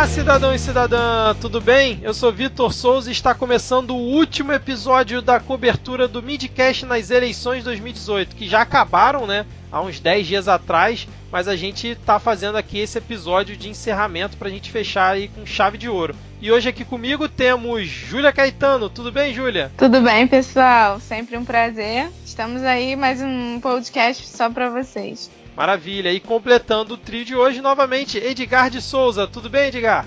Olá, 0.00 0.08
cidadão 0.08 0.54
e 0.54 0.58
cidadã, 0.58 1.34
tudo 1.42 1.60
bem? 1.60 2.00
Eu 2.02 2.14
sou 2.14 2.32
Vitor 2.32 2.72
Souza 2.72 3.10
e 3.10 3.12
está 3.12 3.34
começando 3.34 3.90
o 3.90 3.98
último 3.98 4.50
episódio 4.50 5.20
da 5.20 5.38
cobertura 5.38 6.08
do 6.08 6.22
Midcast 6.22 6.86
nas 6.86 7.10
eleições 7.10 7.64
2018, 7.64 8.34
que 8.34 8.48
já 8.48 8.62
acabaram, 8.62 9.26
né? 9.26 9.44
Há 9.70 9.82
uns 9.82 10.00
10 10.00 10.26
dias 10.26 10.48
atrás, 10.48 11.06
mas 11.30 11.46
a 11.46 11.54
gente 11.54 11.88
está 11.88 12.18
fazendo 12.18 12.56
aqui 12.56 12.78
esse 12.78 12.96
episódio 12.96 13.54
de 13.58 13.68
encerramento 13.68 14.38
para 14.38 14.48
a 14.48 14.50
gente 14.50 14.70
fechar 14.70 15.12
aí 15.12 15.28
com 15.28 15.44
chave 15.44 15.76
de 15.76 15.86
ouro. 15.86 16.16
E 16.40 16.50
hoje 16.50 16.70
aqui 16.70 16.82
comigo 16.82 17.28
temos 17.28 17.86
Júlia 17.86 18.32
Caetano. 18.32 18.88
Tudo 18.88 19.12
bem, 19.12 19.34
Júlia? 19.34 19.70
Tudo 19.76 20.00
bem, 20.00 20.26
pessoal. 20.26 20.98
Sempre 20.98 21.36
um 21.36 21.44
prazer. 21.44 22.08
Estamos 22.24 22.62
aí 22.62 22.96
mais 22.96 23.20
um 23.20 23.60
podcast 23.60 24.26
só 24.26 24.48
para 24.48 24.70
vocês. 24.70 25.30
Maravilha. 25.56 26.12
E 26.12 26.20
completando 26.20 26.94
o 26.94 26.96
trio 26.96 27.24
de 27.24 27.34
hoje 27.34 27.60
novamente, 27.60 28.18
Edgar 28.18 28.70
de 28.70 28.80
Souza. 28.80 29.26
Tudo 29.26 29.50
bem, 29.50 29.68
Edgar? 29.68 30.06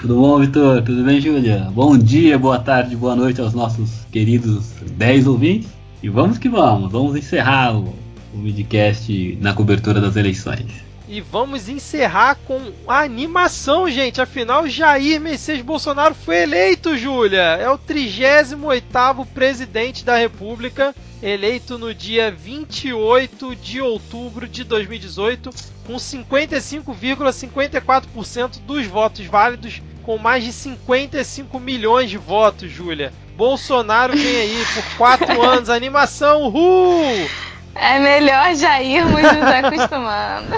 Tudo 0.00 0.16
bom, 0.16 0.38
Vitor? 0.38 0.82
Tudo 0.82 1.04
bem, 1.04 1.20
Júlia? 1.20 1.70
Bom 1.72 1.96
dia, 1.96 2.38
boa 2.38 2.58
tarde, 2.58 2.96
boa 2.96 3.14
noite 3.14 3.40
aos 3.40 3.52
nossos 3.52 4.04
queridos 4.10 4.72
10 4.96 5.26
ouvintes. 5.26 5.68
E 6.02 6.08
vamos 6.08 6.38
que 6.38 6.48
vamos, 6.48 6.90
vamos 6.90 7.14
encerrar 7.14 7.76
o, 7.76 7.94
o 8.32 8.38
midcast 8.38 9.38
na 9.40 9.52
cobertura 9.52 10.00
das 10.00 10.16
eleições. 10.16 10.89
E 11.12 11.20
vamos 11.20 11.68
encerrar 11.68 12.36
com 12.46 12.72
a 12.86 13.00
animação, 13.00 13.90
gente. 13.90 14.20
Afinal, 14.20 14.68
Jair 14.68 15.20
Messias 15.20 15.60
Bolsonaro 15.60 16.14
foi 16.14 16.44
eleito, 16.44 16.96
Júlia. 16.96 17.58
É 17.60 17.68
o 17.68 17.76
38º 17.76 19.26
presidente 19.26 20.04
da 20.04 20.16
República, 20.16 20.94
eleito 21.20 21.76
no 21.76 21.92
dia 21.92 22.30
28 22.30 23.56
de 23.56 23.80
outubro 23.80 24.46
de 24.46 24.62
2018, 24.62 25.50
com 25.84 25.96
55,54% 25.96 28.60
dos 28.60 28.86
votos 28.86 29.26
válidos, 29.26 29.82
com 30.04 30.16
mais 30.16 30.44
de 30.44 30.52
55 30.52 31.58
milhões 31.58 32.08
de 32.08 32.18
votos, 32.18 32.70
Júlia. 32.70 33.12
Bolsonaro 33.36 34.16
vem 34.16 34.42
aí 34.42 34.64
por 34.74 34.84
quatro 34.96 35.26
anos. 35.42 35.70
Animação, 35.70 36.44
uhul! 36.44 37.28
É 37.74 37.98
melhor 37.98 38.54
já 38.54 38.82
irmos 38.82 39.22
nos 39.22 39.42
acostumando. 39.44 40.48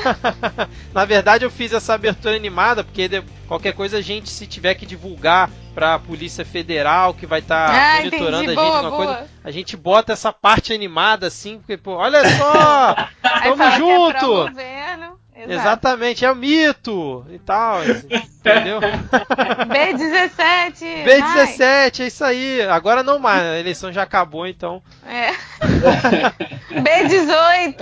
Na 0.93 1.05
verdade, 1.05 1.45
eu 1.45 1.51
fiz 1.51 1.73
essa 1.73 1.95
abertura 1.95 2.37
animada, 2.37 2.83
porque 2.83 3.23
qualquer 3.47 3.73
coisa 3.73 3.99
a 3.99 4.01
gente, 4.01 4.31
se 4.31 4.47
tiver 4.47 4.75
que 4.75 4.87
divulgar 4.87 5.51
pra 5.75 5.99
Polícia 5.99 6.45
Federal, 6.45 7.15
que 7.15 7.27
vai 7.27 7.41
estar 7.41 7.71
tá 7.71 7.75
ah, 7.75 7.97
monitorando 7.99 8.45
entendi. 8.45 8.61
a 8.61 8.65
gente, 8.65 8.71
boa, 8.71 8.83
boa. 8.83 8.97
coisa, 8.97 9.31
a 9.45 9.51
gente 9.51 9.77
bota 9.77 10.13
essa 10.13 10.33
parte 10.33 10.73
animada 10.73 11.27
assim, 11.27 11.59
porque, 11.59 11.77
pô, 11.77 11.93
olha 11.93 12.23
só! 12.37 12.95
tamo 13.43 13.63
é 13.63 13.77
junto! 13.77 14.59
É 14.59 15.22
Exato. 15.35 15.53
Exatamente, 15.53 16.25
é 16.25 16.31
o 16.31 16.37
mito 16.37 17.27
e 17.31 17.39
tal, 17.39 17.83
entendeu? 17.85 18.81
B17! 18.81 21.05
B17, 21.05 22.01
é 22.01 22.07
isso 22.07 22.23
aí. 22.23 22.61
Agora 22.63 23.03
não 23.03 23.19
mais, 23.19 23.43
a 23.43 23.59
eleição 23.59 23.91
já 23.91 24.03
acabou, 24.03 24.47
então. 24.47 24.83
É. 25.07 25.33
B18! 26.71 27.77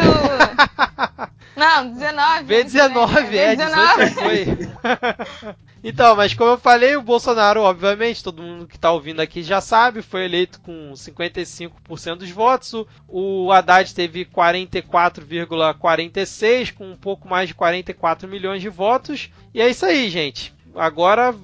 Não, 1.61 1.93
19. 1.93 2.45
B19, 2.45 3.35
é, 3.35 3.55
18 3.55 4.15
foi. 4.15 4.47
então, 5.85 6.17
mas 6.17 6.33
como 6.33 6.53
eu 6.53 6.59
falei, 6.59 6.97
o 6.97 7.03
Bolsonaro, 7.03 7.61
obviamente, 7.61 8.25
todo 8.25 8.43
mundo 8.43 8.67
que 8.67 8.77
está 8.77 8.91
ouvindo 8.91 9.21
aqui 9.21 9.43
já 9.43 9.61
sabe, 9.61 10.01
foi 10.01 10.25
eleito 10.25 10.59
com 10.63 10.93
55% 10.93 12.17
dos 12.17 12.31
votos. 12.31 12.87
O 13.07 13.53
Haddad 13.53 13.95
teve 13.95 14.25
44,46, 14.25 16.73
com 16.73 16.93
um 16.93 16.97
pouco 16.97 17.29
mais 17.29 17.49
de 17.49 17.55
44 17.55 18.27
milhões 18.27 18.63
de 18.63 18.71
votos. 18.71 19.29
E 19.53 19.61
é 19.61 19.69
isso 19.69 19.85
aí, 19.85 20.09
gente 20.09 20.59
agora 20.75 21.35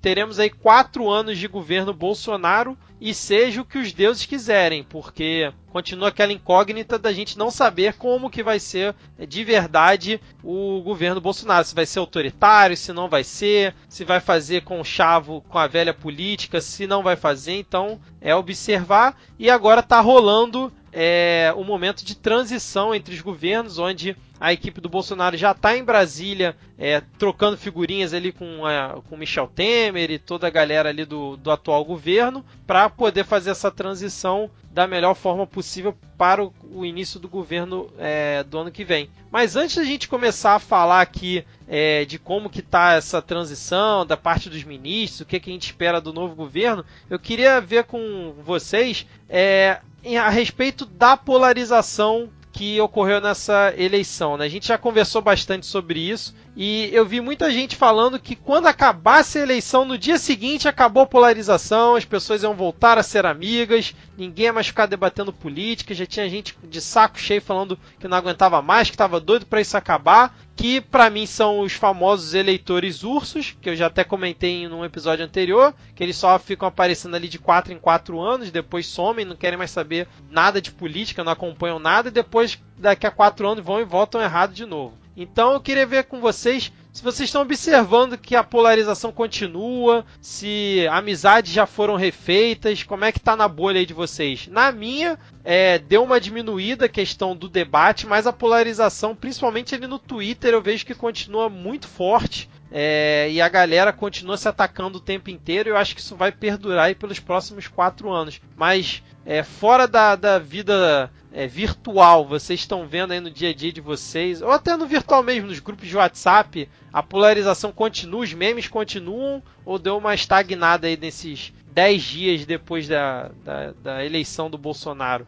teremos 0.00 0.38
aí 0.38 0.50
quatro 0.50 1.10
anos 1.10 1.38
de 1.38 1.46
governo 1.48 1.92
Bolsonaro 1.92 2.76
e 3.00 3.12
seja 3.12 3.60
o 3.60 3.64
que 3.64 3.76
os 3.76 3.92
deuses 3.92 4.24
quiserem, 4.24 4.82
porque 4.82 5.52
continua 5.68 6.08
aquela 6.08 6.32
incógnita 6.32 6.98
da 6.98 7.12
gente 7.12 7.36
não 7.36 7.50
saber 7.50 7.94
como 7.94 8.30
que 8.30 8.42
vai 8.42 8.58
ser 8.58 8.94
de 9.28 9.44
verdade 9.44 10.20
o 10.42 10.80
governo 10.80 11.20
Bolsonaro, 11.20 11.66
se 11.66 11.74
vai 11.74 11.84
ser 11.84 11.98
autoritário, 11.98 12.76
se 12.76 12.92
não 12.92 13.08
vai 13.08 13.22
ser, 13.22 13.74
se 13.88 14.04
vai 14.04 14.20
fazer 14.20 14.62
com 14.62 14.82
chavo 14.82 15.42
com 15.48 15.58
a 15.58 15.66
velha 15.66 15.92
política, 15.92 16.60
se 16.60 16.86
não 16.86 17.02
vai 17.02 17.16
fazer, 17.16 17.58
então 17.58 18.00
é 18.20 18.34
observar. 18.34 19.20
E 19.38 19.50
agora 19.50 19.80
está 19.80 20.00
rolando 20.00 20.72
é, 20.96 21.52
o 21.56 21.64
momento 21.64 22.04
de 22.04 22.14
transição 22.14 22.94
entre 22.94 23.12
os 23.12 23.20
governos, 23.20 23.80
onde 23.80 24.16
a 24.38 24.52
equipe 24.52 24.80
do 24.80 24.88
Bolsonaro 24.88 25.36
já 25.36 25.50
está 25.50 25.76
em 25.76 25.82
Brasília 25.82 26.56
é, 26.78 27.02
trocando 27.18 27.56
figurinhas 27.56 28.14
ali 28.14 28.30
com, 28.30 28.64
a, 28.64 29.00
com 29.08 29.16
Michel 29.16 29.48
Temer 29.48 30.10
e 30.12 30.18
toda 30.20 30.46
a 30.46 30.50
galera 30.50 30.90
ali 30.90 31.04
do, 31.04 31.36
do 31.36 31.50
atual 31.50 31.84
governo 31.84 32.44
para 32.64 32.88
poder 32.88 33.24
fazer 33.24 33.50
essa 33.50 33.72
transição 33.72 34.48
da 34.70 34.86
melhor 34.86 35.14
forma 35.14 35.46
possível 35.46 35.96
para 36.16 36.44
o, 36.44 36.54
o 36.72 36.84
início 36.84 37.18
do 37.18 37.28
governo 37.28 37.90
é, 37.98 38.44
do 38.44 38.58
ano 38.58 38.70
que 38.70 38.84
vem. 38.84 39.10
Mas 39.32 39.56
antes 39.56 39.76
da 39.76 39.84
gente 39.84 40.08
começar 40.08 40.54
a 40.54 40.60
falar 40.60 41.00
aqui 41.00 41.44
é, 41.66 42.04
de 42.04 42.20
como 42.20 42.50
que 42.50 42.60
está 42.60 42.92
essa 42.92 43.20
transição 43.20 44.06
da 44.06 44.16
parte 44.16 44.48
dos 44.48 44.62
ministros, 44.62 45.22
o 45.22 45.26
que, 45.26 45.40
que 45.40 45.50
a 45.50 45.52
gente 45.52 45.66
espera 45.66 46.00
do 46.00 46.12
novo 46.12 46.36
governo, 46.36 46.84
eu 47.10 47.18
queria 47.18 47.60
ver 47.60 47.84
com 47.84 48.34
vocês 48.44 49.06
é, 49.28 49.80
a 50.18 50.28
respeito 50.28 50.84
da 50.84 51.16
polarização 51.16 52.28
que 52.52 52.80
ocorreu 52.80 53.20
nessa 53.20 53.74
eleição. 53.76 54.36
Né? 54.36 54.44
A 54.44 54.48
gente 54.48 54.68
já 54.68 54.78
conversou 54.78 55.20
bastante 55.20 55.66
sobre 55.66 55.98
isso 55.98 56.34
e 56.56 56.88
eu 56.92 57.04
vi 57.04 57.20
muita 57.20 57.50
gente 57.50 57.74
falando 57.74 58.18
que 58.18 58.36
quando 58.36 58.66
acabasse 58.66 59.38
a 59.38 59.42
eleição, 59.42 59.84
no 59.84 59.98
dia 59.98 60.18
seguinte 60.18 60.68
acabou 60.68 61.02
a 61.02 61.06
polarização, 61.06 61.96
as 61.96 62.04
pessoas 62.04 62.42
iam 62.42 62.54
voltar 62.54 62.96
a 62.96 63.02
ser 63.02 63.26
amigas, 63.26 63.94
ninguém 64.16 64.46
ia 64.46 64.52
mais 64.52 64.68
ficar 64.68 64.86
debatendo 64.86 65.32
política, 65.32 65.94
já 65.94 66.06
tinha 66.06 66.28
gente 66.28 66.56
de 66.62 66.80
saco 66.80 67.18
cheio 67.18 67.42
falando 67.42 67.78
que 67.98 68.06
não 68.06 68.16
aguentava 68.16 68.62
mais, 68.62 68.88
que 68.88 68.94
estava 68.94 69.18
doido 69.18 69.46
para 69.46 69.60
isso 69.60 69.76
acabar 69.76 70.34
que 70.56 70.80
para 70.80 71.10
mim 71.10 71.26
são 71.26 71.60
os 71.60 71.72
famosos 71.72 72.32
eleitores 72.32 73.02
ursos, 73.02 73.56
que 73.60 73.70
eu 73.70 73.76
já 73.76 73.86
até 73.86 74.04
comentei 74.04 74.62
em 74.62 74.68
um 74.68 74.84
episódio 74.84 75.24
anterior, 75.24 75.74
que 75.94 76.02
eles 76.02 76.16
só 76.16 76.38
ficam 76.38 76.68
aparecendo 76.68 77.16
ali 77.16 77.28
de 77.28 77.38
4 77.38 77.72
em 77.72 77.78
4 77.78 78.20
anos, 78.20 78.50
depois 78.50 78.86
somem, 78.86 79.24
não 79.24 79.36
querem 79.36 79.58
mais 79.58 79.70
saber 79.70 80.06
nada 80.30 80.60
de 80.60 80.70
política, 80.70 81.24
não 81.24 81.32
acompanham 81.32 81.78
nada, 81.78 82.08
e 82.08 82.12
depois, 82.12 82.58
daqui 82.78 83.06
a 83.06 83.10
4 83.10 83.48
anos, 83.48 83.64
vão 83.64 83.80
e 83.80 83.84
votam 83.84 84.20
errado 84.20 84.52
de 84.52 84.64
novo. 84.64 85.03
Então 85.16 85.52
eu 85.52 85.60
queria 85.60 85.86
ver 85.86 86.04
com 86.04 86.20
vocês 86.20 86.72
se 86.94 87.02
vocês 87.02 87.28
estão 87.28 87.42
observando 87.42 88.16
que 88.16 88.36
a 88.36 88.44
polarização 88.44 89.10
continua, 89.10 90.06
se 90.20 90.86
amizades 90.88 91.52
já 91.52 91.66
foram 91.66 91.96
refeitas, 91.96 92.84
como 92.84 93.04
é 93.04 93.10
que 93.10 93.18
tá 93.18 93.34
na 93.34 93.48
bolha 93.48 93.80
aí 93.80 93.84
de 93.84 93.92
vocês? 93.92 94.46
Na 94.46 94.70
minha, 94.70 95.18
é, 95.42 95.76
deu 95.76 96.04
uma 96.04 96.20
diminuída 96.20 96.84
a 96.84 96.88
questão 96.88 97.34
do 97.34 97.48
debate, 97.48 98.06
mas 98.06 98.28
a 98.28 98.32
polarização, 98.32 99.12
principalmente 99.16 99.74
ali 99.74 99.88
no 99.88 99.98
Twitter, 99.98 100.54
eu 100.54 100.62
vejo 100.62 100.86
que 100.86 100.94
continua 100.94 101.48
muito 101.48 101.88
forte. 101.88 102.48
É, 102.70 103.28
e 103.30 103.40
a 103.40 103.48
galera 103.48 103.92
continua 103.92 104.36
se 104.36 104.48
atacando 104.48 104.98
o 104.98 105.00
tempo 105.00 105.30
inteiro. 105.30 105.70
Eu 105.70 105.76
acho 105.76 105.96
que 105.96 106.00
isso 106.00 106.14
vai 106.14 106.30
perdurar 106.30 106.86
aí 106.86 106.94
pelos 106.94 107.20
próximos 107.20 107.66
quatro 107.68 108.10
anos. 108.10 108.40
Mas 108.56 109.02
é, 109.26 109.42
fora 109.42 109.86
da, 109.86 110.14
da 110.14 110.38
vida 110.38 111.10
é, 111.34 111.48
virtual, 111.48 112.24
vocês 112.24 112.60
estão 112.60 112.86
vendo 112.86 113.12
aí 113.12 113.18
no 113.18 113.30
dia 113.30 113.50
a 113.50 113.54
dia 113.54 113.72
de 113.72 113.80
vocês, 113.80 114.40
ou 114.40 114.52
até 114.52 114.76
no 114.76 114.86
virtual 114.86 115.20
mesmo, 115.20 115.48
nos 115.48 115.58
grupos 115.58 115.88
de 115.88 115.96
WhatsApp, 115.96 116.68
a 116.92 117.02
polarização 117.02 117.72
continua, 117.72 118.22
os 118.22 118.32
memes 118.32 118.68
continuam, 118.68 119.42
ou 119.64 119.76
deu 119.76 119.98
uma 119.98 120.14
estagnada 120.14 120.86
aí 120.86 120.96
nesses 120.96 121.52
10 121.72 122.02
dias 122.02 122.46
depois 122.46 122.86
da, 122.86 123.32
da, 123.44 123.72
da 123.82 124.04
eleição 124.04 124.48
do 124.48 124.56
Bolsonaro? 124.56 125.26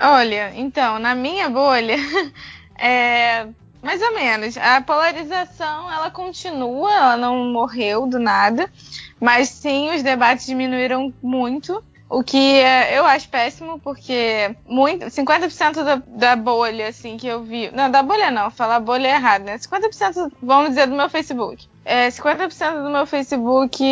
Olha, 0.00 0.52
então, 0.54 1.00
na 1.00 1.16
minha 1.16 1.50
bolha, 1.50 1.96
é, 2.78 3.48
mais 3.82 4.00
ou 4.00 4.14
menos. 4.14 4.56
A 4.56 4.80
polarização 4.80 5.92
ela 5.92 6.08
continua, 6.08 6.92
ela 6.92 7.16
não 7.16 7.52
morreu 7.52 8.06
do 8.06 8.20
nada, 8.20 8.70
mas 9.20 9.48
sim 9.48 9.90
os 9.90 10.04
debates 10.04 10.46
diminuíram 10.46 11.12
muito. 11.20 11.82
O 12.10 12.24
que 12.24 12.54
é, 12.54 12.98
eu 12.98 13.04
acho 13.04 13.28
péssimo, 13.28 13.78
porque 13.80 14.56
muito, 14.66 15.06
50% 15.06 15.84
da, 15.84 15.96
da 15.96 16.36
bolha, 16.36 16.88
assim, 16.88 17.18
que 17.18 17.26
eu 17.26 17.42
vi. 17.42 17.70
Não, 17.70 17.90
da 17.90 18.02
bolha 18.02 18.30
não, 18.30 18.50
falar 18.50 18.80
bolha 18.80 19.08
é 19.08 19.14
errado, 19.14 19.44
né? 19.44 19.58
50%, 19.58 20.32
vamos 20.42 20.70
dizer, 20.70 20.86
do 20.86 20.96
meu 20.96 21.10
Facebook 21.10 21.68
é, 21.88 22.08
50% 22.08 22.82
do 22.82 22.90
meu 22.90 23.06
Facebook 23.06 23.82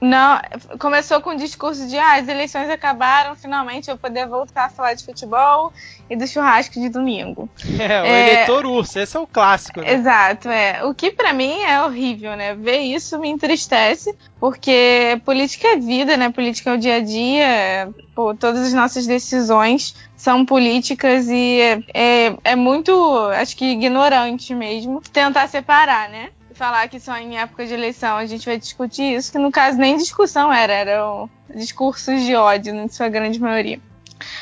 não 0.00 0.40
começou 0.78 1.20
com 1.20 1.30
o 1.30 1.36
discurso 1.36 1.88
de 1.88 1.98
ah, 1.98 2.14
as 2.14 2.28
eleições 2.28 2.70
acabaram, 2.70 3.34
finalmente 3.34 3.90
eu 3.90 3.98
poder 3.98 4.28
voltar 4.28 4.66
a 4.66 4.68
falar 4.68 4.94
de 4.94 5.04
futebol 5.04 5.72
e 6.08 6.14
do 6.14 6.24
churrasco 6.24 6.74
de 6.74 6.88
domingo. 6.88 7.48
É, 7.86 8.02
o 8.02 8.06
é, 8.06 8.32
eleitor 8.32 8.66
urso, 8.66 8.98
esse 8.98 9.16
é 9.16 9.20
o 9.20 9.26
clássico. 9.26 9.80
Né? 9.80 9.92
Exato, 9.92 10.48
é. 10.48 10.84
O 10.84 10.94
que 10.94 11.10
para 11.10 11.32
mim 11.32 11.60
é 11.62 11.82
horrível, 11.82 12.34
né? 12.36 12.54
Ver 12.54 12.78
isso 12.78 13.18
me 13.18 13.28
entristece, 13.28 14.16
porque 14.40 15.20
política 15.24 15.68
é 15.68 15.76
vida, 15.76 16.16
né? 16.16 16.30
Política 16.30 16.70
é 16.70 16.74
o 16.74 16.78
dia 16.78 16.96
a 16.96 17.00
dia, 17.00 17.88
pô, 18.14 18.34
todas 18.34 18.66
as 18.66 18.72
nossas 18.72 19.06
decisões 19.06 19.94
são 20.16 20.44
políticas 20.44 21.28
e 21.28 21.60
é, 21.60 21.78
é, 21.94 22.36
é 22.42 22.56
muito, 22.56 22.92
acho 23.34 23.56
que 23.56 23.66
ignorante 23.66 24.54
mesmo, 24.54 25.00
tentar 25.12 25.48
separar, 25.48 26.08
né? 26.08 26.30
Falar 26.56 26.88
que 26.88 26.98
só 26.98 27.16
em 27.16 27.38
época 27.38 27.66
de 27.66 27.74
eleição 27.74 28.16
a 28.16 28.26
gente 28.26 28.46
vai 28.46 28.58
discutir 28.58 29.14
isso, 29.14 29.30
que 29.30 29.38
no 29.38 29.52
caso 29.52 29.78
nem 29.78 29.96
discussão 29.96 30.52
era, 30.52 30.72
eram 30.72 31.30
discursos 31.54 32.22
de 32.22 32.34
ódio, 32.34 32.74
na 32.74 32.88
sua 32.88 33.08
grande 33.08 33.38
maioria. 33.38 33.80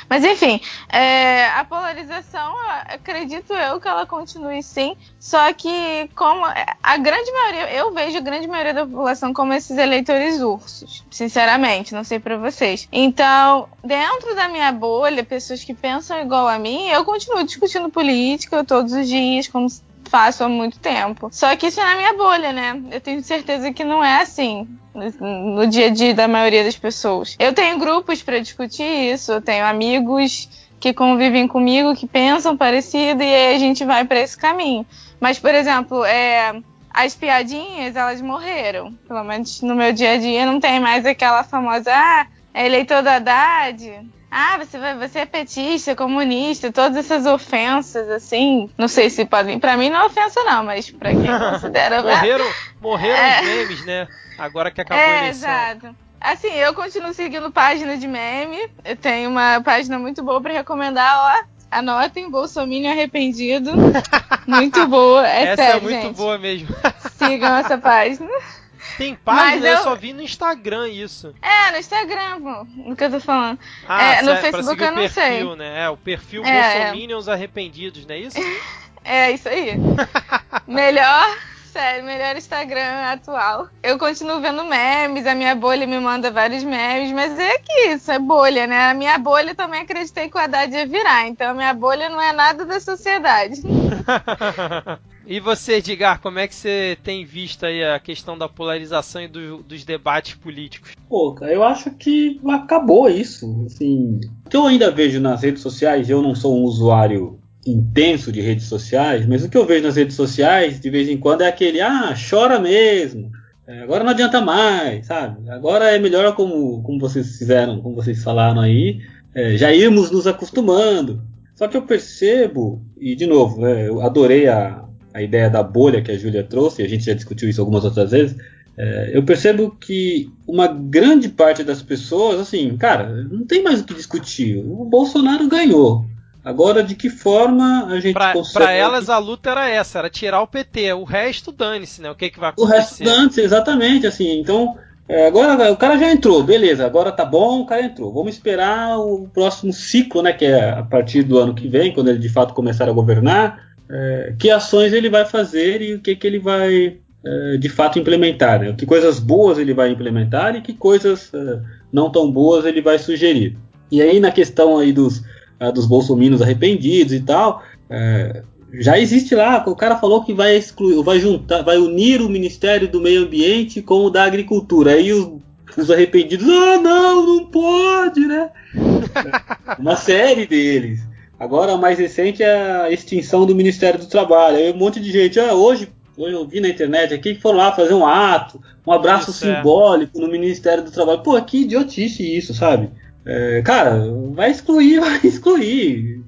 Mas 0.09 0.23
enfim, 0.23 0.61
é, 0.89 1.47
a 1.49 1.65
polarização, 1.65 2.55
acredito 2.87 3.53
eu 3.53 3.81
que 3.81 3.89
ela 3.89 4.07
continue 4.07 4.63
sim, 4.63 4.97
só 5.19 5.53
que 5.53 6.09
como 6.15 6.45
a 6.45 6.97
grande 6.97 7.33
maioria, 7.33 7.73
eu 7.73 7.93
vejo 7.93 8.17
a 8.19 8.21
grande 8.21 8.47
maioria 8.47 8.73
da 8.73 8.87
população 8.87 9.33
como 9.35 9.53
esses 9.53 9.77
eleitores 9.77 10.41
ursos, 10.41 11.05
sinceramente, 11.11 11.93
não 11.93 12.05
sei 12.05 12.21
para 12.21 12.37
vocês. 12.37 12.89
Então, 12.93 13.69
dentro 13.83 14.35
da 14.37 14.49
minha 14.49 14.71
bolha, 14.71 15.25
pessoas 15.25 15.65
que 15.65 15.75
pensam 15.75 16.21
igual 16.21 16.47
a 16.47 16.59
mim, 16.59 16.89
eu 16.89 17.05
continuo 17.05 17.43
discutindo 17.43 17.89
política 17.91 18.63
todos 18.63 18.93
os 18.93 19.09
dias, 19.09 19.49
como 19.49 19.67
faço 20.15 20.45
há 20.45 20.49
muito 20.49 20.79
tempo. 20.79 21.29
Só 21.33 21.57
que 21.57 21.67
isso 21.67 21.81
é 21.81 21.85
na 21.85 21.97
minha 21.97 22.13
bolha, 22.13 22.53
né? 22.53 22.81
Eu 22.93 23.01
tenho 23.01 23.21
certeza 23.21 23.73
que 23.73 23.83
não 23.83 24.05
é 24.05 24.23
assim 24.23 24.69
no 24.95 25.67
dia 25.67 25.87
a 25.87 25.91
dia 25.91 26.15
da 26.15 26.29
maioria 26.29 26.63
das 26.63 26.77
pessoas. 26.77 27.35
Eu 27.37 27.53
tenho 27.53 27.81
grupos 27.81 28.23
para 28.23 28.39
discutir 28.39 29.13
isso, 29.13 29.33
eu 29.33 29.43
tenho 29.43 29.65
amigos 29.67 30.49
que 30.79 30.95
convivem 30.95 31.49
comigo, 31.49 31.97
que 31.97 32.07
pensam 32.07 32.57
parecido 32.57 33.25
e 33.25 33.35
aí 33.35 33.57
a 33.57 33.59
gente 33.59 33.85
vai 33.85 34.05
para 34.05 34.21
esse 34.21 34.39
caminho. 34.39 34.87
Mas, 35.19 35.41
por 35.41 35.53
exemplo, 35.53 36.05
é, 36.05 36.63
as 36.91 37.17
piadinhas, 37.17 37.97
elas 37.97 38.23
morreram. 38.23 38.93
Pelo 39.09 39.25
menos 39.25 39.63
no 39.63 39.75
meu 39.75 39.93
dia 39.93 40.13
a 40.13 40.17
dia 40.17 40.47
não 40.47 40.61
tem 40.61 40.79
mais 40.79 41.05
aquela 41.05 41.43
famosa, 41.43 41.91
ah, 41.93 42.27
é 42.55 42.67
eleitor 42.67 43.03
da 43.03 43.17
Haddad, 43.17 44.01
ah, 44.37 44.59
você, 44.59 44.79
vai, 44.79 44.99
você 44.99 45.21
é 45.21 45.27
petista, 45.27 45.95
comunista, 45.95 46.73
todas 46.73 46.97
essas 46.97 47.25
ofensas, 47.25 48.11
assim. 48.11 48.69
Não 48.77 48.89
sei 48.89 49.09
se 49.09 49.25
podem. 49.25 49.61
Pra 49.61 49.77
mim 49.77 49.91
não 49.91 50.01
é 50.01 50.07
ofensa, 50.07 50.43
não, 50.43 50.65
mas 50.65 50.91
pra 50.91 51.11
quem 51.11 51.23
considera. 51.53 52.03
morreram 52.03 52.45
morreram 52.81 53.17
é... 53.17 53.41
os 53.41 53.47
memes, 53.47 53.87
né? 53.87 54.09
Agora 54.37 54.73
que 54.73 54.81
acabou 54.81 55.01
é, 55.01 55.07
a 55.07 55.19
eleição. 55.19 55.49
Exato. 55.49 55.97
Assim, 56.21 56.53
eu 56.53 56.75
continuo 56.75 57.15
seguindo 57.15 57.53
página 57.53 57.97
de 57.97 58.09
meme. 58.09 58.69
Eu 58.85 58.97
tenho 58.97 59.31
uma 59.31 59.61
página 59.61 60.01
muito 60.01 60.21
boa 60.21 60.41
para 60.41 60.55
recomendar, 60.55 61.17
ó. 61.17 61.55
Anotem, 61.71 62.29
Bolsonaro 62.29 62.89
arrependido. 62.89 63.71
Muito 64.47 64.87
boa, 64.87 65.27
é 65.27 65.45
essa 65.45 65.63
sério, 65.63 65.79
é 65.79 65.81
muito 65.81 66.03
gente. 66.03 66.17
boa 66.17 66.39
mesmo. 66.39 66.69
Sigam 67.17 67.57
essa 67.57 67.79
página. 67.79 68.29
Tem 68.97 69.15
página, 69.15 69.67
eu... 69.67 69.77
eu... 69.77 69.83
só 69.83 69.95
vi 69.95 70.13
no 70.13 70.23
Instagram 70.23 70.89
isso. 70.89 71.35
É, 71.43 71.71
no 71.73 71.79
Instagram, 71.79 72.41
pô, 72.41 72.67
no 72.89 72.97
que 72.97 73.05
eu 73.05 73.11
tô 73.11 73.21
falando. 73.21 73.59
Ah, 73.89 74.03
é, 74.03 74.23
no 74.23 74.37
Facebook 74.37 74.83
eu 74.83 74.91
não 74.93 74.99
perfil, 74.99 75.23
sei. 75.23 75.57
Né? 75.57 75.85
É, 75.85 75.89
o 75.89 75.97
perfil 75.97 76.45
é, 76.45 76.83
Bolsominions 76.83 77.29
é. 77.29 77.33
Arrependidos, 77.33 78.07
não 78.07 78.15
é 78.15 78.19
isso? 78.19 78.39
é, 79.05 79.31
isso 79.33 79.49
aí. 79.49 79.75
Melhor 80.67 81.37
sério, 81.75 82.05
melhor 82.05 82.37
Instagram 82.37 83.13
atual. 83.13 83.69
Eu 83.83 83.99
continuo 83.99 84.41
vendo 84.41 84.63
memes, 84.63 85.27
a 85.27 85.35
minha 85.35 85.57
bolha 85.57 85.89
me 85.89 85.99
manda 85.99 86.31
vários 86.31 86.63
memes, 86.63 87.11
mas 87.11 87.37
é 87.37 87.59
que 87.59 87.73
isso, 87.89 88.13
é 88.13 88.19
bolha, 88.19 88.65
né? 88.65 88.91
A 88.91 88.95
minha 88.95 89.19
bolha 89.19 89.57
também 89.57 89.81
acreditei 89.81 90.29
que 90.29 90.37
o 90.37 90.41
Haddad 90.41 90.73
ia 90.73 90.87
virar, 90.87 91.27
então 91.27 91.51
a 91.51 91.55
minha 91.55 91.75
bolha 91.75 92.09
não 92.09 92.23
é 92.23 92.33
nada 92.33 92.65
da 92.65 92.79
sociedade. 92.79 93.61
E 95.27 95.41
você, 95.41 95.77
Edgar, 95.77 96.21
como 96.21 96.39
é 96.39 96.47
que 96.47 96.55
você 96.55 96.99
tem 97.03 97.25
visto 97.25 97.65
aí 97.65 97.83
a 97.83 97.99
questão 97.99 98.37
da 98.37 98.47
polarização 98.47 99.23
e 99.23 99.29
do, 99.29 99.63
dos 99.63 99.83
debates 99.83 100.35
políticos? 100.35 100.93
Pô, 101.09 101.33
cara, 101.33 101.53
eu 101.53 101.65
acho 101.65 101.91
que 101.93 102.39
acabou 102.47 103.09
isso. 103.09 103.65
Assim, 103.67 104.21
o 104.45 104.51
que 104.51 104.57
eu 104.57 104.67
ainda 104.67 104.91
vejo 104.91 105.21
nas 105.21 105.43
redes 105.43 105.63
sociais, 105.63 106.11
eu 106.11 106.21
não 106.21 106.35
sou 106.35 106.59
um 106.59 106.65
usuário 106.65 107.39
intenso 107.67 108.31
de 108.31 108.43
redes 108.43 108.67
sociais, 108.67 109.27
mas 109.27 109.43
o 109.43 109.49
que 109.49 109.57
eu 109.57 109.65
vejo 109.65 109.85
nas 109.85 109.97
redes 109.97 110.15
sociais, 110.15 110.79
de 110.79 110.91
vez 110.91 111.09
em 111.09 111.17
quando, 111.17 111.41
é 111.41 111.49
aquele, 111.49 111.81
ah, 111.81 112.15
chora 112.29 112.61
mesmo. 112.61 113.31
É, 113.67 113.81
agora 113.81 114.05
não 114.05 114.11
adianta 114.11 114.43
mais, 114.43 115.07
sabe? 115.07 115.49
Agora 115.49 115.87
é 115.87 115.99
melhor 115.99 116.35
como, 116.35 116.83
como 116.83 117.01
vocês 117.01 117.39
fizeram, 117.39 117.81
como 117.81 117.95
vocês 117.95 118.23
falaram 118.23 118.61
aí, 118.61 119.01
é, 119.35 119.57
já 119.57 119.73
irmos 119.73 120.11
nos 120.11 120.27
acostumando. 120.27 121.23
Só 121.55 121.67
que 121.67 121.77
eu 121.77 121.83
percebo, 121.83 122.83
e 122.99 123.17
de 123.17 123.27
novo, 123.27 123.63
né, 123.63 123.89
eu 123.89 124.03
adorei 124.03 124.49
a, 124.49 124.85
a 125.15 125.23
ideia 125.23 125.49
da 125.49 125.63
bolha 125.63 126.03
que 126.03 126.11
a 126.11 126.19
Júlia 126.19 126.43
trouxe, 126.43 126.83
a 126.83 126.89
gente 126.89 127.05
já 127.05 127.15
discutiu 127.15 127.49
isso 127.49 127.61
algumas 127.61 127.85
outras 127.85 128.11
vezes, 128.11 128.37
é, 128.77 129.13
eu 129.15 129.23
percebo 129.23 129.71
que 129.71 130.29
uma 130.47 130.67
grande 130.67 131.29
parte 131.29 131.63
das 131.63 131.81
pessoas, 131.81 132.41
assim, 132.41 132.77
cara, 132.77 133.09
não 133.31 133.47
tem 133.47 133.63
mais 133.63 133.81
o 133.81 133.85
que 133.85 133.95
discutir. 133.95 134.59
O 134.59 134.85
Bolsonaro 134.85 135.47
ganhou. 135.47 136.05
Agora, 136.45 136.83
de 136.83 136.95
que 136.97 137.09
forma 137.09 137.87
a 137.87 138.01
gente 138.01 138.15
pra, 138.15 138.33
consegue. 138.33 138.65
Pra 138.65 138.73
elas, 138.73 139.09
a 139.09 139.17
luta 139.17 139.51
era 139.51 139.69
essa, 139.71 140.01
era 140.01 140.11
tirar 140.11 140.43
o 140.43 140.47
PT. 140.47 140.93
O 140.93 141.05
resto, 141.05 141.53
dane-se, 141.53 142.03
né? 142.03 142.11
O 142.11 142.15
que, 142.17 142.29
que 142.29 142.41
vai 142.41 142.51
acontecer? 142.51 142.75
O 142.75 142.77
resto, 142.77 143.05
dane-se, 143.05 143.41
exatamente, 143.41 144.07
assim. 144.07 144.41
Então, 144.41 144.77
é, 145.09 145.29
agora 145.29 145.73
o 145.73 145.77
cara 145.77 145.97
já 145.97 146.11
entrou, 146.11 146.43
beleza, 146.43 146.85
agora 146.85 147.13
tá 147.13 147.25
bom, 147.25 147.61
o 147.61 147.67
cara 147.67 147.85
entrou. 147.85 148.13
Vamos 148.13 148.35
esperar 148.35 148.99
o 148.99 149.29
próximo 149.33 149.73
ciclo, 149.73 150.21
né? 150.21 150.33
Que 150.33 150.47
é 150.47 150.71
a 150.71 150.83
partir 150.83 151.23
do 151.23 151.39
ano 151.39 151.55
que 151.55 151.69
vem, 151.69 151.95
quando 151.95 152.09
ele 152.09 152.19
de 152.19 152.29
fato 152.29 152.53
começar 152.53 152.89
a 152.89 152.93
governar 152.93 153.74
é, 153.91 154.35
que 154.39 154.51
ações 154.51 154.93
ele 154.93 155.09
vai 155.09 155.25
fazer 155.25 155.83
e 155.83 155.95
o 155.95 156.01
que, 156.01 156.17
que 156.17 156.27
ele 156.27 156.39
vai 156.39 156.99
é, 157.25 157.57
de 157.57 157.69
fato 157.69 157.99
implementar. 157.99 158.61
Né? 158.61 158.75
Que 158.77 158.87
coisas 158.87 159.19
boas 159.19 159.59
ele 159.59 159.75
vai 159.75 159.91
implementar 159.91 160.55
e 160.57 160.61
que 160.61 160.73
coisas 160.73 161.33
é, 161.35 161.61
não 161.93 162.11
tão 162.11 162.31
boas 162.31 162.65
ele 162.65 162.81
vai 162.81 162.99
sugerir. 162.99 163.57
E 163.91 164.03
aí 164.03 164.21
na 164.21 164.31
questão 164.31 164.79
aí 164.79 164.93
dos, 164.93 165.19
uh, 165.61 165.73
dos 165.73 165.87
bolsominions 165.87 166.43
arrependidos 166.43 167.13
e 167.13 167.21
tal, 167.21 167.63
é, 167.89 168.43
já 168.81 168.99
existe 168.99 169.35
lá, 169.35 169.63
o 169.67 169.77
cara 169.77 169.97
falou 169.97 170.25
que 170.25 170.35
vai 170.35 170.57
excluir, 170.57 171.01
vai 171.03 171.21
juntar, 171.21 171.63
vai 171.63 171.79
unir 171.79 172.21
o 172.21 172.29
Ministério 172.29 172.89
do 172.89 173.01
Meio 173.01 173.23
Ambiente 173.23 173.81
com 173.81 174.07
o 174.07 174.11
da 174.11 174.25
Agricultura. 174.25 174.93
Aí 174.93 175.13
os, 175.13 175.41
os 175.77 175.91
arrependidos, 175.91 176.49
ah 176.49 176.79
não, 176.79 177.25
não 177.25 177.47
pode, 177.47 178.21
né? 178.21 178.51
Uma 179.79 179.97
série 179.97 180.47
deles. 180.47 181.01
Agora, 181.39 181.73
a 181.73 181.77
mais 181.77 181.99
recente 181.99 182.43
é 182.43 182.83
a 182.83 182.91
extinção 182.91 183.45
do 183.45 183.55
Ministério 183.55 183.99
do 183.99 184.07
Trabalho. 184.07 184.57
Aí 184.57 184.73
um 184.73 184.77
monte 184.77 185.01
de 185.01 185.11
gente, 185.11 185.39
ah, 185.41 185.55
hoje, 185.55 185.89
hoje 186.17 186.35
eu 186.35 186.47
vi 186.47 186.61
na 186.61 186.69
internet 186.69 187.13
aqui 187.13 187.35
que 187.35 187.41
foram 187.41 187.59
lá 187.59 187.73
fazer 187.73 187.95
um 187.95 188.07
ato, 188.07 188.61
um 188.87 188.93
abraço 188.93 189.31
isso, 189.31 189.47
é. 189.47 189.57
simbólico 189.57 190.19
é. 190.19 190.21
no 190.21 190.31
Ministério 190.31 190.85
do 190.85 190.91
Trabalho. 190.91 191.23
Pô, 191.23 191.41
que 191.43 191.63
idiotice 191.63 192.23
isso, 192.23 192.55
sabe? 192.55 192.91
É, 193.27 193.63
cara, 193.63 194.01
vai 194.33 194.51
excluir, 194.51 195.01
vai 195.01 195.21
excluir. 195.25 196.23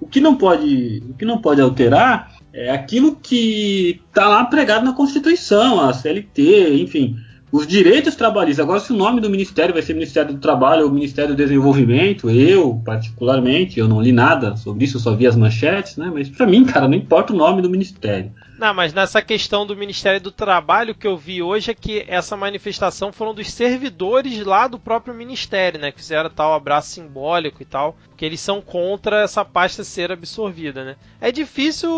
O 0.00 0.06
que 0.06 0.20
não 0.20 0.36
pode, 0.36 1.02
o 1.08 1.14
que 1.14 1.24
não 1.24 1.38
pode 1.38 1.60
alterar 1.60 2.32
é 2.52 2.70
aquilo 2.70 3.16
que 3.16 4.00
está 4.08 4.28
lá 4.28 4.44
pregado 4.44 4.84
na 4.84 4.92
Constituição, 4.92 5.80
a 5.80 5.92
CLT, 5.92 6.74
enfim 6.82 7.16
os 7.52 7.66
direitos 7.66 8.16
trabalhistas. 8.16 8.64
Agora, 8.64 8.80
se 8.80 8.92
o 8.92 8.96
nome 8.96 9.20
do 9.20 9.28
ministério 9.28 9.74
vai 9.74 9.82
ser 9.82 9.92
Ministério 9.92 10.32
do 10.32 10.40
Trabalho 10.40 10.86
ou 10.86 10.90
Ministério 10.90 11.34
do 11.34 11.36
Desenvolvimento, 11.36 12.30
eu, 12.30 12.80
particularmente, 12.82 13.78
eu 13.78 13.86
não 13.86 14.00
li 14.00 14.10
nada 14.10 14.56
sobre 14.56 14.86
isso, 14.86 14.96
eu 14.96 15.00
só 15.00 15.14
vi 15.14 15.26
as 15.26 15.36
manchetes, 15.36 15.98
né? 15.98 16.10
Mas 16.12 16.30
para 16.30 16.46
mim, 16.46 16.64
cara, 16.64 16.88
não 16.88 16.96
importa 16.96 17.34
o 17.34 17.36
nome 17.36 17.60
do 17.60 17.68
ministério. 17.68 18.32
Não, 18.62 18.72
mas 18.72 18.94
nessa 18.94 19.20
questão 19.20 19.66
do 19.66 19.76
Ministério 19.76 20.20
do 20.20 20.30
Trabalho, 20.30 20.94
que 20.94 21.04
eu 21.04 21.16
vi 21.16 21.42
hoje 21.42 21.72
é 21.72 21.74
que 21.74 22.04
essa 22.06 22.36
manifestação 22.36 23.12
foram 23.12 23.34
dos 23.34 23.50
servidores 23.50 24.38
lá 24.46 24.68
do 24.68 24.78
próprio 24.78 25.12
Ministério, 25.12 25.80
né? 25.80 25.90
Que 25.90 25.98
fizeram 25.98 26.30
tal 26.30 26.54
abraço 26.54 26.90
simbólico 26.90 27.60
e 27.60 27.64
tal, 27.64 27.96
que 28.16 28.24
eles 28.24 28.38
são 28.38 28.60
contra 28.60 29.22
essa 29.22 29.44
pasta 29.44 29.82
ser 29.82 30.12
absorvida, 30.12 30.84
né? 30.84 30.94
É 31.20 31.32
difícil 31.32 31.90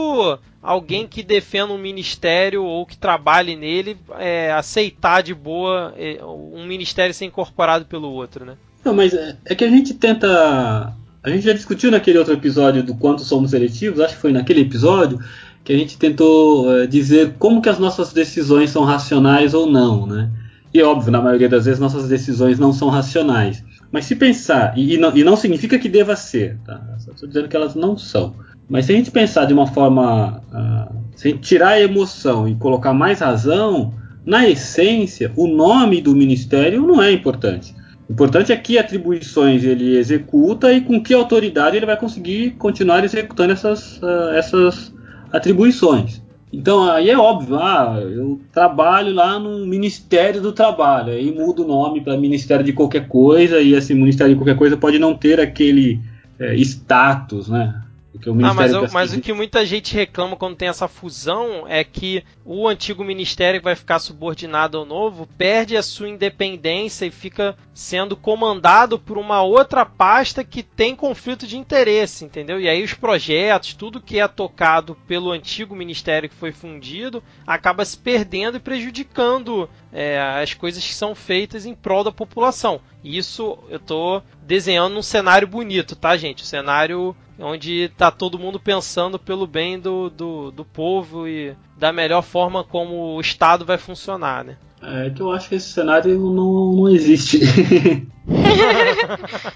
alguém 0.62 1.06
que 1.06 1.22
defenda 1.22 1.70
um 1.70 1.76
ministério 1.76 2.64
ou 2.64 2.86
que 2.86 2.96
trabalhe 2.96 3.54
nele 3.54 3.98
é, 4.18 4.50
aceitar 4.50 5.22
de 5.22 5.34
boa 5.34 5.92
é, 5.98 6.24
um 6.24 6.64
ministério 6.64 7.12
ser 7.12 7.26
incorporado 7.26 7.84
pelo 7.84 8.10
outro, 8.10 8.46
né? 8.46 8.56
Não, 8.82 8.94
mas 8.94 9.12
é, 9.12 9.36
é 9.44 9.54
que 9.54 9.64
a 9.64 9.68
gente 9.68 9.92
tenta. 9.92 10.96
A 11.22 11.28
gente 11.28 11.44
já 11.44 11.52
discutiu 11.52 11.90
naquele 11.90 12.18
outro 12.18 12.32
episódio 12.32 12.82
do 12.82 12.94
quanto 12.94 13.22
somos 13.22 13.50
seletivos, 13.50 14.00
acho 14.00 14.14
que 14.14 14.20
foi 14.20 14.32
naquele 14.32 14.62
episódio, 14.62 15.18
que 15.64 15.72
a 15.72 15.76
gente 15.76 15.96
tentou 15.96 16.68
uh, 16.68 16.86
dizer 16.86 17.34
como 17.38 17.62
que 17.62 17.70
as 17.70 17.78
nossas 17.78 18.12
decisões 18.12 18.70
são 18.70 18.84
racionais 18.84 19.54
ou 19.54 19.66
não, 19.66 20.06
né? 20.06 20.30
E 20.72 20.82
óbvio, 20.82 21.10
na 21.10 21.22
maioria 21.22 21.48
das 21.48 21.64
vezes 21.64 21.80
nossas 21.80 22.08
decisões 22.08 22.58
não 22.58 22.72
são 22.72 22.88
racionais. 22.88 23.64
Mas 23.90 24.04
se 24.04 24.16
pensar, 24.16 24.76
e, 24.76 24.94
e, 24.94 24.98
não, 24.98 25.16
e 25.16 25.24
não, 25.24 25.36
significa 25.36 25.78
que 25.78 25.88
deva 25.88 26.16
ser, 26.16 26.58
tá? 26.66 26.82
Estou 26.98 27.28
dizendo 27.28 27.48
que 27.48 27.56
elas 27.56 27.74
não 27.74 27.96
são. 27.96 28.34
Mas 28.68 28.86
se 28.86 28.92
a 28.92 28.96
gente 28.96 29.10
pensar 29.10 29.46
de 29.46 29.54
uma 29.54 29.66
forma, 29.66 30.42
uh, 30.52 30.96
se 31.16 31.28
a 31.28 31.30
gente 31.30 31.42
tirar 31.42 31.68
a 31.68 31.80
emoção 31.80 32.46
e 32.46 32.54
colocar 32.56 32.92
mais 32.92 33.20
razão, 33.20 33.94
na 34.26 34.48
essência, 34.48 35.32
o 35.36 35.46
nome 35.46 36.00
do 36.00 36.14
ministério 36.14 36.82
não 36.82 37.02
é 37.02 37.12
importante. 37.12 37.74
O 38.08 38.12
importante 38.12 38.52
é 38.52 38.56
que 38.56 38.78
atribuições 38.78 39.64
ele 39.64 39.96
executa 39.96 40.72
e 40.72 40.80
com 40.80 41.00
que 41.02 41.14
autoridade 41.14 41.76
ele 41.76 41.86
vai 41.86 41.96
conseguir 41.96 42.50
continuar 42.58 43.04
executando 43.04 43.52
essas, 43.52 43.98
uh, 44.02 44.30
essas 44.34 44.92
atribuições. 45.34 46.22
Então 46.52 46.88
aí 46.88 47.10
é 47.10 47.18
óbvio, 47.18 47.56
ah, 47.56 47.98
eu 48.00 48.40
trabalho 48.52 49.12
lá 49.12 49.40
no 49.40 49.66
Ministério 49.66 50.40
do 50.40 50.52
Trabalho, 50.52 51.12
aí 51.12 51.32
muda 51.32 51.62
o 51.62 51.66
nome 51.66 52.00
para 52.00 52.16
Ministério 52.16 52.64
de 52.64 52.72
qualquer 52.72 53.08
coisa 53.08 53.60
e 53.60 53.74
esse 53.74 53.92
Ministério 53.92 54.32
de 54.32 54.38
qualquer 54.38 54.56
coisa 54.56 54.76
pode 54.76 54.96
não 55.00 55.14
ter 55.14 55.40
aquele 55.40 56.00
é, 56.38 56.54
status, 56.54 57.48
né? 57.48 57.82
Porque 58.14 58.30
o 58.30 58.34
Ministério 58.34 58.76
ah, 58.76 58.80
mas, 58.82 58.92
mas 58.92 59.12
o 59.12 59.20
que 59.20 59.32
muita 59.32 59.66
gente 59.66 59.92
reclama 59.92 60.36
quando 60.36 60.54
tem 60.54 60.68
essa 60.68 60.86
fusão 60.86 61.66
é 61.66 61.82
que 61.82 62.22
o 62.44 62.68
antigo 62.68 63.02
ministério 63.02 63.58
que 63.58 63.64
vai 63.64 63.74
ficar 63.74 63.98
subordinado 63.98 64.78
ao 64.78 64.86
novo 64.86 65.28
perde 65.36 65.76
a 65.76 65.82
sua 65.82 66.08
independência 66.08 67.06
e 67.06 67.10
fica 67.10 67.56
sendo 67.74 68.16
comandado 68.16 69.00
por 69.00 69.18
uma 69.18 69.42
outra 69.42 69.84
pasta 69.84 70.44
que 70.44 70.62
tem 70.62 70.94
conflito 70.94 71.44
de 71.44 71.58
interesse, 71.58 72.24
entendeu? 72.24 72.60
E 72.60 72.68
aí 72.68 72.84
os 72.84 72.94
projetos, 72.94 73.74
tudo 73.74 74.00
que 74.00 74.20
é 74.20 74.28
tocado 74.28 74.96
pelo 75.08 75.32
antigo 75.32 75.74
ministério 75.74 76.28
que 76.28 76.36
foi 76.36 76.52
fundido, 76.52 77.20
acaba 77.44 77.84
se 77.84 77.98
perdendo 77.98 78.58
e 78.58 78.60
prejudicando 78.60 79.68
é, 79.94 80.20
as 80.42 80.52
coisas 80.52 80.84
que 80.84 80.92
são 80.92 81.14
feitas 81.14 81.64
em 81.64 81.74
prol 81.74 82.02
da 82.02 82.10
população. 82.10 82.80
Isso 83.02 83.56
eu 83.68 83.76
estou 83.76 84.22
desenhando 84.42 84.98
um 84.98 85.02
cenário 85.02 85.46
bonito, 85.46 85.94
tá, 85.94 86.16
gente? 86.16 86.42
Um 86.42 86.46
cenário 86.46 87.16
onde 87.38 87.90
tá 87.96 88.10
todo 88.10 88.38
mundo 88.38 88.58
pensando 88.58 89.18
pelo 89.18 89.46
bem 89.46 89.78
do, 89.78 90.10
do, 90.10 90.50
do 90.50 90.64
povo 90.64 91.28
e 91.28 91.56
da 91.76 91.92
melhor 91.92 92.22
forma 92.22 92.64
como 92.64 93.14
o 93.14 93.20
Estado 93.20 93.64
vai 93.64 93.78
funcionar, 93.78 94.44
né? 94.44 94.56
É 94.86 95.10
que 95.10 95.22
eu 95.22 95.32
acho 95.32 95.48
que 95.48 95.54
esse 95.54 95.68
cenário 95.72 96.18
não, 96.18 96.72
não 96.72 96.88
existe. 96.88 97.40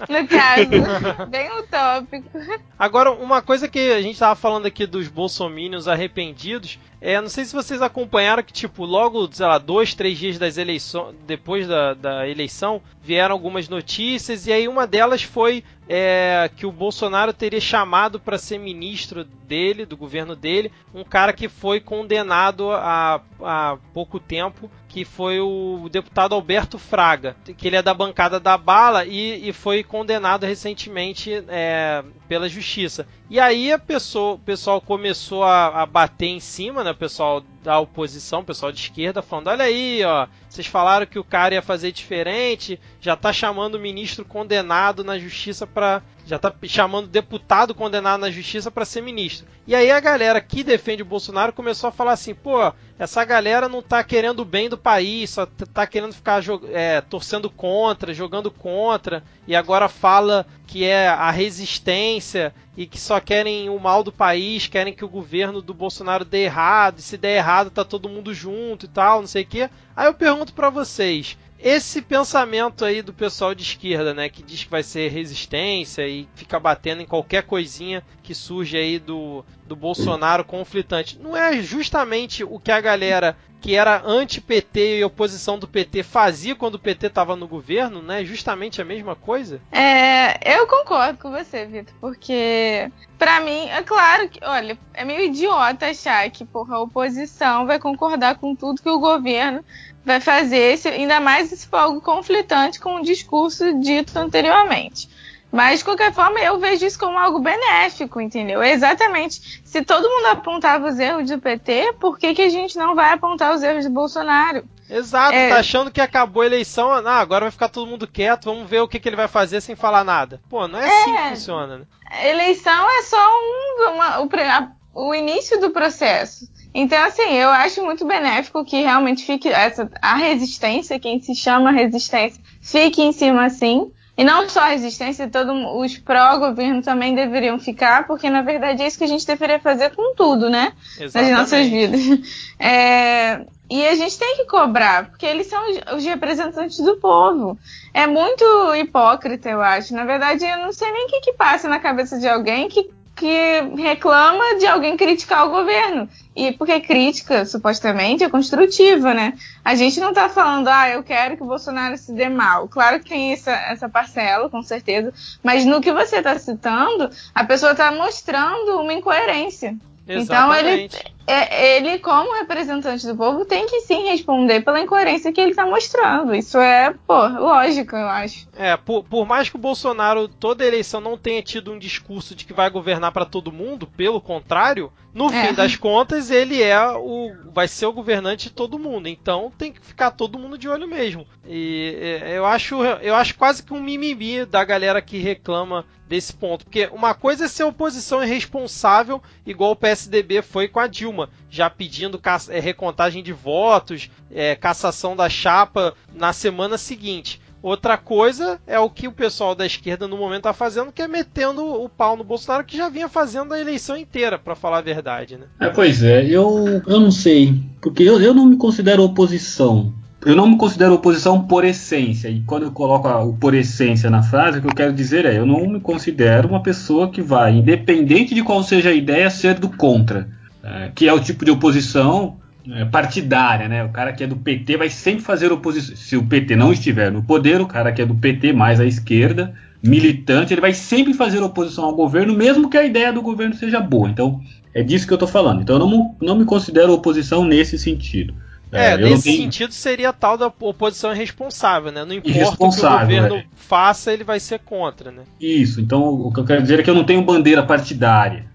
no 0.09 0.27
caso, 0.27 1.27
bem 1.29 1.49
utópico. 1.59 2.29
Agora, 2.77 3.11
uma 3.11 3.41
coisa 3.41 3.67
que 3.67 3.91
a 3.91 4.01
gente 4.01 4.17
tava 4.17 4.35
falando 4.35 4.65
aqui 4.65 4.85
dos 4.85 5.07
bolsomínios 5.07 5.87
arrependidos, 5.87 6.79
é, 7.01 7.19
não 7.21 7.29
sei 7.29 7.45
se 7.45 7.53
vocês 7.53 7.81
acompanharam 7.81 8.43
que, 8.43 8.53
tipo, 8.53 8.85
logo, 8.85 9.29
sei 9.31 9.45
lá, 9.45 9.57
dois, 9.57 9.93
três 9.93 10.17
dias 10.17 10.37
das 10.37 10.57
eleições, 10.57 11.15
depois 11.25 11.67
da, 11.67 11.93
da 11.93 12.27
eleição, 12.27 12.81
vieram 13.01 13.33
algumas 13.33 13.69
notícias, 13.69 14.45
e 14.47 14.51
aí 14.51 14.67
uma 14.67 14.85
delas 14.85 15.23
foi 15.23 15.63
é, 15.87 16.49
que 16.55 16.65
o 16.65 16.71
Bolsonaro 16.71 17.33
teria 17.33 17.61
chamado 17.61 18.19
para 18.19 18.37
ser 18.37 18.59
ministro 18.59 19.23
dele, 19.23 19.85
do 19.85 19.97
governo 19.97 20.35
dele, 20.35 20.71
um 20.93 21.03
cara 21.03 21.33
que 21.33 21.49
foi 21.49 21.79
condenado 21.79 22.69
há, 22.71 23.21
há 23.41 23.77
pouco 23.93 24.19
tempo, 24.19 24.69
que 24.89 25.05
foi 25.05 25.39
o 25.39 25.87
deputado 25.89 26.33
Alberto 26.33 26.79
Fraga, 26.79 27.35
que 27.55 27.67
ele 27.67 27.75
é 27.75 27.81
da 27.81 27.93
bancada 27.93 28.39
da 28.39 28.57
Bala 28.57 29.05
e, 29.05 29.47
e 29.47 29.53
foi 29.53 29.83
condenado 29.83 30.47
recentemente 30.47 31.31
é, 31.47 32.03
pela 32.27 32.49
justiça. 32.49 33.07
E 33.29 33.39
aí 33.39 33.71
a 33.71 33.77
pessoa, 33.77 34.33
o 34.33 34.39
pessoal 34.39 34.81
começou 34.81 35.43
a, 35.43 35.83
a 35.83 35.85
bater 35.85 36.25
em 36.25 36.39
cima, 36.39 36.83
né? 36.83 36.91
Pessoal 36.91 37.43
da 37.63 37.79
oposição, 37.79 38.43
pessoal 38.43 38.71
de 38.71 38.79
esquerda, 38.79 39.21
falando: 39.21 39.49
olha 39.49 39.65
aí, 39.65 40.03
ó, 40.03 40.27
vocês 40.49 40.65
falaram 40.65 41.05
que 41.05 41.19
o 41.19 41.23
cara 41.23 41.53
ia 41.53 41.61
fazer 41.61 41.91
diferente, 41.91 42.79
já 42.99 43.15
tá 43.15 43.31
chamando 43.31 43.75
o 43.75 43.79
ministro 43.79 44.25
condenado 44.25 45.03
na 45.03 45.19
justiça 45.19 45.67
para 45.67 46.01
já 46.29 46.37
tá 46.37 46.53
chamando 46.65 47.07
deputado 47.07 47.73
condenado 47.73 48.21
na 48.21 48.29
justiça 48.29 48.69
para 48.69 48.85
ser 48.85 49.01
ministro. 49.01 49.47
E 49.65 49.73
aí 49.73 49.89
a 49.89 49.99
galera 49.99 50.39
que 50.39 50.63
defende 50.63 51.01
o 51.01 51.05
Bolsonaro 51.05 51.51
começou 51.51 51.87
a 51.87 51.91
falar 51.91 52.11
assim: 52.11 52.35
pô, 52.35 52.71
essa 52.99 53.25
galera 53.25 53.67
não 53.67 53.81
tá 53.81 54.03
querendo 54.03 54.41
o 54.41 54.45
bem 54.45 54.69
do 54.69 54.77
país, 54.77 55.31
só 55.31 55.47
tá 55.47 55.87
querendo 55.87 56.13
ficar 56.13 56.43
é, 56.71 57.01
torcendo 57.01 57.49
contra, 57.49 58.13
jogando 58.13 58.51
contra, 58.51 59.23
e 59.47 59.55
agora 59.55 59.89
fala 59.89 60.45
que 60.67 60.85
é 60.85 61.07
a 61.07 61.31
resistência 61.31 62.53
e 62.77 62.85
que 62.85 62.99
só 62.99 63.19
querem 63.19 63.67
o 63.67 63.79
mal 63.79 64.03
do 64.03 64.11
país, 64.11 64.67
querem 64.67 64.93
que 64.93 65.03
o 65.03 65.09
governo 65.09 65.63
do 65.63 65.73
Bolsonaro 65.73 66.23
dê 66.23 66.43
errado, 66.43 66.99
e 66.99 67.01
se 67.01 67.17
der 67.17 67.37
errado 67.37 67.71
tá 67.71 67.83
todo 67.83 68.07
mundo 68.07 68.35
junto 68.35 68.85
e 68.85 68.89
tal, 68.89 69.21
não 69.21 69.27
sei 69.27 69.43
o 69.43 69.47
quê. 69.47 69.69
Aí 69.95 70.05
eu 70.07 70.13
pergunto 70.13 70.53
para 70.53 70.69
vocês, 70.69 71.35
esse 71.61 72.01
pensamento 72.01 72.85
aí 72.85 73.01
do 73.01 73.13
pessoal 73.13 73.53
de 73.53 73.63
esquerda, 73.63 74.13
né, 74.13 74.29
que 74.29 74.41
diz 74.41 74.63
que 74.63 74.69
vai 74.69 74.83
ser 74.83 75.09
resistência 75.09 76.07
e 76.07 76.27
fica 76.35 76.59
batendo 76.59 77.01
em 77.01 77.05
qualquer 77.05 77.43
coisinha 77.43 78.03
que 78.23 78.33
surge 78.33 78.77
aí 78.77 78.97
do, 78.97 79.43
do 79.65 79.75
Bolsonaro 79.75 80.45
conflitante, 80.45 81.19
não 81.19 81.35
é 81.35 81.61
justamente 81.61 82.43
o 82.43 82.59
que 82.59 82.71
a 82.71 82.79
galera 82.79 83.35
que 83.61 83.75
era 83.75 84.01
anti-PT 84.05 84.99
e 84.99 85.03
oposição 85.03 85.59
do 85.59 85.67
PT 85.67 86.03
fazia 86.03 86.55
quando 86.55 86.75
o 86.75 86.79
PT 86.79 87.07
estava 87.07 87.35
no 87.35 87.47
governo, 87.47 88.01
né? 88.01 88.23
Justamente 88.23 88.81
a 88.81 88.85
mesma 88.85 89.17
coisa? 89.17 89.59
É, 89.71 90.57
eu 90.57 90.65
concordo 90.65 91.19
com 91.19 91.29
você, 91.29 91.65
Vitor, 91.65 91.93
porque 91.99 92.89
para 93.17 93.41
mim, 93.41 93.67
é 93.67 93.83
claro 93.83 94.29
que, 94.29 94.39
olha, 94.43 94.77
é 94.93 95.03
meio 95.03 95.25
idiota 95.25 95.87
achar 95.87 96.29
que, 96.29 96.45
porra, 96.45 96.77
a 96.77 96.81
oposição 96.81 97.65
vai 97.65 97.77
concordar 97.77 98.35
com 98.35 98.55
tudo 98.55 98.81
que 98.81 98.89
o 98.89 98.99
governo 98.99 99.63
vai 100.05 100.19
fazer, 100.19 100.79
ainda 100.87 101.19
mais 101.19 101.49
se 101.49 101.67
for 101.67 101.77
algo 101.77 102.01
conflitante 102.01 102.79
com 102.79 102.95
o 102.95 103.03
discurso 103.03 103.79
dito 103.79 104.17
anteriormente. 104.17 105.09
Mas, 105.51 105.79
de 105.79 105.85
qualquer 105.85 106.13
forma, 106.13 106.39
eu 106.39 106.59
vejo 106.59 106.85
isso 106.85 106.99
como 106.99 107.17
algo 107.17 107.39
benéfico, 107.39 108.21
entendeu? 108.21 108.61
É 108.61 108.71
exatamente. 108.71 109.61
Se 109.65 109.83
todo 109.83 110.07
mundo 110.07 110.27
apontava 110.27 110.87
os 110.87 110.99
erros 110.99 111.27
do 111.29 111.39
PT, 111.39 111.93
por 111.99 112.19
que, 112.19 112.35
que 112.35 112.41
a 112.43 112.49
gente 112.49 112.77
não 112.77 112.93
vai 112.93 113.13
apontar 113.13 113.55
os 113.55 113.63
erros 113.63 113.85
do 113.85 113.91
Bolsonaro? 113.91 114.63
Exato, 114.87 115.35
é... 115.35 115.49
tá 115.49 115.59
achando 115.59 115.91
que 115.91 116.01
acabou 116.01 116.41
a 116.41 116.45
eleição, 116.47 116.91
ah, 116.91 117.19
agora 117.19 117.45
vai 117.45 117.51
ficar 117.51 117.69
todo 117.69 117.87
mundo 117.87 118.07
quieto, 118.07 118.45
vamos 118.45 118.67
ver 118.67 118.81
o 118.81 118.87
que, 118.87 118.99
que 118.99 119.07
ele 119.07 119.15
vai 119.15 119.27
fazer 119.27 119.61
sem 119.61 119.75
falar 119.75 120.03
nada. 120.03 120.41
Pô, 120.49 120.67
não 120.67 120.79
é, 120.79 120.87
é... 120.87 121.01
assim 121.01 121.15
que 121.15 121.29
funciona, 121.29 121.77
né? 121.79 121.85
Eleição 122.23 122.89
é 122.89 123.03
só 123.03 123.17
um, 123.17 123.91
uma, 123.93 124.21
o, 124.21 124.29
a, 124.35 124.71
o 124.93 125.13
início 125.13 125.59
do 125.59 125.69
processo. 125.69 126.47
Então, 126.73 127.03
assim, 127.03 127.33
eu 127.33 127.49
acho 127.49 127.83
muito 127.83 128.05
benéfico 128.05 128.63
que 128.63 128.81
realmente 128.81 129.25
fique 129.25 129.49
essa, 129.49 129.89
a 130.01 130.15
resistência, 130.15 130.99
quem 130.99 131.19
se 131.21 131.33
chama 131.35 131.71
resistência, 131.71 132.41
fique 132.61 133.01
em 133.01 133.11
cima 133.11 133.45
assim. 133.45 133.91
E 134.15 134.23
não 134.23 134.49
só 134.49 134.59
a 134.59 134.67
resistência, 134.67 135.29
todos 135.29 135.55
os 135.75 135.97
pró-governo 135.97 136.81
também 136.81 137.15
deveriam 137.15 137.57
ficar, 137.57 138.05
porque 138.05 138.29
na 138.29 138.41
verdade 138.41 138.83
é 138.83 138.87
isso 138.87 138.97
que 138.97 139.05
a 139.05 139.07
gente 139.07 139.25
deveria 139.25 139.59
fazer 139.59 139.95
com 139.95 140.13
tudo, 140.13 140.49
né? 140.49 140.73
Exatamente. 140.99 141.31
Nas 141.31 141.39
nossas 141.39 141.67
vidas. 141.67 142.01
É, 142.61 143.45
e 143.69 143.87
a 143.87 143.95
gente 143.95 144.19
tem 144.19 144.35
que 144.35 144.43
cobrar, 144.43 145.09
porque 145.09 145.25
eles 145.25 145.47
são 145.47 145.63
os 145.95 146.03
representantes 146.03 146.77
do 146.79 146.97
povo. 146.97 147.57
É 147.93 148.05
muito 148.05 148.43
hipócrita, 148.75 149.49
eu 149.49 149.61
acho. 149.61 149.93
Na 149.93 150.03
verdade, 150.03 150.43
eu 150.43 150.57
não 150.57 150.73
sei 150.73 150.91
nem 150.91 151.05
o 151.05 151.07
que, 151.07 151.21
que 151.21 151.33
passa 151.33 151.69
na 151.69 151.79
cabeça 151.79 152.19
de 152.19 152.27
alguém 152.27 152.67
que 152.67 152.89
que 153.19 153.61
reclama 153.75 154.57
de 154.57 154.65
alguém 154.65 154.95
criticar 154.95 155.45
o 155.45 155.49
governo. 155.49 156.07
E 156.33 156.53
porque 156.53 156.79
crítica, 156.79 157.45
supostamente, 157.45 158.23
é 158.23 158.29
construtiva, 158.29 159.13
né? 159.13 159.33
A 159.63 159.75
gente 159.75 159.99
não 159.99 160.13
tá 160.13 160.29
falando, 160.29 160.69
ah, 160.69 160.89
eu 160.89 161.03
quero 161.03 161.35
que 161.35 161.43
o 161.43 161.45
Bolsonaro 161.45 161.97
se 161.97 162.13
dê 162.13 162.29
mal. 162.29 162.69
Claro 162.69 162.99
que 162.99 163.09
tem 163.09 163.33
essa, 163.33 163.51
essa 163.51 163.89
parcela, 163.89 164.49
com 164.49 164.63
certeza. 164.63 165.13
Mas 165.43 165.65
no 165.65 165.81
que 165.81 165.91
você 165.91 166.21
tá 166.21 166.39
citando, 166.39 167.09
a 167.35 167.43
pessoa 167.43 167.75
tá 167.75 167.91
mostrando 167.91 168.79
uma 168.79 168.93
incoerência. 168.93 169.75
Exatamente. 170.07 170.23
Então 170.23 170.55
ele, 170.55 170.89
é, 171.27 171.77
ele, 171.77 171.99
como 171.99 172.33
representante 172.33 173.05
do 173.05 173.15
povo, 173.15 173.45
tem 173.45 173.67
que 173.67 173.81
sim 173.81 174.07
responder 174.07 174.61
pela 174.61 174.81
incoerência 174.81 175.31
que 175.31 175.39
ele 175.39 175.51
está 175.51 175.63
mostrando. 175.63 176.33
Isso 176.33 176.57
é, 176.57 176.95
pô, 177.05 177.27
lógico, 177.27 177.95
eu 177.95 178.07
acho. 178.07 178.47
É, 178.55 178.75
por, 178.75 179.03
por, 179.03 179.27
mais 179.27 179.47
que 179.47 179.55
o 179.55 179.59
Bolsonaro 179.59 180.27
toda 180.27 180.65
eleição 180.65 180.99
não 180.99 181.17
tenha 181.17 181.43
tido 181.43 181.71
um 181.71 181.77
discurso 181.77 182.33
de 182.33 182.45
que 182.45 182.53
vai 182.53 182.69
governar 182.69 183.11
para 183.11 183.25
todo 183.25 183.51
mundo, 183.51 183.85
pelo 183.85 184.19
contrário, 184.19 184.91
no 185.13 185.31
é. 185.31 185.47
fim 185.47 185.53
das 185.53 185.75
contas 185.75 186.31
ele 186.31 186.61
é 186.61 186.79
o 186.91 187.31
vai 187.53 187.67
ser 187.67 187.85
o 187.85 187.93
governante 187.93 188.49
de 188.49 188.53
todo 188.55 188.79
mundo. 188.79 189.07
Então 189.07 189.51
tem 189.55 189.71
que 189.71 189.85
ficar 189.85 190.11
todo 190.11 190.39
mundo 190.39 190.57
de 190.57 190.67
olho 190.67 190.87
mesmo. 190.87 191.27
E 191.45 191.95
eu 192.33 192.45
acho 192.45 192.83
eu 192.83 193.15
acho 193.15 193.35
quase 193.35 193.61
que 193.63 193.73
um 193.73 193.81
mimimi 193.81 194.45
da 194.45 194.63
galera 194.63 195.01
que 195.01 195.17
reclama 195.17 195.85
desse 196.07 196.33
ponto, 196.33 196.65
porque 196.65 196.89
uma 196.91 197.13
coisa 197.13 197.45
é 197.45 197.47
ser 197.47 197.63
oposição 197.63 198.23
irresponsável, 198.23 199.21
igual 199.45 199.71
o 199.71 199.75
PSDB 199.75 200.41
foi 200.41 200.67
com 200.67 200.79
a 200.79 200.87
Dilma 200.87 201.18
já 201.49 201.69
pedindo 201.69 202.21
é, 202.49 202.59
recontagem 202.59 203.23
de 203.23 203.33
votos, 203.33 204.09
é, 204.31 204.55
cassação 204.55 205.15
da 205.15 205.29
chapa 205.29 205.93
na 206.13 206.31
semana 206.31 206.77
seguinte. 206.77 207.41
Outra 207.61 207.97
coisa 207.97 208.59
é 208.65 208.79
o 208.79 208.89
que 208.89 209.07
o 209.07 209.11
pessoal 209.11 209.53
da 209.53 209.65
esquerda 209.65 210.07
no 210.07 210.17
momento 210.17 210.39
está 210.39 210.53
fazendo, 210.53 210.93
que 210.93 211.01
é 211.01 211.07
metendo 211.07 211.65
o 211.65 211.89
pau 211.89 212.15
no 212.15 212.23
Bolsonaro, 212.23 212.63
que 212.63 212.77
já 212.77 212.87
vinha 212.87 213.09
fazendo 213.09 213.53
a 213.53 213.59
eleição 213.59 213.97
inteira, 213.97 214.39
para 214.39 214.55
falar 214.55 214.77
a 214.77 214.81
verdade, 214.81 215.35
né? 215.35 215.45
É, 215.59 215.67
pois 215.69 216.01
é, 216.01 216.25
eu, 216.25 216.81
eu 216.87 216.99
não 217.01 217.11
sei, 217.11 217.61
porque 217.81 218.03
eu, 218.03 218.21
eu 218.21 218.33
não 218.33 218.45
me 218.45 218.55
considero 218.55 219.03
oposição. 219.03 219.93
Eu 220.25 220.35
não 220.35 220.49
me 220.49 220.57
considero 220.57 220.93
oposição 220.93 221.47
por 221.47 221.63
essência, 221.63 222.29
e 222.29 222.41
quando 222.41 222.63
eu 222.63 222.71
coloco 222.71 223.07
o 223.07 223.33
por 223.37 223.53
essência 223.53 224.09
na 224.09 224.21
frase, 224.21 224.59
o 224.59 224.61
que 224.61 224.67
eu 224.67 224.75
quero 224.75 224.93
dizer 224.93 225.25
é: 225.25 225.37
eu 225.37 225.45
não 225.45 225.65
me 225.65 225.79
considero 225.79 226.49
uma 226.49 226.61
pessoa 226.61 227.09
que 227.09 227.21
vai, 227.21 227.55
independente 227.55 228.35
de 228.35 228.43
qual 228.43 228.61
seja 228.61 228.89
a 228.89 228.93
ideia, 228.93 229.29
ser 229.29 229.55
do 229.55 229.69
contra. 229.69 230.27
É, 230.63 230.91
que 230.93 231.07
é 231.07 231.13
o 231.13 231.19
tipo 231.19 231.45
de 231.45 231.51
oposição 231.51 232.37
é, 232.69 232.85
partidária, 232.85 233.67
né? 233.67 233.83
O 233.83 233.89
cara 233.89 234.11
que 234.11 234.23
é 234.23 234.27
do 234.27 234.35
PT 234.35 234.77
vai 234.77 234.89
sempre 234.89 235.23
fazer 235.23 235.51
oposição. 235.51 235.95
Se 235.95 236.17
o 236.17 236.25
PT 236.25 236.55
não 236.55 236.71
estiver 236.71 237.11
no 237.11 237.23
poder, 237.23 237.61
o 237.61 237.65
cara 237.65 237.91
que 237.91 238.01
é 238.01 238.05
do 238.05 238.15
PT 238.15 238.53
mais 238.53 238.79
à 238.79 238.85
esquerda, 238.85 239.53
militante, 239.81 240.53
ele 240.53 240.61
vai 240.61 240.73
sempre 240.73 241.13
fazer 241.13 241.41
oposição 241.41 241.85
ao 241.85 241.95
governo, 241.95 242.33
mesmo 242.33 242.69
que 242.69 242.77
a 242.77 242.83
ideia 242.83 243.13
do 243.13 243.21
governo 243.21 243.55
seja 243.55 243.79
boa. 243.79 244.09
Então, 244.09 244.41
é 244.73 244.83
disso 244.83 245.07
que 245.07 245.13
eu 245.13 245.15
estou 245.15 245.27
falando. 245.27 245.61
Então, 245.61 245.77
eu 245.77 245.87
não, 245.87 246.15
não 246.21 246.35
me 246.35 246.45
considero 246.45 246.93
oposição 246.93 247.45
nesse 247.45 247.77
sentido. 247.77 248.33
É, 248.71 248.91
é 248.91 248.97
nesse 248.97 249.23
tenho... 249.23 249.41
sentido 249.43 249.73
seria 249.73 250.09
a 250.09 250.13
tal 250.13 250.37
da 250.37 250.47
oposição 250.59 251.11
irresponsável, 251.11 251.91
né? 251.91 252.05
Não 252.05 252.13
importa 252.13 252.53
o 252.53 252.69
que 252.69 252.77
o 252.85 252.89
governo 252.89 253.35
é. 253.37 253.45
faça, 253.55 254.13
ele 254.13 254.23
vai 254.23 254.39
ser 254.39 254.59
contra, 254.59 255.11
né? 255.11 255.23
Isso, 255.39 255.81
então 255.81 256.03
o 256.03 256.31
que 256.31 256.39
eu 256.39 256.45
quero 256.45 256.61
dizer 256.61 256.79
é 256.79 256.83
que 256.83 256.89
eu 256.89 256.95
não 256.95 257.03
tenho 257.03 257.23
bandeira 257.23 257.63
partidária. 257.63 258.45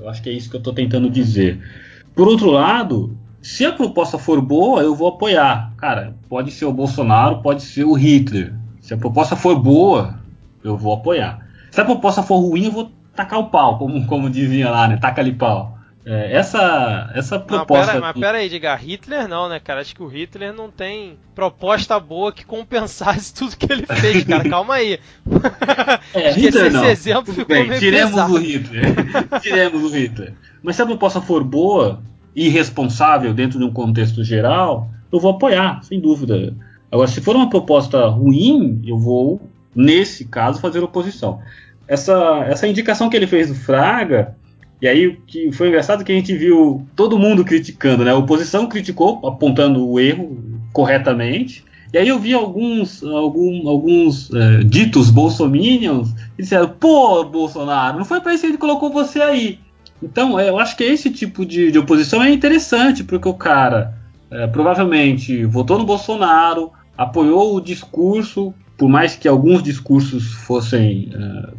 Eu 0.00 0.08
acho 0.08 0.22
que 0.22 0.28
é 0.28 0.32
isso 0.32 0.50
que 0.50 0.56
eu 0.56 0.58
estou 0.58 0.72
tentando 0.72 1.10
dizer. 1.10 1.60
Por 2.14 2.28
outro 2.28 2.50
lado, 2.50 3.16
se 3.42 3.64
a 3.64 3.72
proposta 3.72 4.18
for 4.18 4.40
boa, 4.40 4.82
eu 4.82 4.94
vou 4.94 5.08
apoiar. 5.08 5.72
Cara, 5.76 6.14
pode 6.28 6.50
ser 6.50 6.64
o 6.64 6.72
Bolsonaro, 6.72 7.42
pode 7.42 7.62
ser 7.62 7.84
o 7.84 7.92
Hitler. 7.92 8.54
Se 8.80 8.94
a 8.94 8.96
proposta 8.96 9.36
for 9.36 9.58
boa, 9.58 10.18
eu 10.62 10.76
vou 10.76 10.94
apoiar. 10.94 11.46
Se 11.70 11.80
a 11.80 11.84
proposta 11.84 12.22
for 12.22 12.38
ruim, 12.38 12.64
eu 12.64 12.72
vou 12.72 12.90
tacar 13.14 13.38
o 13.38 13.48
pau, 13.48 13.78
como, 13.78 14.06
como 14.06 14.30
dizia 14.30 14.70
lá, 14.70 14.88
né? 14.88 14.96
Taca 14.96 15.20
ali 15.20 15.32
pau. 15.32 15.73
É, 16.06 16.36
essa, 16.36 17.10
essa 17.14 17.40
proposta. 17.40 17.86
Não, 17.86 18.00
pera, 18.00 18.00
mas 18.00 18.20
pera 18.20 18.38
aí, 18.38 18.48
diga, 18.48 18.74
Hitler 18.74 19.26
não, 19.26 19.48
né, 19.48 19.58
cara? 19.58 19.80
Acho 19.80 19.94
que 19.94 20.02
o 20.02 20.06
Hitler 20.06 20.52
não 20.52 20.70
tem 20.70 21.16
proposta 21.34 21.98
boa 21.98 22.30
que 22.30 22.44
compensasse 22.44 23.32
tudo 23.34 23.56
que 23.56 23.72
ele 23.72 23.86
fez, 23.86 24.22
cara. 24.24 24.48
Calma 24.48 24.74
aí. 24.74 25.00
É, 26.12 26.30
Hitler 26.36 26.66
esse, 26.66 26.74
não. 26.74 26.84
Esse 26.84 27.10
exemplo 27.10 27.24
tudo 27.24 27.36
ficou 27.36 27.56
bem, 27.56 27.68
meio 27.68 27.80
tiremos 27.80 28.10
pesado. 28.10 28.34
o 28.34 28.38
Hitler. 28.38 28.84
tiremos 29.40 29.82
o 29.82 29.96
Hitler. 29.96 30.34
Mas 30.62 30.76
se 30.76 30.82
a 30.82 30.86
proposta 30.86 31.22
for 31.22 31.42
boa 31.42 32.02
e 32.36 32.50
responsável 32.50 33.32
dentro 33.32 33.58
de 33.58 33.64
um 33.64 33.72
contexto 33.72 34.22
geral, 34.22 34.90
eu 35.10 35.18
vou 35.18 35.30
apoiar, 35.30 35.82
sem 35.84 35.98
dúvida. 35.98 36.54
Agora, 36.92 37.08
se 37.08 37.22
for 37.22 37.34
uma 37.34 37.48
proposta 37.48 38.06
ruim, 38.08 38.82
eu 38.86 38.98
vou, 38.98 39.40
nesse 39.74 40.26
caso, 40.26 40.60
fazer 40.60 40.80
oposição. 40.80 41.40
Essa, 41.88 42.44
essa 42.46 42.68
indicação 42.68 43.08
que 43.08 43.16
ele 43.16 43.26
fez 43.26 43.48
do 43.48 43.54
Fraga 43.54 44.36
e 44.84 44.86
aí 44.86 45.16
que 45.26 45.50
foi 45.50 45.68
engraçado 45.68 46.04
que 46.04 46.12
a 46.12 46.14
gente 46.14 46.36
viu 46.36 46.86
todo 46.94 47.18
mundo 47.18 47.42
criticando, 47.42 48.04
né? 48.04 48.10
A 48.10 48.18
oposição 48.18 48.66
criticou, 48.66 49.26
apontando 49.26 49.88
o 49.88 49.98
erro 49.98 50.38
corretamente. 50.74 51.64
E 51.90 51.96
aí 51.96 52.06
eu 52.06 52.18
vi 52.18 52.34
alguns, 52.34 53.02
algum, 53.02 53.66
alguns 53.66 54.30
é, 54.30 54.58
ditos 54.62 55.08
bolsominions 55.08 56.12
que 56.36 56.42
disseram, 56.42 56.68
pô, 56.68 57.24
Bolsonaro, 57.24 57.96
não 57.96 58.04
foi 58.04 58.20
para 58.20 58.34
isso 58.34 58.42
que 58.42 58.48
ele 58.48 58.58
colocou 58.58 58.92
você 58.92 59.22
aí. 59.22 59.58
Então, 60.02 60.38
é, 60.38 60.50
eu 60.50 60.58
acho 60.58 60.76
que 60.76 60.84
esse 60.84 61.08
tipo 61.08 61.46
de, 61.46 61.72
de 61.72 61.78
oposição 61.78 62.22
é 62.22 62.30
interessante, 62.30 63.02
porque 63.02 63.26
o 63.26 63.32
cara 63.32 63.94
é, 64.30 64.46
provavelmente 64.48 65.46
votou 65.46 65.78
no 65.78 65.86
Bolsonaro, 65.86 66.70
apoiou 66.94 67.56
o 67.56 67.60
discurso, 67.60 68.52
por 68.76 68.90
mais 68.90 69.16
que 69.16 69.26
alguns 69.26 69.62
discursos 69.62 70.30
fossem 70.30 71.08
é, 71.14 71.54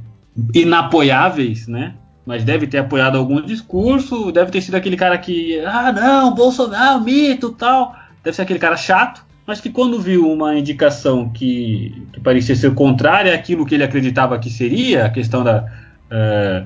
inapoiáveis, 0.54 1.68
né? 1.68 1.96
Mas 2.26 2.44
deve 2.44 2.66
ter 2.66 2.80
apoiado 2.80 3.18
algum 3.18 3.42
discurso, 3.42 4.32
deve 4.32 4.52
ter 4.52 4.62
sido 4.62 4.76
aquele 4.76 4.98
cara 4.98 5.18
que, 5.18 5.60
ah, 5.60 5.92
não, 5.92 6.34
Bolsonaro, 6.34 7.02
mito 7.02 7.52
tal. 7.52 7.96
Deve 8.24 8.36
ser 8.36 8.42
aquele 8.42 8.58
cara 8.58 8.76
chato, 8.76 9.24
mas 9.46 9.62
que 9.62 9.70
quando 9.70 10.02
viu 10.02 10.32
uma 10.32 10.58
indicação 10.58 11.30
que, 11.30 12.04
que 12.12 12.20
parecia 12.20 12.56
ser 12.56 12.74
contrária 12.74 13.36
àquilo 13.36 13.66
que 13.66 13.76
ele 13.76 13.84
acreditava 13.84 14.40
que 14.40 14.50
seria, 14.50 15.06
a 15.06 15.10
questão 15.10 15.44
da. 15.44 15.66
É, 16.10 16.66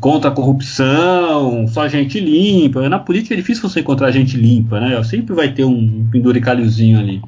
contra 0.00 0.30
a 0.30 0.34
corrupção, 0.34 1.68
só 1.68 1.86
gente 1.86 2.18
limpa. 2.18 2.88
Na 2.88 2.98
política 2.98 3.34
é 3.34 3.36
difícil 3.36 3.68
você 3.68 3.80
encontrar 3.80 4.10
gente 4.10 4.36
limpa, 4.36 4.80
né? 4.80 5.00
Sempre 5.04 5.34
vai 5.34 5.52
ter 5.52 5.64
um 5.64 6.08
penduricalhozinho 6.10 6.98
ali. 6.98 7.22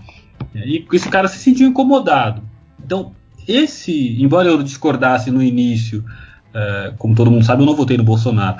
E 0.55 0.85
esse 0.93 1.09
cara 1.09 1.29
se 1.29 1.38
sentiu 1.38 1.69
incomodado. 1.69 2.43
Então, 2.85 3.12
esse, 3.47 4.21
embora 4.21 4.49
eu 4.49 4.62
discordasse 4.62 5.31
no 5.31 5.43
início 5.43 6.05
é, 6.54 6.92
como 6.99 7.14
todo 7.14 7.30
mundo 7.30 7.45
sabe, 7.45 7.62
eu 7.62 7.66
não 7.66 7.75
votei 7.75 7.97
no 7.97 8.04
Bolsonaro. 8.04 8.57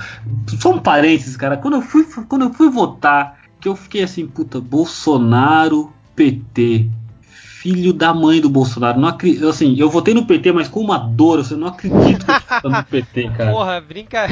Só 0.59 0.73
um 0.73 0.79
parênteses, 0.79 1.37
cara. 1.37 1.57
Quando 1.57 1.75
eu 1.75 1.83
fui, 1.83 2.05
quando 2.29 2.43
eu 2.43 2.53
fui 2.53 2.69
votar, 2.71 3.39
que 3.61 3.69
eu 3.69 3.77
fiquei 3.77 4.03
assim, 4.03 4.27
puta, 4.27 4.61
Bolsonaro, 4.61 5.93
PT, 6.15 6.89
filho 7.23 7.93
da 7.93 8.15
mãe 8.15 8.41
do 8.41 8.49
Bolsonaro. 8.49 9.01
Não 9.01 9.09
acredito, 9.09 9.49
assim, 9.49 9.77
eu 9.79 9.91
votei 9.91 10.15
no 10.15 10.25
PT, 10.25 10.53
mas 10.53 10.69
com 10.69 10.81
uma 10.81 10.99
dor, 10.99 11.45
eu 11.51 11.57
não 11.57 11.69
acredito 11.69 12.25
que 12.25 12.33
eu 12.33 12.61
tô 12.63 12.69
no 12.71 12.85
PT, 12.85 13.31
cara. 13.37 13.53
Porra, 13.53 13.81
brinca. 13.81 14.27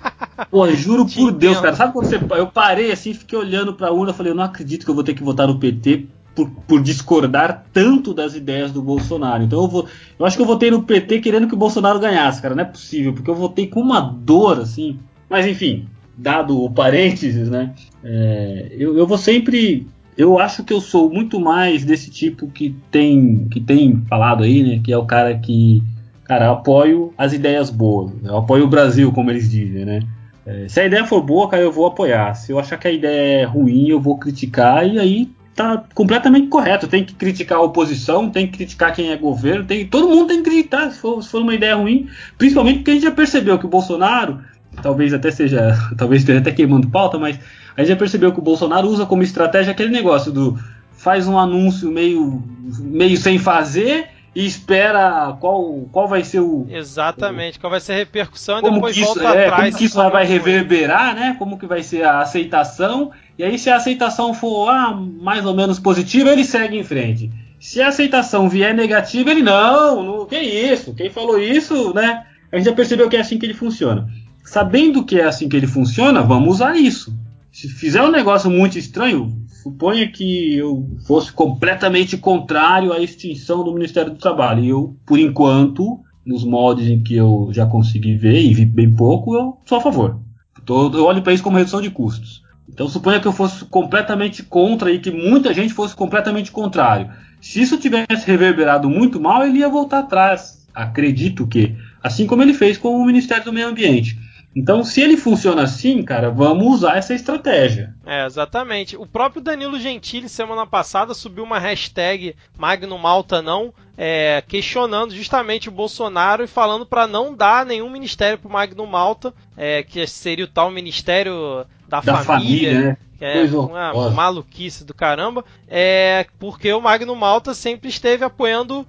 Pô, 0.50 0.68
juro 0.72 1.06
por. 1.06 1.30
Deus, 1.32 1.60
cara. 1.60 1.76
Sabe 1.76 1.92
quando 1.92 2.06
você. 2.06 2.18
Eu 2.36 2.46
parei 2.46 2.90
assim, 2.90 3.14
fiquei 3.14 3.38
olhando 3.38 3.74
pra 3.74 3.92
urna, 3.92 4.12
falei, 4.12 4.32
eu 4.32 4.36
não 4.36 4.42
acredito 4.42 4.84
que 4.84 4.90
eu 4.90 4.94
vou 4.94 5.04
ter 5.04 5.14
que 5.14 5.22
votar 5.22 5.46
no 5.46 5.58
PT 5.58 6.08
por, 6.34 6.50
por, 6.66 6.82
discordar 6.82 7.66
tanto 7.72 8.14
das 8.14 8.34
ideias 8.34 8.72
do 8.72 8.82
Bolsonaro. 8.82 9.42
Então 9.42 9.62
eu 9.62 9.68
vou, 9.68 9.86
eu 10.18 10.26
acho 10.26 10.36
que 10.36 10.42
eu 10.42 10.46
votei 10.46 10.70
no 10.70 10.82
PT 10.82 11.20
querendo 11.20 11.46
que 11.46 11.54
o 11.54 11.58
Bolsonaro 11.58 11.98
ganhasse, 11.98 12.40
cara, 12.40 12.54
não 12.54 12.62
é 12.62 12.66
possível, 12.66 13.12
porque 13.12 13.30
eu 13.30 13.34
votei 13.34 13.66
com 13.66 13.80
uma 13.80 14.00
dor 14.00 14.60
assim. 14.60 14.98
Mas 15.28 15.46
enfim, 15.46 15.86
dado 16.16 16.62
o 16.62 16.70
parênteses, 16.70 17.48
né? 17.48 17.74
É, 18.04 18.68
eu, 18.72 18.96
eu 18.96 19.06
vou 19.06 19.18
sempre, 19.18 19.86
eu 20.16 20.38
acho 20.38 20.64
que 20.64 20.72
eu 20.72 20.80
sou 20.80 21.10
muito 21.10 21.40
mais 21.40 21.84
desse 21.84 22.10
tipo 22.10 22.48
que 22.48 22.74
tem, 22.90 23.48
que 23.50 23.60
tem 23.60 24.02
falado 24.08 24.42
aí, 24.44 24.62
né? 24.62 24.80
Que 24.82 24.92
é 24.92 24.98
o 24.98 25.06
cara 25.06 25.36
que, 25.38 25.82
cara, 26.24 26.46
eu 26.46 26.52
apoio 26.52 27.14
as 27.16 27.32
ideias 27.32 27.70
boas, 27.70 28.12
eu 28.22 28.36
apoio 28.36 28.64
o 28.64 28.68
Brasil, 28.68 29.12
como 29.12 29.30
eles 29.30 29.50
dizem, 29.50 29.84
né? 29.84 30.00
É, 30.44 30.66
se 30.68 30.80
a 30.80 30.86
ideia 30.86 31.04
for 31.04 31.22
boa, 31.22 31.48
cara, 31.48 31.62
eu 31.62 31.70
vou 31.70 31.86
apoiar. 31.86 32.34
Se 32.34 32.50
eu 32.50 32.58
achar 32.58 32.76
que 32.76 32.88
a 32.88 32.92
ideia 32.92 33.42
é 33.42 33.44
ruim, 33.44 33.88
eu 33.88 34.00
vou 34.00 34.18
criticar 34.18 34.86
e 34.86 34.98
aí 34.98 35.30
tá 35.54 35.84
completamente 35.94 36.48
correto. 36.48 36.88
Tem 36.88 37.04
que 37.04 37.14
criticar 37.14 37.58
a 37.58 37.62
oposição, 37.62 38.30
tem 38.30 38.46
que 38.46 38.58
criticar 38.58 38.94
quem 38.94 39.10
é 39.10 39.16
governo, 39.16 39.64
tem, 39.64 39.86
todo 39.86 40.08
mundo 40.08 40.28
tem 40.28 40.42
que 40.42 40.50
criticar 40.50 40.90
se 40.90 40.98
for, 40.98 41.22
se 41.22 41.28
for 41.28 41.42
uma 41.42 41.54
ideia 41.54 41.74
ruim, 41.74 42.08
principalmente 42.38 42.78
porque 42.78 42.90
a 42.90 42.94
gente 42.94 43.04
já 43.04 43.10
percebeu 43.10 43.58
que 43.58 43.66
o 43.66 43.68
Bolsonaro, 43.68 44.40
talvez 44.82 45.12
até 45.12 45.30
seja, 45.30 45.76
talvez 45.96 46.22
esteja 46.22 46.38
até 46.40 46.50
queimando 46.50 46.88
pauta, 46.88 47.18
mas 47.18 47.38
a 47.76 47.80
gente 47.80 47.90
já 47.90 47.96
percebeu 47.96 48.32
que 48.32 48.38
o 48.38 48.42
Bolsonaro 48.42 48.88
usa 48.88 49.06
como 49.06 49.22
estratégia 49.22 49.72
aquele 49.72 49.90
negócio 49.90 50.30
do 50.32 50.58
faz 50.92 51.26
um 51.26 51.38
anúncio 51.38 51.90
meio, 51.90 52.42
meio 52.78 53.16
sem 53.16 53.38
fazer 53.38 54.11
e 54.34 54.46
espera 54.46 55.36
qual, 55.38 55.86
qual 55.92 56.08
vai 56.08 56.24
ser 56.24 56.40
o. 56.40 56.66
Exatamente, 56.70 57.58
o, 57.58 57.60
qual 57.60 57.70
vai 57.70 57.80
ser 57.80 57.92
a 57.92 57.96
repercussão 57.96 58.58
e 58.60 58.62
depois 58.62 58.96
isso, 58.96 59.06
volta 59.06 59.24
é, 59.24 59.46
atrás. 59.46 59.64
Como 59.64 59.78
que 59.78 59.84
isso 59.84 60.10
vai 60.10 60.24
reverberar, 60.24 61.14
né? 61.14 61.36
Como 61.38 61.58
que 61.58 61.66
vai 61.66 61.82
ser 61.82 62.02
a 62.04 62.20
aceitação. 62.20 63.10
E 63.38 63.44
aí, 63.44 63.58
se 63.58 63.68
a 63.68 63.76
aceitação 63.76 64.32
for 64.32 64.68
ah, 64.68 64.92
mais 64.94 65.44
ou 65.44 65.54
menos 65.54 65.78
positiva, 65.78 66.30
ele 66.30 66.44
segue 66.44 66.78
em 66.78 66.84
frente. 66.84 67.30
Se 67.60 67.80
a 67.80 67.88
aceitação 67.88 68.48
vier 68.48 68.74
negativa, 68.74 69.30
ele 69.30 69.42
não, 69.42 70.02
não, 70.02 70.26
que 70.26 70.38
isso? 70.38 70.94
Quem 70.94 71.10
falou 71.10 71.38
isso, 71.38 71.94
né? 71.94 72.26
A 72.50 72.56
gente 72.56 72.66
já 72.66 72.72
percebeu 72.72 73.08
que 73.08 73.16
é 73.16 73.20
assim 73.20 73.38
que 73.38 73.46
ele 73.46 73.54
funciona. 73.54 74.08
Sabendo 74.44 75.04
que 75.04 75.20
é 75.20 75.24
assim 75.24 75.48
que 75.48 75.56
ele 75.56 75.66
funciona, 75.66 76.22
vamos 76.22 76.56
usar 76.56 76.76
isso. 76.76 77.14
Se 77.52 77.68
fizer 77.68 78.02
um 78.02 78.10
negócio 78.10 78.50
muito 78.50 78.78
estranho, 78.78 79.30
suponha 79.62 80.10
que 80.10 80.56
eu 80.56 80.88
fosse 81.06 81.30
completamente 81.30 82.16
contrário 82.16 82.92
à 82.92 82.98
extinção 82.98 83.62
do 83.62 83.74
Ministério 83.74 84.10
do 84.10 84.18
Trabalho. 84.18 84.64
E 84.64 84.70
eu, 84.70 84.96
por 85.04 85.18
enquanto, 85.18 86.00
nos 86.24 86.44
moldes 86.44 86.88
em 86.88 87.02
que 87.02 87.14
eu 87.14 87.50
já 87.52 87.66
consegui 87.66 88.16
ver 88.16 88.40
e 88.40 88.54
vi 88.54 88.64
bem 88.64 88.94
pouco, 88.94 89.34
eu 89.34 89.58
sou 89.66 89.76
a 89.76 89.80
favor. 89.82 90.18
Eu 90.66 91.04
olho 91.04 91.20
para 91.20 91.34
isso 91.34 91.42
como 91.42 91.58
redução 91.58 91.82
de 91.82 91.90
custos. 91.90 92.42
Então 92.66 92.88
suponha 92.88 93.20
que 93.20 93.28
eu 93.28 93.32
fosse 93.32 93.66
completamente 93.66 94.42
contra 94.42 94.90
e 94.90 94.98
que 94.98 95.10
muita 95.10 95.52
gente 95.52 95.74
fosse 95.74 95.94
completamente 95.94 96.50
contrário. 96.50 97.10
Se 97.38 97.60
isso 97.60 97.76
tivesse 97.76 98.26
reverberado 98.26 98.88
muito 98.88 99.20
mal, 99.20 99.44
ele 99.44 99.58
ia 99.58 99.68
voltar 99.68 99.98
atrás. 99.98 100.66
Acredito 100.74 101.46
que. 101.46 101.76
Assim 102.02 102.26
como 102.26 102.42
ele 102.42 102.54
fez 102.54 102.78
com 102.78 102.96
o 102.96 103.04
Ministério 103.04 103.44
do 103.44 103.52
Meio 103.52 103.68
Ambiente. 103.68 104.18
Então, 104.54 104.84
se 104.84 105.00
ele 105.00 105.16
funciona 105.16 105.62
assim, 105.62 106.02
cara, 106.02 106.30
vamos 106.30 106.66
usar 106.66 106.96
essa 106.96 107.14
estratégia. 107.14 107.94
É, 108.04 108.26
exatamente. 108.26 108.96
O 108.96 109.06
próprio 109.06 109.42
Danilo 109.42 109.80
Gentili, 109.80 110.28
semana 110.28 110.66
passada, 110.66 111.14
subiu 111.14 111.44
uma 111.44 111.58
hashtag 111.58 112.36
Magno 112.58 112.98
Malta 112.98 113.40
não, 113.40 113.72
é, 114.04 114.42
questionando 114.48 115.14
justamente 115.14 115.68
o 115.68 115.72
Bolsonaro 115.72 116.42
e 116.42 116.48
falando 116.48 116.84
para 116.84 117.06
não 117.06 117.32
dar 117.32 117.64
nenhum 117.64 117.88
ministério 117.88 118.36
para 118.36 118.50
Magno 118.50 118.84
Malta, 118.84 119.32
é, 119.56 119.84
que 119.84 120.04
seria 120.08 120.44
o 120.44 120.48
tal 120.48 120.72
Ministério 120.72 121.64
da, 121.86 122.00
da 122.00 122.16
família, 122.24 122.24
família 122.24 122.80
né? 122.80 122.96
é 123.20 123.44
uma 123.44 124.10
maluquice 124.10 124.84
do 124.84 124.92
caramba, 124.92 125.44
é 125.68 126.26
porque 126.40 126.72
o 126.72 126.80
Magno 126.80 127.14
Malta 127.14 127.54
sempre 127.54 127.88
esteve 127.88 128.24
apoiando. 128.24 128.84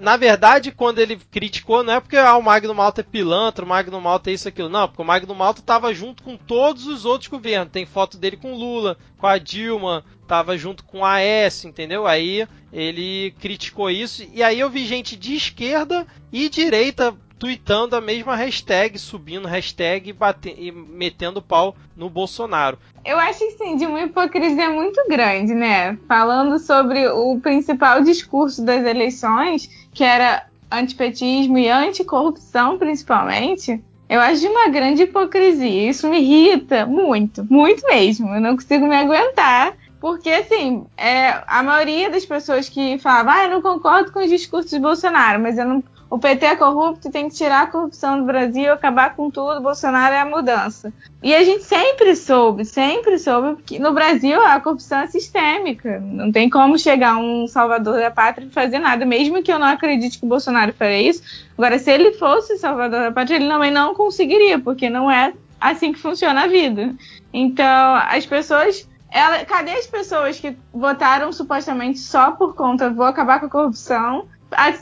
Na 0.00 0.16
verdade, 0.16 0.72
quando 0.72 0.98
ele 0.98 1.16
criticou, 1.30 1.84
não 1.84 1.92
é 1.92 2.00
porque 2.00 2.16
ah, 2.16 2.36
o 2.36 2.42
Magno 2.42 2.74
Malta 2.74 3.02
é 3.02 3.04
pilantra, 3.04 3.64
o 3.64 3.68
Magno 3.68 4.00
Malta 4.00 4.30
é 4.30 4.32
isso 4.32 4.48
aquilo, 4.48 4.68
não, 4.68 4.88
porque 4.88 5.02
o 5.02 5.04
Magno 5.04 5.34
Malta 5.34 5.60
estava 5.60 5.94
junto 5.94 6.24
com 6.24 6.36
todos 6.36 6.88
os 6.88 7.04
outros 7.04 7.30
governos. 7.30 7.70
Tem 7.70 7.86
foto 7.86 8.18
dele 8.18 8.36
com 8.36 8.56
Lula, 8.56 8.96
com 9.16 9.28
a 9.28 9.38
Dilma, 9.38 10.02
estava 10.26 10.58
junto 10.58 10.84
com 10.84 11.04
a 11.04 11.20
S, 11.20 11.66
entendeu? 11.66 12.06
Aí 12.06 12.46
ele 12.72 13.32
criticou 13.40 13.88
isso, 13.88 14.26
e 14.34 14.42
aí 14.42 14.58
eu 14.60 14.68
vi 14.68 14.84
gente 14.84 15.16
de 15.16 15.34
esquerda 15.34 16.06
e 16.32 16.48
direita 16.48 17.14
tweetando 17.38 17.94
a 17.94 18.00
mesma 18.00 18.34
hashtag, 18.34 18.98
subindo 18.98 19.46
hashtag 19.46 20.10
e, 20.10 20.12
batendo, 20.12 20.56
e 20.58 20.72
metendo 20.72 21.42
pau 21.42 21.76
no 21.96 22.08
Bolsonaro. 22.08 22.78
Eu 23.04 23.18
acho 23.18 23.38
sim, 23.58 23.76
de 23.76 23.86
uma 23.86 24.02
hipocrisia 24.02 24.70
muito 24.70 25.02
grande, 25.08 25.54
né? 25.54 25.98
Falando 26.08 26.58
sobre 26.58 27.06
o 27.08 27.38
principal 27.40 28.02
discurso 28.02 28.64
das 28.64 28.84
eleições, 28.84 29.68
que 29.92 30.02
era 30.02 30.46
antipetismo 30.70 31.58
e 31.58 31.68
anticorrupção, 31.68 32.78
principalmente. 32.78 33.82
Eu 34.08 34.20
acho 34.20 34.40
de 34.40 34.46
uma 34.46 34.68
grande 34.68 35.02
hipocrisia. 35.02 35.90
Isso 35.90 36.08
me 36.08 36.20
irrita 36.20 36.86
muito, 36.86 37.44
muito 37.44 37.86
mesmo. 37.86 38.34
Eu 38.34 38.40
não 38.40 38.54
consigo 38.54 38.86
me 38.86 38.96
aguentar. 38.96 39.74
Porque, 40.00 40.30
assim, 40.30 40.86
é, 40.96 41.42
a 41.46 41.62
maioria 41.62 42.10
das 42.10 42.24
pessoas 42.24 42.68
que 42.68 42.98
falavam, 42.98 43.32
ah, 43.32 43.44
eu 43.44 43.50
não 43.50 43.62
concordo 43.62 44.12
com 44.12 44.20
os 44.20 44.28
discursos 44.28 44.70
de 44.70 44.78
Bolsonaro, 44.78 45.40
mas 45.40 45.56
não 45.56 45.82
o 46.08 46.18
PT 46.18 46.46
é 46.46 46.56
corrupto, 46.56 47.10
tem 47.10 47.28
que 47.28 47.34
tirar 47.34 47.62
a 47.62 47.66
corrupção 47.66 48.20
do 48.20 48.24
Brasil, 48.24 48.72
acabar 48.72 49.16
com 49.16 49.28
tudo, 49.28 49.60
Bolsonaro 49.60 50.14
é 50.14 50.20
a 50.20 50.24
mudança. 50.24 50.92
E 51.20 51.34
a 51.34 51.42
gente 51.42 51.64
sempre 51.64 52.14
soube, 52.14 52.64
sempre 52.64 53.18
soube 53.18 53.60
que 53.64 53.78
no 53.80 53.92
Brasil 53.92 54.40
a 54.40 54.60
corrupção 54.60 55.00
é 55.00 55.08
sistêmica. 55.08 55.98
Não 56.00 56.30
tem 56.30 56.48
como 56.48 56.78
chegar 56.78 57.16
um 57.16 57.48
salvador 57.48 57.98
da 57.98 58.10
pátria 58.10 58.46
e 58.46 58.50
fazer 58.50 58.78
nada, 58.78 59.04
mesmo 59.04 59.42
que 59.42 59.52
eu 59.52 59.58
não 59.58 59.66
acredite 59.66 60.20
que 60.20 60.26
Bolsonaro 60.26 60.72
faria 60.72 61.10
isso. 61.10 61.22
Agora, 61.58 61.76
se 61.76 61.90
ele 61.90 62.12
fosse 62.12 62.56
salvador 62.56 63.00
da 63.00 63.12
pátria, 63.12 63.36
ele 63.36 63.48
também 63.48 63.72
não 63.72 63.92
conseguiria, 63.92 64.60
porque 64.60 64.88
não 64.88 65.10
é 65.10 65.32
assim 65.60 65.92
que 65.92 65.98
funciona 65.98 66.44
a 66.44 66.46
vida. 66.46 66.94
Então, 67.32 67.96
as 68.08 68.24
pessoas 68.24 68.88
ela, 69.10 69.44
cadê 69.44 69.72
as 69.72 69.86
pessoas 69.86 70.38
que 70.38 70.56
votaram 70.72 71.32
supostamente 71.32 71.98
só 71.98 72.32
por 72.32 72.54
conta 72.54 72.90
vou 72.90 73.06
acabar 73.06 73.40
com 73.40 73.46
a 73.46 73.50
corrupção 73.50 74.28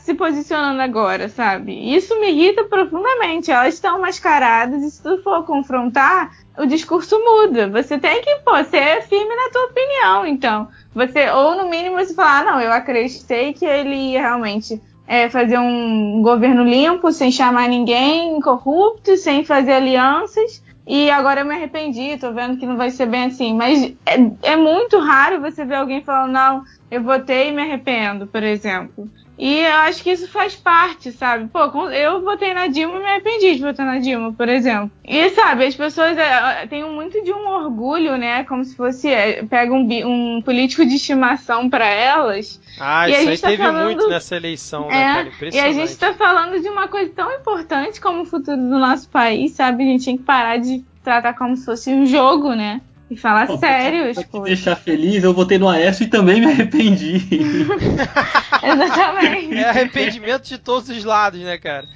se 0.03 0.15
posicionando 0.15 0.81
agora, 0.83 1.29
sabe? 1.29 1.95
Isso 1.95 2.19
me 2.21 2.31
irrita 2.31 2.65
profundamente. 2.65 3.51
Elas 3.51 3.75
estão 3.75 4.01
mascaradas 4.01 4.83
e 4.83 4.91
se 4.91 5.03
tu 5.03 5.23
for 5.23 5.45
confrontar, 5.45 6.33
o 6.59 6.67
discurso 6.67 7.19
muda. 7.19 7.69
Você 7.69 7.99
tem 7.99 8.23
que 8.23 8.37
pô, 8.45 8.63
ser 8.65 9.03
firme 9.03 9.35
na 9.35 9.51
tua 9.51 9.65
opinião, 9.65 10.27
então. 10.27 10.69
Você, 10.95 11.29
ou 11.31 11.57
no 11.57 11.69
mínimo 11.69 11.97
você 11.97 12.15
falar, 12.15 12.41
ah, 12.41 12.45
não, 12.45 12.61
eu 12.61 12.73
acreditei 12.73 13.53
que 13.53 13.65
ele 13.65 14.13
ia 14.13 14.21
realmente 14.21 14.81
é, 15.07 15.29
fazer 15.29 15.59
um 15.59 16.23
governo 16.23 16.63
limpo, 16.63 17.11
sem 17.11 17.33
chamar 17.33 17.69
ninguém 17.69 18.41
corrupto, 18.41 19.17
sem 19.17 19.45
fazer 19.45 19.73
alianças. 19.73 20.63
E 20.87 21.11
agora 21.11 21.40
eu 21.40 21.47
me 21.47 21.55
arrependi, 21.55 22.18
tô 22.18 22.33
vendo 22.33 22.59
que 22.59 22.66
não 22.66 22.77
vai 22.77 22.90
ser 22.90 23.07
bem 23.07 23.25
assim. 23.25 23.55
Mas 23.55 23.83
é, 24.07 24.53
é 24.53 24.57
muito 24.57 24.99
raro 24.99 25.40
você 25.40 25.64
ver 25.64 25.77
alguém 25.77 26.05
falando, 26.05 26.33
não, 26.33 26.62
eu 26.90 27.03
votei 27.03 27.49
e 27.49 27.53
me 27.53 27.62
arrependo, 27.62 28.27
por 28.27 28.42
exemplo. 28.42 29.09
E 29.37 29.61
eu 29.61 29.75
acho 29.79 30.03
que 30.03 30.11
isso 30.11 30.29
faz 30.29 30.55
parte, 30.55 31.11
sabe? 31.11 31.49
Pô, 31.49 31.59
eu 31.90 32.23
votei 32.23 32.55
na 32.55 32.68
Dilma 32.68 32.97
e 32.97 32.99
me 33.01 33.07
arrependi 33.07 33.57
de 33.57 33.62
votar 33.62 33.85
na 33.85 33.99
Dilma, 33.99 34.33
por 34.33 34.49
exemplo. 34.49 34.90
E, 35.05 35.31
sabe, 35.31 35.66
as 35.66 35.75
pessoas 35.75 36.16
é, 36.16 36.66
têm 36.68 36.88
muito 36.88 37.23
de 37.23 37.33
um 37.33 37.49
orgulho, 37.49 38.16
né? 38.16 38.44
Como 38.44 38.64
se 38.64 38.77
fosse. 38.77 39.09
É, 39.09 39.42
pega 39.44 39.73
um, 39.73 39.88
um 40.07 40.42
político 40.42 40.87
de 40.87 40.94
estimação 40.94 41.68
para 41.68 41.87
elas. 41.87 42.61
Ah, 42.79 43.09
isso 43.09 43.29
aí 43.29 43.38
tá 43.38 43.49
teve 43.49 43.62
falando, 43.62 43.85
muito 43.85 44.09
nessa 44.09 44.37
eleição, 44.37 44.88
né, 44.88 45.01
é, 45.01 45.14
cara? 45.14 45.31
E 45.53 45.61
a 45.61 45.73
gente 45.73 45.97
tá 45.97 46.12
falando 46.14 46.61
de 46.61 46.68
uma 46.68 46.88
coisa 46.88 47.11
tão 47.14 47.33
importante 47.33 48.01
como 48.01 48.23
o 48.23 48.25
futuro 48.25 48.57
do 48.57 48.79
nosso 48.79 49.09
país, 49.09 49.53
sabe? 49.53 49.83
A 49.83 49.87
gente 49.87 50.05
tem 50.05 50.16
que 50.16 50.23
parar 50.23 50.59
de 50.59 50.85
tratar 51.03 51.35
como 51.35 51.57
se 51.57 51.64
fosse 51.64 51.92
um 51.92 52.07
jogo, 52.07 52.55
né? 52.55 52.81
E 53.11 53.17
falar 53.17 53.47
sério. 53.59 54.14
Pra 54.14 54.25
te 54.25 54.40
deixar 54.45 54.77
feliz, 54.77 55.23
eu 55.23 55.35
votei 55.35 55.59
no 55.59 55.69
Aécio 55.69 56.05
e 56.05 56.09
também 56.09 56.40
me 56.40 56.47
arrependi. 56.47 57.21
Exatamente. 58.62 59.55
É 59.55 59.69
arrependimento 59.69 60.45
de 60.45 60.59
todos 60.59 60.88
os 60.88 61.05
lados, 61.05 61.40
né, 61.40 61.59
cara? 61.59 61.87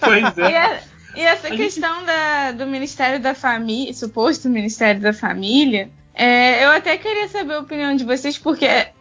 Pois 0.00 0.38
é. 0.38 0.50
E, 0.50 0.56
a, 0.56 0.80
e 1.16 1.20
essa 1.22 1.48
a 1.48 1.56
questão 1.56 1.96
gente... 1.96 2.06
da, 2.06 2.52
do 2.52 2.66
Ministério 2.66 3.20
da 3.20 3.34
Família, 3.34 3.92
suposto 3.92 4.48
Ministério 4.48 5.00
da 5.00 5.12
Família, 5.12 5.90
é, 6.14 6.64
eu 6.64 6.70
até 6.70 6.96
queria 6.96 7.28
saber 7.28 7.54
a 7.54 7.58
opinião 7.58 7.96
de 7.96 8.04
vocês, 8.04 8.38
porque, 8.38 8.64
é, 8.64 8.92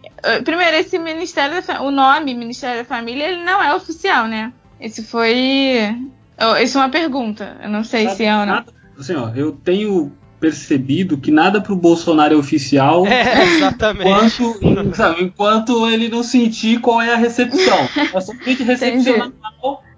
primeiro, 0.43 0.75
esse 0.77 0.97
Ministério 0.97 1.61
da 1.61 1.81
o 1.83 1.91
nome 1.91 2.33
Ministério 2.33 2.79
da 2.79 2.85
Família, 2.85 3.29
ele 3.29 3.43
não 3.43 3.61
é 3.61 3.75
oficial, 3.75 4.27
né? 4.27 4.51
Esse 4.79 5.03
foi. 5.03 5.95
Isso 6.61 6.77
é 6.77 6.81
uma 6.81 6.89
pergunta. 6.89 7.57
Eu 7.61 7.69
não 7.69 7.83
sei 7.83 8.09
se 8.09 8.25
é 8.25 8.35
ou 8.35 8.45
não. 8.45 8.65
Assim, 8.97 9.15
ó, 9.15 9.29
eu 9.35 9.51
tenho 9.51 10.11
percebido 10.43 11.17
que 11.17 11.31
nada 11.31 11.61
pro 11.61 11.73
Bolsonaro 11.73 12.33
é 12.33 12.37
oficial. 12.37 13.07
É, 13.07 13.43
exatamente. 13.55 14.43
Enquanto, 14.43 14.93
sabe, 14.93 15.23
enquanto 15.23 15.89
ele 15.89 16.09
não 16.09 16.21
sentir 16.21 16.81
qual 16.81 17.01
é 17.01 17.13
a 17.13 17.15
recepção. 17.15 17.87
É 18.13 18.19
somente 18.19 18.61
recepcionar 18.61 19.31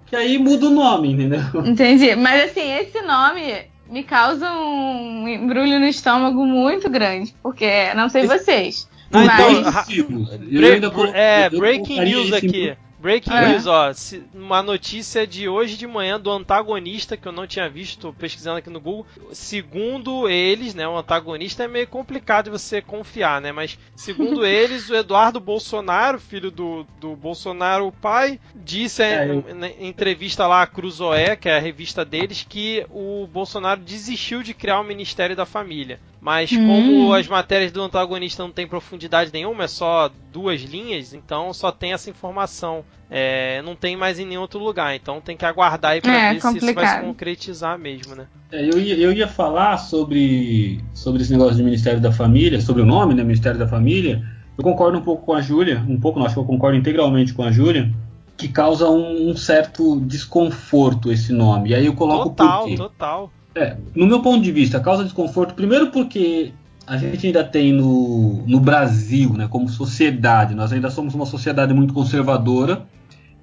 que 0.06 0.14
aí 0.14 0.38
muda 0.38 0.66
o 0.66 0.70
nome, 0.70 1.14
entendeu? 1.14 1.40
Entendi. 1.66 2.14
Mas 2.14 2.50
assim, 2.50 2.72
esse 2.76 3.02
nome 3.02 3.64
me 3.90 4.04
causa 4.04 4.52
um 4.52 5.26
embrulho 5.26 5.80
no 5.80 5.86
estômago 5.88 6.46
muito 6.46 6.88
grande. 6.88 7.34
Porque, 7.42 7.92
não 7.94 8.08
sei 8.08 8.24
vocês. 8.24 8.88
Não, 9.10 9.24
mas... 9.24 9.88
então, 9.88 10.24
break, 10.48 11.12
é, 11.12 11.50
breaking 11.50 12.00
news 12.04 12.32
aqui. 12.32 12.76
Breaking 12.98 13.32
é. 13.32 13.48
news, 13.50 13.66
ó. 13.66 13.90
Uma 14.34 14.62
notícia 14.62 15.26
de 15.26 15.48
hoje 15.48 15.76
de 15.76 15.86
manhã 15.86 16.18
do 16.18 16.30
antagonista 16.30 17.16
que 17.16 17.28
eu 17.28 17.32
não 17.32 17.46
tinha 17.46 17.68
visto, 17.68 18.14
pesquisando 18.18 18.58
aqui 18.58 18.70
no 18.70 18.80
Google. 18.80 19.06
Segundo 19.32 20.28
eles, 20.28 20.74
né, 20.74 20.88
o 20.88 20.96
antagonista 20.96 21.64
é 21.64 21.68
meio 21.68 21.86
complicado 21.86 22.46
de 22.46 22.50
você 22.50 22.80
confiar, 22.80 23.40
né? 23.40 23.52
Mas 23.52 23.78
segundo 23.94 24.44
eles, 24.46 24.88
o 24.88 24.96
Eduardo 24.96 25.38
Bolsonaro, 25.38 26.18
filho 26.18 26.50
do, 26.50 26.86
do 26.98 27.14
Bolsonaro 27.14 27.92
pai, 28.00 28.40
disse 28.54 29.02
é, 29.02 29.26
em, 29.26 29.44
em, 29.80 29.88
entrevista 29.88 30.46
lá 30.46 30.62
à 30.62 30.66
Cruzoé, 30.66 31.36
que 31.36 31.48
é 31.48 31.56
a 31.56 31.60
revista 31.60 32.04
deles, 32.04 32.46
que 32.48 32.86
o 32.90 33.26
Bolsonaro 33.26 33.80
desistiu 33.80 34.42
de 34.42 34.54
criar 34.54 34.80
o 34.80 34.84
Ministério 34.84 35.36
da 35.36 35.44
Família. 35.44 36.00
Mas 36.20 36.50
hum. 36.50 36.66
como 36.66 37.14
as 37.14 37.28
matérias 37.28 37.70
do 37.70 37.82
antagonista 37.82 38.42
não 38.42 38.50
tem 38.50 38.66
profundidade 38.66 39.32
nenhuma, 39.32 39.64
é 39.64 39.68
só 39.68 40.10
duas 40.36 40.60
linhas, 40.60 41.14
então 41.14 41.50
só 41.54 41.72
tem 41.72 41.94
essa 41.94 42.10
informação. 42.10 42.84
É, 43.10 43.62
não 43.62 43.74
tem 43.74 43.96
mais 43.96 44.18
em 44.18 44.26
nenhum 44.26 44.42
outro 44.42 44.58
lugar, 44.58 44.94
então 44.94 45.18
tem 45.18 45.34
que 45.34 45.46
aguardar 45.46 45.92
aí 45.92 46.02
pra 46.02 46.12
é, 46.12 46.34
ver 46.34 46.40
complicado. 46.42 46.60
se 46.60 46.66
isso 46.66 46.74
vai 46.74 46.86
se 46.86 47.00
concretizar 47.00 47.78
mesmo, 47.78 48.14
né? 48.14 48.26
É, 48.52 48.62
eu, 48.62 48.78
ia, 48.78 48.98
eu 48.98 49.12
ia 49.12 49.26
falar 49.26 49.78
sobre, 49.78 50.84
sobre 50.92 51.22
esse 51.22 51.32
negócio 51.32 51.56
de 51.56 51.62
Ministério 51.62 52.00
da 52.00 52.12
Família, 52.12 52.60
sobre 52.60 52.82
o 52.82 52.84
nome, 52.84 53.14
né? 53.14 53.22
Ministério 53.22 53.58
da 53.58 53.66
Família. 53.66 54.22
Eu 54.58 54.62
concordo 54.62 54.98
um 54.98 55.02
pouco 55.02 55.24
com 55.24 55.32
a 55.32 55.40
Júlia, 55.40 55.82
um 55.88 55.98
pouco, 55.98 56.18
não, 56.18 56.26
acho 56.26 56.34
que 56.34 56.40
eu 56.40 56.44
concordo 56.44 56.76
integralmente 56.76 57.32
com 57.32 57.42
a 57.42 57.50
Júlia, 57.50 57.90
que 58.36 58.48
causa 58.48 58.90
um, 58.90 59.30
um, 59.30 59.36
certo 59.36 59.98
desconforto 60.00 61.10
esse 61.10 61.32
nome. 61.32 61.70
E 61.70 61.74
aí 61.74 61.86
eu 61.86 61.94
coloco 61.94 62.28
total, 62.30 62.60
por 62.60 62.68
quê? 62.68 62.76
Total, 62.76 63.30
é, 63.54 63.74
no 63.94 64.06
meu 64.06 64.20
ponto 64.20 64.42
de 64.42 64.52
vista, 64.52 64.78
causa 64.78 65.02
desconforto, 65.02 65.54
primeiro 65.54 65.90
porque 65.90 66.52
a 66.86 66.96
gente 66.96 67.26
ainda 67.26 67.42
tem 67.42 67.72
no, 67.72 68.44
no 68.46 68.60
Brasil, 68.60 69.32
né, 69.32 69.48
como 69.50 69.68
sociedade, 69.68 70.54
nós 70.54 70.72
ainda 70.72 70.88
somos 70.88 71.14
uma 71.14 71.26
sociedade 71.26 71.74
muito 71.74 71.92
conservadora, 71.92 72.86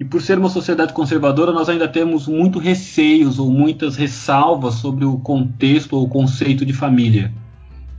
e 0.00 0.04
por 0.04 0.20
ser 0.20 0.38
uma 0.38 0.48
sociedade 0.48 0.92
conservadora, 0.92 1.52
nós 1.52 1.68
ainda 1.68 1.86
temos 1.86 2.26
muito 2.26 2.58
receios 2.58 3.38
ou 3.38 3.50
muitas 3.50 3.96
ressalvas 3.96 4.74
sobre 4.74 5.04
o 5.04 5.18
contexto 5.18 5.94
ou 5.94 6.04
o 6.04 6.08
conceito 6.08 6.66
de 6.66 6.72
família. 6.72 7.32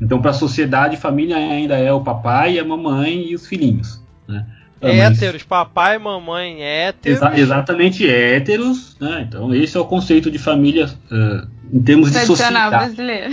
Então, 0.01 0.21
para 0.21 0.31
a 0.31 0.33
sociedade, 0.33 0.97
família 0.97 1.37
ainda 1.37 1.77
é 1.77 1.93
o 1.93 2.01
papai, 2.01 2.59
a 2.59 2.65
mamãe 2.65 3.29
e 3.29 3.35
os 3.35 3.47
filhinhos. 3.47 4.03
Né? 4.27 4.45
Héteros, 4.81 5.43
papai, 5.43 5.97
mamãe, 5.97 6.61
héteros. 6.61 7.17
Exa 7.17 7.39
exatamente, 7.39 8.07
héteros. 8.07 8.97
Né? 8.99 9.25
Então, 9.27 9.55
esse 9.55 9.77
é 9.77 9.79
o 9.79 9.85
conceito 9.85 10.29
de 10.29 10.37
família 10.37 10.87
uh, 11.09 11.47
em 11.71 11.81
termos 11.81 12.11
de 12.11 12.25
sociedade. 12.25 12.69
brasileira. 12.69 13.29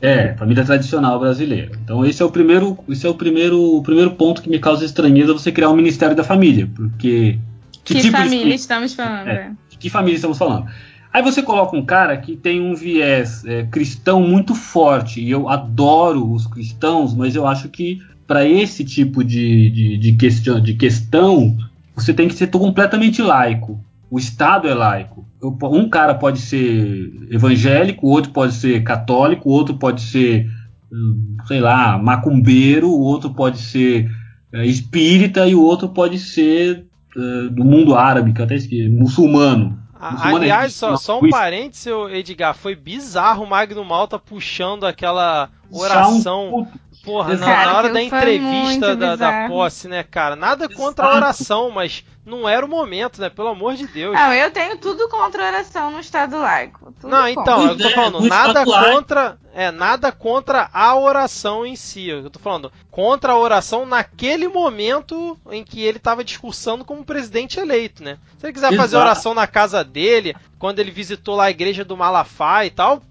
É, 0.00 0.32
família 0.34 0.64
tradicional 0.64 1.18
brasileira. 1.18 1.72
Então, 1.82 2.06
esse 2.06 2.22
é 2.22 2.24
o 2.24 2.30
primeiro, 2.30 2.78
esse 2.88 3.04
é 3.04 3.10
o 3.10 3.14
primeiro, 3.14 3.60
o 3.60 3.82
primeiro 3.82 4.12
ponto 4.12 4.40
que 4.40 4.48
me 4.48 4.58
causa 4.58 4.84
estranheza 4.84 5.32
você 5.32 5.50
criar 5.50 5.70
um 5.70 5.76
Ministério 5.76 6.14
da 6.14 6.22
Família, 6.22 6.68
porque 6.72 7.38
que, 7.84 7.94
que 7.94 8.00
tipo 8.02 8.16
família 8.16 8.50
de... 8.50 8.54
estamos 8.54 8.94
falando? 8.94 9.28
É, 9.28 9.50
que 9.78 9.90
família 9.90 10.16
estamos 10.16 10.38
falando? 10.38 10.66
Aí 11.12 11.22
você 11.22 11.42
coloca 11.42 11.76
um 11.76 11.84
cara 11.84 12.16
que 12.18 12.36
tem 12.36 12.60
um 12.60 12.74
viés 12.74 13.44
é, 13.44 13.64
cristão 13.64 14.20
muito 14.20 14.54
forte, 14.54 15.20
e 15.20 15.30
eu 15.30 15.48
adoro 15.48 16.30
os 16.32 16.46
cristãos, 16.46 17.14
mas 17.14 17.34
eu 17.34 17.46
acho 17.46 17.68
que 17.68 18.00
para 18.26 18.46
esse 18.46 18.84
tipo 18.84 19.24
de, 19.24 19.70
de, 19.70 19.96
de, 19.96 20.12
questão, 20.12 20.60
de 20.60 20.74
questão, 20.74 21.56
você 21.96 22.12
tem 22.12 22.28
que 22.28 22.34
ser 22.34 22.48
completamente 22.48 23.22
laico. 23.22 23.82
O 24.10 24.18
Estado 24.18 24.68
é 24.68 24.74
laico. 24.74 25.26
Um 25.42 25.88
cara 25.88 26.14
pode 26.14 26.40
ser 26.40 27.12
evangélico, 27.30 28.06
o 28.06 28.10
outro 28.10 28.32
pode 28.32 28.54
ser 28.54 28.82
católico, 28.82 29.48
o 29.48 29.52
outro 29.52 29.74
pode 29.74 30.00
ser, 30.00 30.50
hum, 30.92 31.36
sei 31.46 31.60
lá, 31.60 31.98
macumbeiro, 31.98 32.88
o 32.88 33.00
outro 33.00 33.34
pode 33.34 33.58
ser 33.58 34.10
é, 34.52 34.64
espírita 34.66 35.46
e 35.46 35.54
o 35.54 35.62
outro 35.62 35.90
pode 35.90 36.18
ser 36.18 36.86
uh, 37.16 37.50
do 37.50 37.64
mundo 37.64 37.94
árabe, 37.94 38.32
que 38.32 38.42
até 38.42 38.54
esqueci, 38.54 38.88
muçulmano. 38.88 39.78
muçulmano 40.00 40.36
é 40.38 40.50
Aliás, 40.50 40.72
é 40.72 40.76
só, 40.76 40.96
só 40.96 41.20
um 41.20 41.28
parênteses, 41.28 41.86
Edgar, 42.12 42.54
foi 42.54 42.74
bizarro 42.74 43.44
o 43.44 43.48
Magno 43.48 43.84
Malta 43.84 44.18
puxando 44.18 44.84
aquela 44.84 45.50
oração 45.70 46.66
Porra, 47.08 47.36
na, 47.38 47.46
na, 47.46 47.76
hora 47.78 47.88
da 47.88 48.02
entrevista 48.02 48.94
da, 48.94 49.16
da, 49.16 49.48
posse, 49.48 49.88
né, 49.88 50.02
cara? 50.02 50.36
Nada 50.36 50.68
contra 50.68 51.06
a 51.06 51.14
oração, 51.14 51.70
mas 51.70 52.04
não 52.22 52.46
era 52.46 52.66
o 52.66 52.68
momento, 52.68 53.18
né? 53.18 53.30
Pelo 53.30 53.48
amor 53.48 53.76
de 53.76 53.86
Deus. 53.86 54.14
Não, 54.14 54.30
eu 54.34 54.50
tenho 54.50 54.76
tudo 54.76 55.08
contra 55.08 55.42
a 55.42 55.48
oração 55.48 55.90
no 55.90 56.00
Estado 56.00 56.38
laico. 56.38 56.92
não, 57.02 57.26
então, 57.26 57.66
eu 57.66 57.78
tô 57.78 57.88
falando, 57.88 58.20
nada 58.20 58.62
contra. 58.62 59.38
É, 59.54 59.70
nada 59.70 60.12
contra 60.12 60.68
a 60.70 60.94
oração 60.96 61.64
em 61.64 61.74
si. 61.74 62.08
Eu 62.08 62.28
tô 62.28 62.38
falando, 62.38 62.70
contra 62.90 63.32
a 63.32 63.38
oração 63.38 63.86
naquele 63.86 64.46
momento 64.46 65.36
em 65.50 65.64
que 65.64 65.82
ele 65.82 65.96
estava 65.96 66.22
discursando 66.22 66.84
como 66.84 67.06
presidente 67.06 67.58
eleito, 67.58 68.04
né? 68.04 68.18
Se 68.36 68.46
ele 68.46 68.52
quiser 68.52 68.68
Exato. 68.68 68.82
fazer 68.82 68.96
oração 68.98 69.32
na 69.32 69.46
casa 69.46 69.82
dele, 69.82 70.36
quando 70.58 70.78
ele 70.78 70.90
visitou 70.90 71.36
lá 71.36 71.44
a 71.44 71.50
igreja 71.50 71.86
do 71.86 71.96
Malafaia 71.96 72.66
e 72.66 72.70
tal, 72.70 73.02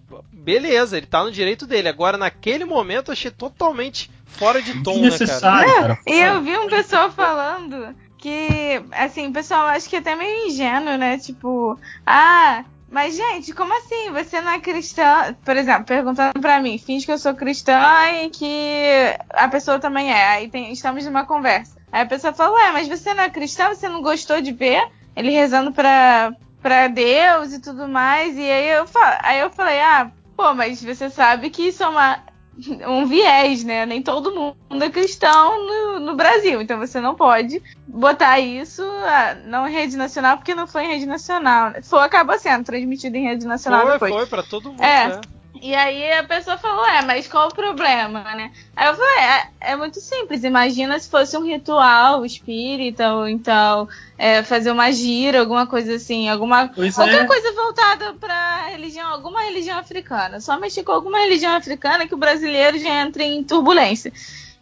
beleza, 0.47 0.95
ele 0.95 1.05
tá 1.05 1.25
no 1.25 1.29
direito 1.29 1.67
dele. 1.67 1.89
Agora, 1.89 2.17
naquele 2.17 2.63
momento, 2.63 3.09
eu 3.09 3.11
achei 3.11 3.29
totalmente 3.29 4.09
fora 4.25 4.61
de 4.61 4.81
tom, 4.81 5.01
né, 5.01 5.09
cara? 5.41 5.99
E 6.07 6.19
eu 6.21 6.41
vi 6.41 6.57
um 6.57 6.69
pessoal 6.69 7.11
falando 7.11 7.93
que 8.17 8.81
assim, 8.93 9.27
o 9.27 9.33
pessoal 9.33 9.67
acho 9.67 9.89
que 9.89 9.97
é 9.97 9.99
até 9.99 10.15
meio 10.15 10.47
ingênuo, 10.47 10.97
né? 10.97 11.17
Tipo, 11.17 11.77
ah, 12.05 12.63
mas, 12.89 13.17
gente, 13.17 13.51
como 13.51 13.77
assim? 13.77 14.09
Você 14.13 14.39
não 14.39 14.53
é 14.53 14.59
cristã? 14.61 15.35
Por 15.43 15.57
exemplo, 15.57 15.83
perguntando 15.83 16.39
pra 16.39 16.61
mim, 16.61 16.77
finge 16.77 17.05
que 17.05 17.11
eu 17.11 17.17
sou 17.17 17.33
cristã 17.33 17.81
e 18.23 18.29
que 18.29 19.17
a 19.31 19.49
pessoa 19.49 19.79
também 19.79 20.13
é. 20.13 20.27
Aí 20.29 20.47
tem, 20.49 20.71
estamos 20.71 21.05
numa 21.05 21.25
conversa. 21.25 21.75
Aí 21.91 22.03
a 22.03 22.05
pessoa 22.05 22.31
fala, 22.31 22.53
ué, 22.53 22.71
mas 22.71 22.87
você 22.87 23.13
não 23.13 23.23
é 23.23 23.29
cristã? 23.29 23.67
Você 23.67 23.89
não 23.89 24.01
gostou 24.01 24.41
de 24.41 24.53
ver 24.53 24.87
ele 25.13 25.29
rezando 25.31 25.73
pra, 25.73 26.31
pra 26.61 26.87
Deus 26.87 27.51
e 27.51 27.59
tudo 27.59 27.85
mais? 27.85 28.37
E 28.37 28.49
aí 28.49 28.69
eu, 28.69 28.85
aí 29.23 29.39
eu 29.39 29.49
falei, 29.49 29.81
ah, 29.81 30.09
pô, 30.37 30.53
mas 30.53 30.83
você 30.83 31.09
sabe 31.09 31.49
que 31.49 31.63
isso 31.63 31.83
é 31.83 31.87
uma, 31.87 32.23
um 32.87 33.07
viés, 33.07 33.63
né? 33.63 33.85
Nem 33.87 34.01
todo 34.01 34.33
mundo 34.33 34.83
é 34.83 34.89
cristão 34.89 35.65
no, 35.65 35.99
no, 35.99 36.15
Brasil, 36.15 36.61
então 36.61 36.77
você 36.77 37.01
não 37.01 37.15
pode 37.15 37.61
botar 37.87 38.39
isso 38.39 38.83
ah, 38.83 39.35
não 39.45 39.67
em 39.67 39.73
rede 39.73 39.97
nacional 39.97 40.37
porque 40.37 40.53
não 40.53 40.67
foi 40.67 40.85
em 40.85 40.89
rede 40.89 41.07
nacional. 41.07 41.73
Foi 41.81 42.03
acabou 42.03 42.37
sendo 42.37 42.63
transmitido 42.63 43.17
em 43.17 43.25
rede 43.25 43.47
nacional 43.47 43.81
foi, 43.81 43.91
depois. 43.93 44.13
Foi 44.13 44.25
para 44.27 44.43
todo 44.43 44.69
mundo. 44.69 44.83
É. 44.83 45.07
Né? 45.07 45.21
E 45.61 45.73
aí 45.73 46.11
a 46.13 46.23
pessoa 46.23 46.57
falou, 46.57 46.85
é, 46.85 47.01
mas 47.01 47.27
qual 47.27 47.47
o 47.47 47.53
problema, 47.53 48.23
né? 48.35 48.51
Aí 48.75 48.87
eu 48.87 48.95
falei, 48.95 49.23
é, 49.23 49.71
é 49.71 49.75
muito 49.75 49.99
simples. 49.99 50.43
Imagina 50.43 50.97
se 50.99 51.09
fosse 51.09 51.37
um 51.37 51.43
ritual 51.43 52.25
espírita 52.25 53.13
ou 53.13 53.27
então 53.27 53.87
é, 54.17 54.43
fazer 54.43 54.71
uma 54.71 54.91
gira, 54.91 55.39
alguma 55.39 55.67
coisa 55.67 55.95
assim, 55.95 56.29
alguma 56.29 56.67
pois 56.67 56.95
qualquer 56.95 57.23
é. 57.23 57.25
coisa 57.25 57.53
voltada 57.53 58.13
para 58.13 58.67
religião, 58.67 59.07
alguma 59.07 59.41
religião 59.43 59.77
africana. 59.77 60.39
Só 60.39 60.59
mexer 60.59 60.83
com 60.83 60.91
alguma 60.91 61.19
religião 61.19 61.55
africana 61.55 62.07
que 62.07 62.13
o 62.13 62.17
brasileiro 62.17 62.77
já 62.79 63.01
entra 63.01 63.23
em 63.23 63.43
turbulência. 63.43 64.11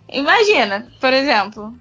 Imagina, 0.08 0.88
por 1.00 1.14
exemplo, 1.14 1.74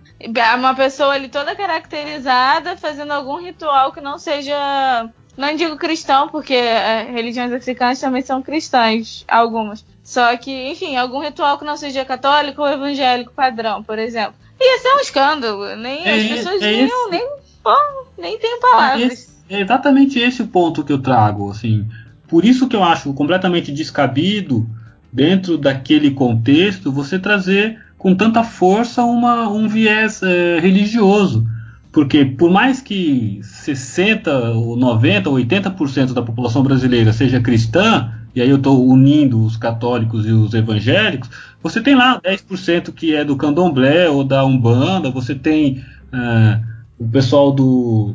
uma 0.56 0.74
pessoa 0.74 1.14
ali 1.14 1.28
toda 1.28 1.54
caracterizada 1.54 2.76
fazendo 2.76 3.12
algum 3.12 3.36
ritual 3.36 3.92
que 3.92 4.00
não 4.00 4.18
seja 4.18 5.10
não 5.36 5.56
digo 5.56 5.76
cristão, 5.76 6.28
porque 6.28 6.54
é, 6.54 7.10
religiões 7.10 7.52
africanas 7.52 8.00
também 8.00 8.22
são 8.22 8.42
cristãs, 8.42 9.24
algumas. 9.28 9.84
Só 10.02 10.36
que, 10.36 10.70
enfim, 10.70 10.96
algum 10.96 11.20
ritual 11.20 11.58
que 11.58 11.64
não 11.64 11.76
seja 11.76 12.04
católico 12.04 12.60
ou 12.60 12.68
evangélico 12.68 13.32
padrão, 13.32 13.82
por 13.82 13.98
exemplo. 13.98 14.34
Ia 14.60 14.78
ser 14.78 14.94
um 14.94 15.00
escândalo. 15.00 15.76
Nem 15.76 16.06
é, 16.06 16.14
as 16.14 16.28
pessoas 16.28 16.62
é 16.62 16.70
nem, 16.72 17.10
nem, 17.10 17.28
bom, 17.62 18.04
nem 18.18 18.38
tem 18.38 18.60
palavras. 18.60 19.34
É, 19.48 19.60
exatamente 19.60 20.18
esse 20.18 20.42
o 20.42 20.46
ponto 20.46 20.84
que 20.84 20.92
eu 20.92 21.02
trago, 21.02 21.50
assim. 21.50 21.86
Por 22.28 22.44
isso 22.44 22.68
que 22.68 22.76
eu 22.76 22.84
acho 22.84 23.12
completamente 23.14 23.72
descabido, 23.72 24.66
dentro 25.12 25.56
daquele 25.56 26.10
contexto, 26.10 26.92
você 26.92 27.18
trazer 27.18 27.80
com 27.96 28.14
tanta 28.14 28.44
força 28.44 29.02
uma, 29.04 29.48
um 29.48 29.66
viés 29.68 30.22
é, 30.22 30.58
religioso. 30.60 31.46
Porque 31.94 32.24
por 32.24 32.50
mais 32.50 32.80
que 32.80 33.38
60, 33.40 34.50
ou 34.50 34.76
90, 34.76 35.30
ou 35.30 35.36
80% 35.36 36.12
da 36.12 36.22
população 36.22 36.60
brasileira 36.60 37.12
seja 37.12 37.40
cristã, 37.40 38.12
e 38.34 38.42
aí 38.42 38.50
eu 38.50 38.56
estou 38.56 38.84
unindo 38.84 39.40
os 39.44 39.56
católicos 39.56 40.26
e 40.26 40.32
os 40.32 40.52
evangélicos, 40.54 41.30
você 41.62 41.80
tem 41.80 41.94
lá 41.94 42.20
10% 42.20 42.92
que 42.92 43.14
é 43.14 43.24
do 43.24 43.36
candomblé 43.36 44.10
ou 44.10 44.24
da 44.24 44.44
umbanda, 44.44 45.08
você 45.08 45.36
tem 45.36 45.84
uh, 46.12 46.60
o 46.98 47.06
pessoal 47.06 47.52
do 47.52 48.12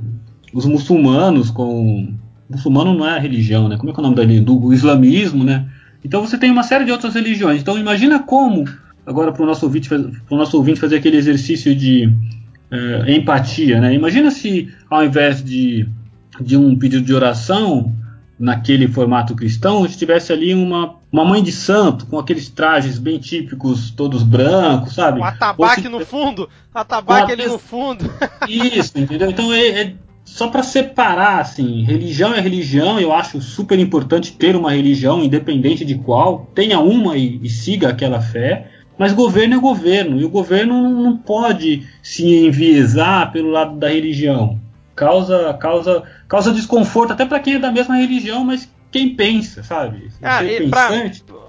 os 0.54 0.66
muçulmanos 0.66 1.50
com 1.50 2.14
muçulmano 2.50 2.94
não 2.94 3.08
é 3.08 3.16
a 3.16 3.20
religião, 3.20 3.70
né? 3.70 3.78
Como 3.78 3.92
é 3.92 3.94
que 3.94 4.00
é 4.00 4.04
o 4.04 4.10
nome 4.10 4.16
da 4.18 4.42
do 4.44 4.74
islamismo, 4.74 5.46
né? 5.46 5.70
Então 6.04 6.20
você 6.20 6.38
tem 6.38 6.52
uma 6.52 6.64
série 6.64 6.84
de 6.84 6.92
outras 6.92 7.14
religiões. 7.14 7.62
Então 7.62 7.78
imagina 7.78 8.20
como 8.20 8.66
agora 9.06 9.32
para 9.32 9.44
o 9.44 9.46
nosso 9.46 9.66
ouvinte, 9.66 9.90
nosso 10.30 10.58
ouvinte 10.58 10.82
fazer 10.82 10.98
aquele 10.98 11.16
exercício 11.16 11.74
de 11.74 12.14
é, 12.72 13.16
empatia, 13.16 13.80
né? 13.80 13.94
Imagina 13.94 14.32
se 14.32 14.74
ao 14.90 15.04
invés 15.04 15.44
de, 15.44 15.88
de 16.40 16.58
um 16.58 16.78
pedido 16.78 17.04
de 17.04 17.14
oração 17.14 17.94
naquele 18.40 18.88
formato 18.88 19.36
cristão, 19.36 19.86
estivesse 19.86 20.32
ali 20.32 20.54
uma, 20.54 20.96
uma 21.12 21.26
mãe 21.26 21.44
de 21.44 21.52
santo 21.52 22.06
com 22.06 22.18
aqueles 22.18 22.48
trajes 22.48 22.98
bem 22.98 23.20
típicos, 23.20 23.92
todos 23.92 24.24
brancos, 24.24 24.94
sabe? 24.94 25.20
O 25.20 25.24
atabaque 25.24 25.82
se... 25.82 25.90
no 25.90 26.06
fundo, 26.06 26.50
atabaque 26.74 27.34
ali 27.34 27.46
no 27.46 27.60
fundo. 27.60 28.10
Isso, 28.48 28.98
entendeu? 28.98 29.30
Então 29.30 29.52
é, 29.52 29.68
é 29.82 29.94
só 30.24 30.48
para 30.48 30.64
separar, 30.64 31.40
assim, 31.40 31.84
religião 31.84 32.34
é 32.34 32.40
religião. 32.40 33.00
Eu 33.00 33.12
acho 33.12 33.42
super 33.42 33.78
importante 33.78 34.32
ter 34.32 34.56
uma 34.56 34.72
religião, 34.72 35.22
independente 35.22 35.84
de 35.84 35.96
qual. 35.96 36.50
Tenha 36.56 36.80
uma 36.80 37.18
e, 37.18 37.40
e 37.44 37.50
siga 37.50 37.90
aquela 37.90 38.22
fé. 38.22 38.72
Mas 39.00 39.14
governo 39.14 39.56
é 39.56 39.60
governo, 39.60 40.20
e 40.20 40.26
o 40.26 40.30
governo 40.30 40.90
não 40.90 41.16
pode 41.16 41.88
se 42.04 42.46
enviesar 42.46 43.32
pelo 43.32 43.50
lado 43.50 43.78
da 43.78 43.88
religião. 43.88 44.60
Causa, 44.94 45.54
causa, 45.54 46.04
causa 46.28 46.52
desconforto 46.52 47.14
até 47.14 47.26
para 47.26 47.40
quem 47.40 47.54
é 47.54 47.60
da 47.60 47.72
mesma 47.72 47.96
religião, 47.96 48.44
mas 48.44 48.70
quem 48.92 49.16
pensa, 49.16 49.64
sabe? 49.64 50.12
Ah, 50.22 50.40
pensante. 50.40 51.24
Pra, 51.24 51.40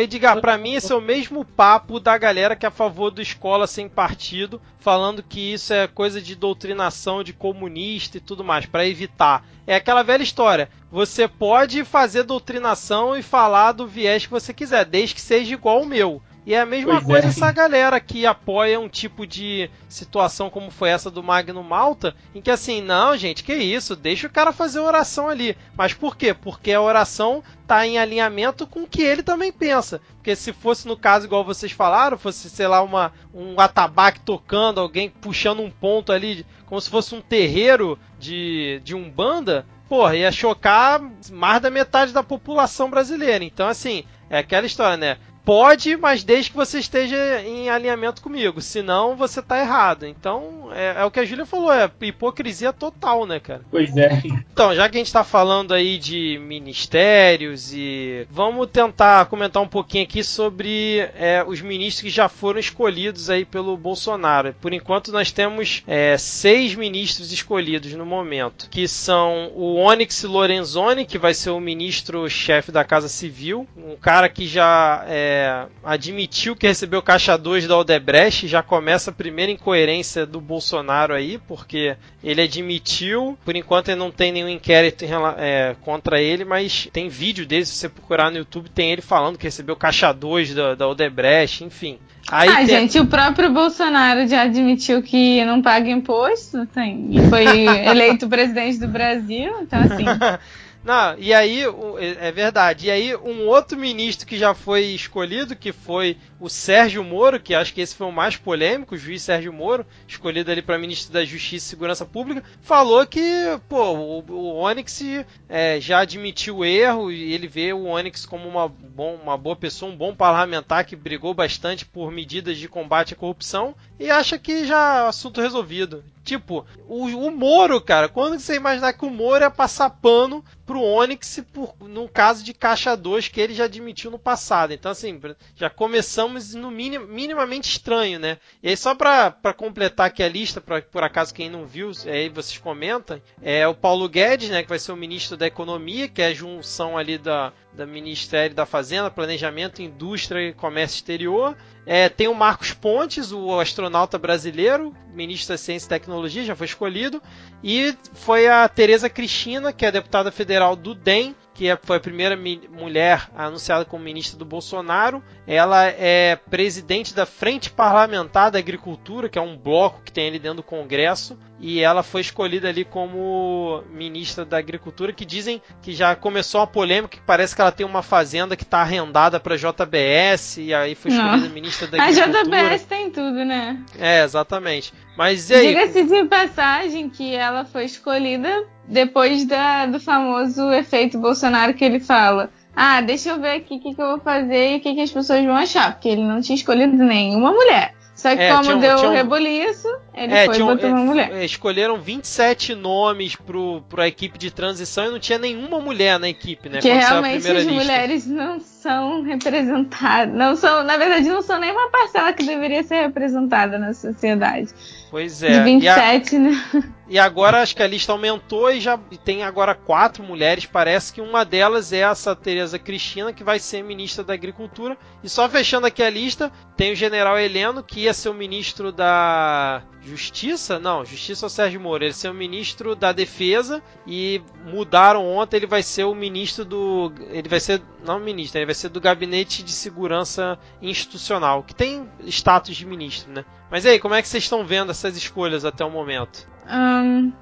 Edgar, 0.00 0.40
para 0.40 0.56
mim 0.56 0.74
esse 0.74 0.92
é 0.92 0.94
o 0.94 1.00
mesmo 1.00 1.44
papo 1.44 1.98
da 1.98 2.16
galera 2.16 2.54
que 2.54 2.66
é 2.66 2.68
a 2.68 2.72
favor 2.72 3.10
do 3.10 3.20
escola 3.20 3.66
sem 3.66 3.88
partido, 3.88 4.60
falando 4.78 5.24
que 5.24 5.54
isso 5.54 5.72
é 5.72 5.88
coisa 5.88 6.20
de 6.20 6.36
doutrinação 6.36 7.24
de 7.24 7.32
comunista 7.32 8.18
e 8.18 8.20
tudo 8.20 8.44
mais, 8.44 8.64
para 8.64 8.86
evitar. 8.86 9.44
É 9.66 9.74
aquela 9.74 10.04
velha 10.04 10.22
história. 10.22 10.68
Você 10.88 11.26
pode 11.26 11.82
fazer 11.84 12.22
doutrinação 12.22 13.16
e 13.16 13.22
falar 13.22 13.72
do 13.72 13.88
viés 13.88 14.26
que 14.26 14.30
você 14.30 14.54
quiser, 14.54 14.84
desde 14.84 15.16
que 15.16 15.20
seja 15.20 15.54
igual 15.54 15.78
ao 15.78 15.86
meu. 15.86 16.22
E 16.44 16.54
é 16.54 16.60
a 16.60 16.66
mesma 16.66 16.94
pois 16.94 17.04
coisa 17.04 17.26
é. 17.26 17.30
essa 17.30 17.52
galera 17.52 18.00
que 18.00 18.26
apoia 18.26 18.80
um 18.80 18.88
tipo 18.88 19.26
de 19.26 19.70
situação 19.88 20.50
como 20.50 20.72
foi 20.72 20.90
essa 20.90 21.08
do 21.10 21.22
Magno 21.22 21.62
Malta, 21.62 22.16
em 22.34 22.40
que 22.40 22.50
assim, 22.50 22.82
não, 22.82 23.16
gente, 23.16 23.44
que 23.44 23.54
isso, 23.54 23.94
deixa 23.94 24.26
o 24.26 24.30
cara 24.30 24.52
fazer 24.52 24.80
oração 24.80 25.28
ali. 25.28 25.56
Mas 25.76 25.94
por 25.94 26.16
quê? 26.16 26.34
Porque 26.34 26.72
a 26.72 26.80
oração 26.80 27.44
tá 27.66 27.86
em 27.86 27.96
alinhamento 27.96 28.66
com 28.66 28.82
o 28.82 28.88
que 28.88 29.02
ele 29.02 29.22
também 29.22 29.52
pensa. 29.52 30.00
Porque 30.16 30.34
se 30.34 30.52
fosse 30.52 30.88
no 30.88 30.96
caso 30.96 31.26
igual 31.26 31.44
vocês 31.44 31.70
falaram, 31.70 32.18
fosse, 32.18 32.50
sei 32.50 32.66
lá, 32.66 32.82
uma, 32.82 33.12
um 33.32 33.60
atabaque 33.60 34.20
tocando, 34.20 34.80
alguém 34.80 35.08
puxando 35.08 35.60
um 35.60 35.70
ponto 35.70 36.10
ali, 36.10 36.44
como 36.66 36.80
se 36.80 36.90
fosse 36.90 37.14
um 37.14 37.20
terreiro 37.20 37.96
de, 38.18 38.80
de 38.82 38.96
Umbanda, 38.96 39.64
porra, 39.88 40.16
ia 40.16 40.32
chocar 40.32 41.00
mais 41.30 41.60
da 41.60 41.70
metade 41.70 42.12
da 42.12 42.22
população 42.22 42.90
brasileira. 42.90 43.44
Então, 43.44 43.68
assim, 43.68 44.04
é 44.28 44.38
aquela 44.38 44.66
história, 44.66 44.96
né? 44.96 45.18
Pode, 45.44 45.96
mas 45.96 46.22
desde 46.22 46.50
que 46.50 46.56
você 46.56 46.78
esteja 46.78 47.16
em 47.42 47.68
alinhamento 47.68 48.22
comigo. 48.22 48.60
Senão 48.60 49.16
você 49.16 49.42
tá 49.42 49.58
errado. 49.58 50.06
Então, 50.06 50.68
é, 50.72 50.94
é, 50.98 51.04
o 51.04 51.10
que 51.10 51.18
a 51.18 51.24
Júlia 51.24 51.44
falou, 51.44 51.72
é 51.72 51.90
hipocrisia 52.00 52.72
total, 52.72 53.26
né, 53.26 53.40
cara? 53.40 53.62
Pois 53.70 53.96
é. 53.96 54.22
Então, 54.52 54.74
já 54.74 54.88
que 54.88 54.96
a 54.96 55.00
gente 55.00 55.12
tá 55.12 55.24
falando 55.24 55.74
aí 55.74 55.98
de 55.98 56.38
ministérios 56.38 57.72
e. 57.72 58.26
Vamos 58.30 58.68
tentar 58.70 59.26
comentar 59.26 59.62
um 59.62 59.68
pouquinho 59.68 60.04
aqui 60.04 60.22
sobre 60.22 60.98
é, 61.16 61.44
os 61.46 61.60
ministros 61.60 62.02
que 62.02 62.10
já 62.10 62.28
foram 62.28 62.60
escolhidos 62.60 63.28
aí 63.28 63.44
pelo 63.44 63.76
Bolsonaro. 63.76 64.54
Por 64.60 64.72
enquanto, 64.72 65.10
nós 65.10 65.32
temos 65.32 65.82
é, 65.86 66.16
seis 66.18 66.74
ministros 66.74 67.32
escolhidos 67.32 67.92
no 67.94 68.06
momento, 68.06 68.68
que 68.70 68.86
são 68.86 69.50
o 69.54 69.76
Onyx 69.76 70.22
Lorenzoni, 70.22 71.04
que 71.04 71.18
vai 71.18 71.34
ser 71.34 71.50
o 71.50 71.60
ministro-chefe 71.60 72.70
da 72.70 72.84
Casa 72.84 73.08
Civil, 73.08 73.66
um 73.76 73.96
cara 73.96 74.28
que 74.28 74.46
já 74.46 75.04
é, 75.08 75.31
é, 75.32 75.66
admitiu 75.82 76.54
que 76.54 76.66
recebeu 76.66 77.02
caixa 77.02 77.36
2 77.36 77.66
da 77.66 77.78
Odebrecht, 77.78 78.46
já 78.46 78.62
começa 78.62 79.10
a 79.10 79.14
primeira 79.14 79.50
incoerência 79.50 80.26
do 80.26 80.40
Bolsonaro 80.40 81.14
aí, 81.14 81.38
porque 81.48 81.96
ele 82.22 82.42
admitiu, 82.42 83.36
por 83.44 83.56
enquanto 83.56 83.88
ele 83.88 83.98
não 83.98 84.10
tem 84.10 84.30
nenhum 84.30 84.48
inquérito 84.48 85.04
é, 85.38 85.74
contra 85.80 86.20
ele, 86.20 86.44
mas 86.44 86.88
tem 86.92 87.08
vídeo 87.08 87.46
dele, 87.46 87.64
se 87.64 87.74
você 87.74 87.88
procurar 87.88 88.30
no 88.30 88.38
YouTube, 88.38 88.68
tem 88.68 88.92
ele 88.92 89.02
falando 89.02 89.38
que 89.38 89.44
recebeu 89.44 89.74
caixa 89.74 90.12
2 90.12 90.54
da, 90.54 90.74
da 90.74 90.88
Odebrecht, 90.88 91.64
enfim. 91.64 91.98
Aí 92.30 92.48
ah, 92.48 92.56
tem... 92.56 92.66
gente, 92.66 93.00
o 93.00 93.06
próprio 93.06 93.50
Bolsonaro 93.50 94.26
já 94.28 94.42
admitiu 94.42 95.02
que 95.02 95.44
não 95.44 95.60
paga 95.60 95.90
imposto, 95.90 96.66
tem, 96.66 97.08
e 97.10 97.28
foi 97.28 97.44
eleito 97.88 98.28
presidente 98.28 98.78
do 98.78 98.88
Brasil, 98.88 99.52
então 99.62 99.80
assim. 99.80 100.04
Não, 100.84 101.16
e 101.16 101.32
aí, 101.32 101.62
é, 101.62 102.28
é 102.28 102.32
verdade. 102.32 102.86
E 102.86 102.90
aí, 102.90 103.16
um 103.16 103.46
outro 103.46 103.78
ministro 103.78 104.26
que 104.26 104.36
já 104.36 104.52
foi 104.52 104.86
escolhido, 104.86 105.54
que 105.54 105.72
foi 105.72 106.16
o 106.40 106.48
Sérgio 106.48 107.04
Moro, 107.04 107.38
que 107.38 107.54
acho 107.54 107.72
que 107.72 107.80
esse 107.80 107.94
foi 107.94 108.08
o 108.08 108.12
mais 108.12 108.36
polêmico, 108.36 108.96
o 108.96 108.98
juiz 108.98 109.22
Sérgio 109.22 109.52
Moro, 109.52 109.86
escolhido 110.08 110.50
ali 110.50 110.60
para 110.60 110.78
ministro 110.78 111.12
da 111.12 111.24
Justiça 111.24 111.66
e 111.66 111.70
Segurança 111.70 112.04
Pública, 112.04 112.42
falou 112.62 113.06
que, 113.06 113.20
pô, 113.68 113.92
o, 113.92 114.24
o 114.28 114.56
Onyx 114.56 115.02
é, 115.48 115.80
já 115.80 116.00
admitiu 116.00 116.58
o 116.58 116.64
erro 116.64 117.12
e 117.12 117.32
ele 117.32 117.46
vê 117.46 117.72
o 117.72 117.84
Onyx 117.84 118.26
como 118.26 118.48
uma, 118.48 118.66
bom, 118.66 119.14
uma 119.22 119.38
boa 119.38 119.54
pessoa, 119.54 119.92
um 119.92 119.96
bom 119.96 120.14
parlamentar 120.14 120.84
que 120.84 120.96
brigou 120.96 121.32
bastante 121.32 121.86
por 121.86 122.10
medidas 122.10 122.58
de 122.58 122.68
combate 122.68 123.14
à 123.14 123.16
corrupção 123.16 123.76
e 124.02 124.10
acha 124.10 124.38
que 124.38 124.66
já 124.66 125.08
assunto 125.08 125.40
resolvido. 125.40 126.04
Tipo, 126.24 126.64
o, 126.86 127.06
o 127.06 127.30
Moro, 127.30 127.80
cara, 127.80 128.08
quando 128.08 128.38
você 128.38 128.54
imaginar 128.54 128.92
que 128.92 129.04
o 129.04 129.10
Moro 129.10 129.42
ia 129.42 129.50
passar 129.50 129.90
pano 129.90 130.44
pro 130.64 130.80
Onyx 130.80 131.42
por, 131.52 131.74
num 131.80 132.06
caso 132.06 132.44
de 132.44 132.54
caixa 132.54 132.96
2 132.96 133.28
que 133.28 133.40
ele 133.40 133.54
já 133.54 133.64
admitiu 133.64 134.10
no 134.10 134.18
passado. 134.18 134.72
Então, 134.72 134.90
assim, 134.92 135.20
já 135.56 135.68
começamos 135.68 136.54
no 136.54 136.70
minim, 136.70 136.98
minimamente 136.98 137.68
estranho, 137.68 138.20
né? 138.20 138.38
E 138.62 138.68
aí, 138.68 138.76
só 138.76 138.94
para 138.94 139.52
completar 139.56 140.06
aqui 140.06 140.22
a 140.22 140.28
lista, 140.28 140.60
pra, 140.60 140.80
por 140.80 141.02
acaso 141.02 141.34
quem 141.34 141.50
não 141.50 141.66
viu, 141.66 141.90
aí 142.06 142.28
vocês 142.28 142.58
comentam, 142.58 143.20
é 143.40 143.66
o 143.66 143.74
Paulo 143.74 144.08
Guedes, 144.08 144.50
né, 144.50 144.62
que 144.62 144.68
vai 144.68 144.78
ser 144.78 144.92
o 144.92 144.96
ministro 144.96 145.36
da 145.36 145.46
Economia, 145.46 146.08
que 146.08 146.22
é 146.22 146.26
a 146.26 146.34
junção 146.34 146.96
ali 146.96 147.18
da, 147.18 147.52
da 147.74 147.86
Ministério 147.86 148.54
da 148.54 148.66
Fazenda, 148.66 149.10
Planejamento, 149.10 149.82
Indústria 149.82 150.48
e 150.48 150.52
Comércio 150.52 150.96
Exterior. 150.96 151.56
É, 151.86 152.08
tem 152.08 152.28
o 152.28 152.34
Marcos 152.34 152.72
Pontes, 152.72 153.32
o 153.32 153.58
astronauta 153.58 154.18
brasileiro, 154.18 154.94
ministro 155.12 155.54
da 155.54 155.58
Ciência 155.58 155.86
e 155.86 155.88
Tecnologia, 155.88 156.44
já 156.44 156.54
foi 156.54 156.66
escolhido. 156.66 157.22
E 157.62 157.96
foi 158.12 158.46
a 158.46 158.68
Tereza 158.68 159.08
Cristina, 159.08 159.72
que 159.72 159.86
é 159.86 159.90
deputada 159.90 160.30
federal 160.30 160.76
do 160.76 160.94
DEM, 160.94 161.34
que 161.54 161.68
é, 161.68 161.78
foi 161.82 161.96
a 161.96 162.00
primeira 162.00 162.36
mulher 162.36 163.28
anunciada 163.36 163.84
como 163.84 164.04
ministra 164.04 164.38
do 164.38 164.44
Bolsonaro. 164.44 165.22
Ela 165.46 165.86
é 165.86 166.36
presidente 166.36 167.14
da 167.14 167.26
Frente 167.26 167.70
Parlamentar 167.70 168.50
da 168.50 168.58
Agricultura, 168.58 169.28
que 169.28 169.38
é 169.38 169.42
um 169.42 169.56
bloco 169.56 170.02
que 170.02 170.12
tem 170.12 170.28
ali 170.28 170.38
dentro 170.38 170.58
do 170.58 170.62
Congresso, 170.62 171.38
e 171.62 171.80
ela 171.80 172.02
foi 172.02 172.20
escolhida 172.20 172.68
ali 172.68 172.84
como 172.84 173.84
ministra 173.88 174.44
da 174.44 174.58
Agricultura, 174.58 175.12
que 175.12 175.24
dizem 175.24 175.62
que 175.80 175.94
já 175.94 176.16
começou 176.16 176.60
uma 176.60 176.66
polêmica, 176.66 177.16
que 177.16 177.22
parece 177.24 177.54
que 177.54 177.60
ela 177.60 177.70
tem 177.70 177.86
uma 177.86 178.02
fazenda 178.02 178.56
que 178.56 178.64
está 178.64 178.78
arrendada 178.80 179.38
para 179.38 179.56
JBS, 179.56 180.56
e 180.58 180.74
aí 180.74 180.96
foi 180.96 181.12
escolhida 181.12 181.36
Não. 181.36 181.54
ministra 181.54 181.86
da 181.86 182.02
Agricultura. 182.02 182.40
A 182.40 182.42
JBS 182.42 182.84
tem 182.84 183.10
tudo, 183.10 183.44
né? 183.44 183.80
É, 183.96 184.24
exatamente. 184.24 184.92
Mas 185.16 185.50
e 185.50 185.54
aí? 185.54 185.68
Diga-se 185.68 186.02
de 186.02 186.24
passagem 186.24 187.08
que 187.08 187.32
ela 187.32 187.64
foi 187.64 187.84
escolhida 187.84 188.66
depois 188.88 189.44
da, 189.44 189.86
do 189.86 190.00
famoso 190.00 190.68
efeito 190.72 191.16
Bolsonaro 191.16 191.74
que 191.74 191.84
ele 191.84 192.00
fala. 192.00 192.50
Ah, 192.74 193.00
deixa 193.00 193.30
eu 193.30 193.40
ver 193.40 193.56
aqui 193.56 193.76
o 193.76 193.80
que, 193.80 193.94
que, 193.94 194.02
eu 194.02 194.08
vou 194.08 194.18
fazer 194.18 194.72
e 194.72 194.76
o 194.78 194.80
que, 194.80 194.94
que, 194.94 195.00
as 195.00 195.12
pessoas 195.12 195.44
vão 195.44 195.54
achar, 195.54 195.92
porque 195.92 196.08
ele 196.08 196.24
não 196.24 196.40
tinha 196.40 196.56
escolhido 196.56 196.96
nenhuma 196.96 197.52
mulher. 197.52 197.94
Só 198.22 198.36
que 198.36 198.40
é, 198.40 198.50
como 198.54 198.76
deu 198.76 198.98
o 198.98 199.06
um, 199.08 199.10
reboliço, 199.10 199.88
ele 200.14 200.32
é, 200.32 200.46
foi 200.46 200.54
e 200.54 200.62
botou 200.62 200.90
uma 200.90 201.00
mulher. 201.00 201.32
É, 201.32 201.44
escolheram 201.44 202.00
27 202.00 202.72
nomes 202.72 203.34
pro, 203.34 203.82
pro 203.88 204.04
equipe 204.04 204.38
de 204.38 204.48
transição 204.48 205.06
e 205.06 205.10
não 205.10 205.18
tinha 205.18 205.40
nenhuma 205.40 205.80
mulher 205.80 206.20
na 206.20 206.28
equipe, 206.28 206.68
né? 206.68 206.78
Que 206.78 206.92
realmente 206.92 207.48
as 207.48 207.64
lista. 207.64 207.72
mulheres 207.72 208.24
não 208.24 208.60
são 208.60 209.22
representadas. 209.22 210.32
Não 210.32 210.54
são, 210.54 210.84
na 210.84 210.96
verdade, 210.96 211.28
não 211.28 211.42
são 211.42 211.58
nem 211.58 211.72
uma 211.72 211.90
parcela 211.90 212.32
que 212.32 212.44
deveria 212.44 212.84
ser 212.84 213.00
representada 213.02 213.76
na 213.76 213.92
sociedade. 213.92 214.72
Pois 215.12 215.42
é. 215.42 215.58
De 215.58 215.64
27, 215.64 216.34
e 216.34 216.36
a, 216.36 216.40
né? 216.40 216.64
E 217.06 217.18
agora 217.18 217.60
acho 217.60 217.76
que 217.76 217.82
a 217.82 217.86
lista 217.86 218.12
aumentou 218.12 218.72
e 218.72 218.80
já 218.80 218.96
tem 219.22 219.42
agora 219.42 219.74
quatro 219.74 220.24
mulheres. 220.24 220.64
Parece 220.64 221.12
que 221.12 221.20
uma 221.20 221.44
delas 221.44 221.92
é 221.92 221.98
essa 221.98 222.34
Tereza 222.34 222.78
Cristina, 222.78 223.30
que 223.30 223.44
vai 223.44 223.58
ser 223.58 223.84
ministra 223.84 224.24
da 224.24 224.32
Agricultura. 224.32 224.96
E 225.22 225.28
só 225.28 225.46
fechando 225.50 225.86
aqui 225.86 226.02
a 226.02 226.08
lista, 226.08 226.50
tem 226.78 226.92
o 226.92 226.96
general 226.96 227.38
Heleno, 227.38 227.82
que 227.82 228.00
ia 228.00 228.14
ser 228.14 228.30
o 228.30 228.34
ministro 228.34 228.90
da 228.90 229.82
Justiça? 230.00 230.78
Não, 230.78 231.04
Justiça 231.04 231.44
é 231.44 231.48
o 231.48 231.50
Sérgio 231.50 231.78
Moro. 231.78 232.02
Ele 232.02 232.08
ia 232.08 232.14
ser 232.14 232.30
o 232.30 232.34
ministro 232.34 232.96
da 232.96 233.12
Defesa 233.12 233.82
e 234.06 234.40
mudaram 234.64 235.28
ontem. 235.28 235.58
Ele 235.58 235.66
vai 235.66 235.82
ser 235.82 236.04
o 236.04 236.14
ministro 236.14 236.64
do. 236.64 237.12
Ele 237.28 237.50
vai 237.50 237.60
ser. 237.60 237.82
Não 238.02 238.18
ministro, 238.18 238.58
ele 238.58 238.66
vai 238.66 238.74
ser 238.74 238.88
do 238.88 239.00
Gabinete 239.00 239.62
de 239.62 239.72
Segurança 239.72 240.58
Institucional, 240.80 241.62
que 241.62 241.74
tem 241.74 242.08
status 242.26 242.74
de 242.74 242.86
ministro, 242.86 243.30
né? 243.30 243.44
Mas 243.72 243.86
aí, 243.86 243.98
como 243.98 244.14
é 244.14 244.20
que 244.20 244.28
vocês 244.28 244.42
estão 244.42 244.66
vendo 244.66 244.90
essas 244.90 245.16
escolhas 245.16 245.64
até 245.64 245.82
o 245.82 245.90
momento? 245.90 246.46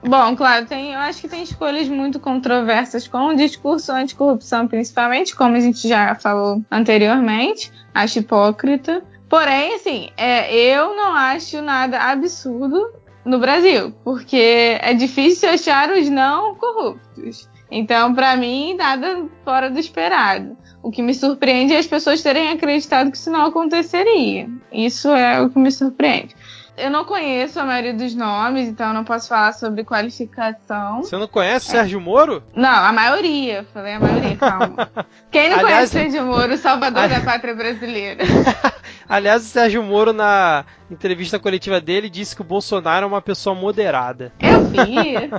Bom, 0.00 0.36
claro, 0.36 0.64
tem, 0.64 0.92
eu 0.92 1.00
acho 1.00 1.20
que 1.20 1.28
tem 1.28 1.42
escolhas 1.42 1.88
muito 1.88 2.20
controversas 2.20 3.08
com 3.08 3.26
o 3.26 3.34
discurso 3.34 3.90
anticorrupção, 3.90 4.68
principalmente, 4.68 5.34
como 5.34 5.56
a 5.56 5.60
gente 5.60 5.88
já 5.88 6.14
falou 6.14 6.62
anteriormente. 6.70 7.72
Acho 7.92 8.20
hipócrita. 8.20 9.02
Porém, 9.28 9.74
assim, 9.74 10.10
é, 10.16 10.54
eu 10.54 10.94
não 10.94 11.12
acho 11.16 11.60
nada 11.62 11.98
absurdo 11.98 12.92
no 13.24 13.40
Brasil, 13.40 13.92
porque 14.04 14.78
é 14.80 14.94
difícil 14.94 15.50
achar 15.50 15.90
os 15.90 16.08
não 16.08 16.54
corruptos. 16.54 17.49
Então, 17.70 18.14
para 18.14 18.36
mim, 18.36 18.74
nada 18.74 19.26
fora 19.44 19.70
do 19.70 19.78
esperado. 19.78 20.56
O 20.82 20.90
que 20.90 21.02
me 21.02 21.14
surpreende 21.14 21.74
é 21.74 21.78
as 21.78 21.86
pessoas 21.86 22.22
terem 22.22 22.48
acreditado 22.48 23.10
que 23.10 23.16
isso 23.16 23.30
não 23.30 23.46
aconteceria. 23.46 24.48
Isso 24.72 25.08
é 25.10 25.40
o 25.40 25.50
que 25.50 25.58
me 25.58 25.70
surpreende. 25.70 26.34
Eu 26.76 26.90
não 26.90 27.04
conheço 27.04 27.60
a 27.60 27.64
maioria 27.64 27.92
dos 27.92 28.14
nomes, 28.14 28.66
então 28.66 28.88
eu 28.88 28.94
não 28.94 29.04
posso 29.04 29.28
falar 29.28 29.52
sobre 29.52 29.84
qualificação. 29.84 31.02
Você 31.02 31.16
não 31.18 31.28
conhece 31.28 31.68
é. 31.68 31.72
Sérgio 31.72 32.00
Moro? 32.00 32.42
Não, 32.56 32.70
a 32.70 32.90
maioria. 32.90 33.66
Falei 33.74 33.94
a 33.94 34.00
maioria, 34.00 34.36
calma. 34.36 34.90
Quem 35.30 35.50
não 35.50 35.58
Aliás, 35.58 35.90
conhece 35.90 35.92
Sérgio 35.92 36.24
Moro, 36.24 36.56
salvador 36.56 37.06
da 37.06 37.20
pátria 37.20 37.54
brasileira? 37.54 38.24
Aliás, 39.10 39.42
o 39.42 39.46
Sérgio 39.46 39.82
Moro, 39.82 40.12
na 40.12 40.64
entrevista 40.88 41.36
coletiva 41.36 41.80
dele, 41.80 42.08
disse 42.08 42.36
que 42.36 42.42
o 42.42 42.44
Bolsonaro 42.44 43.02
é 43.02 43.08
uma 43.08 43.20
pessoa 43.20 43.56
moderada. 43.56 44.32
Eu 44.38 44.64
vi. 44.66 45.30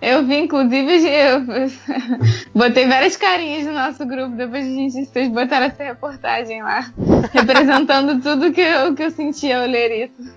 Eu 0.00 0.24
vi, 0.24 0.36
inclusive, 0.36 1.06
eu 1.06 1.44
botei 2.54 2.86
várias 2.86 3.18
carinhas 3.18 3.66
no 3.66 3.74
nosso 3.74 4.06
grupo 4.06 4.34
depois 4.34 4.64
de 4.64 4.70
a 4.70 4.74
gente 4.74 5.04
vocês 5.04 5.28
botaram 5.28 5.66
essa 5.66 5.84
reportagem 5.84 6.62
lá, 6.62 6.90
representando 7.30 8.22
tudo 8.22 8.50
que 8.50 8.62
eu, 8.62 8.94
que 8.94 9.02
eu 9.02 9.10
sentia 9.10 9.60
ao 9.60 9.66
ler 9.66 10.08
isso. 10.08 10.32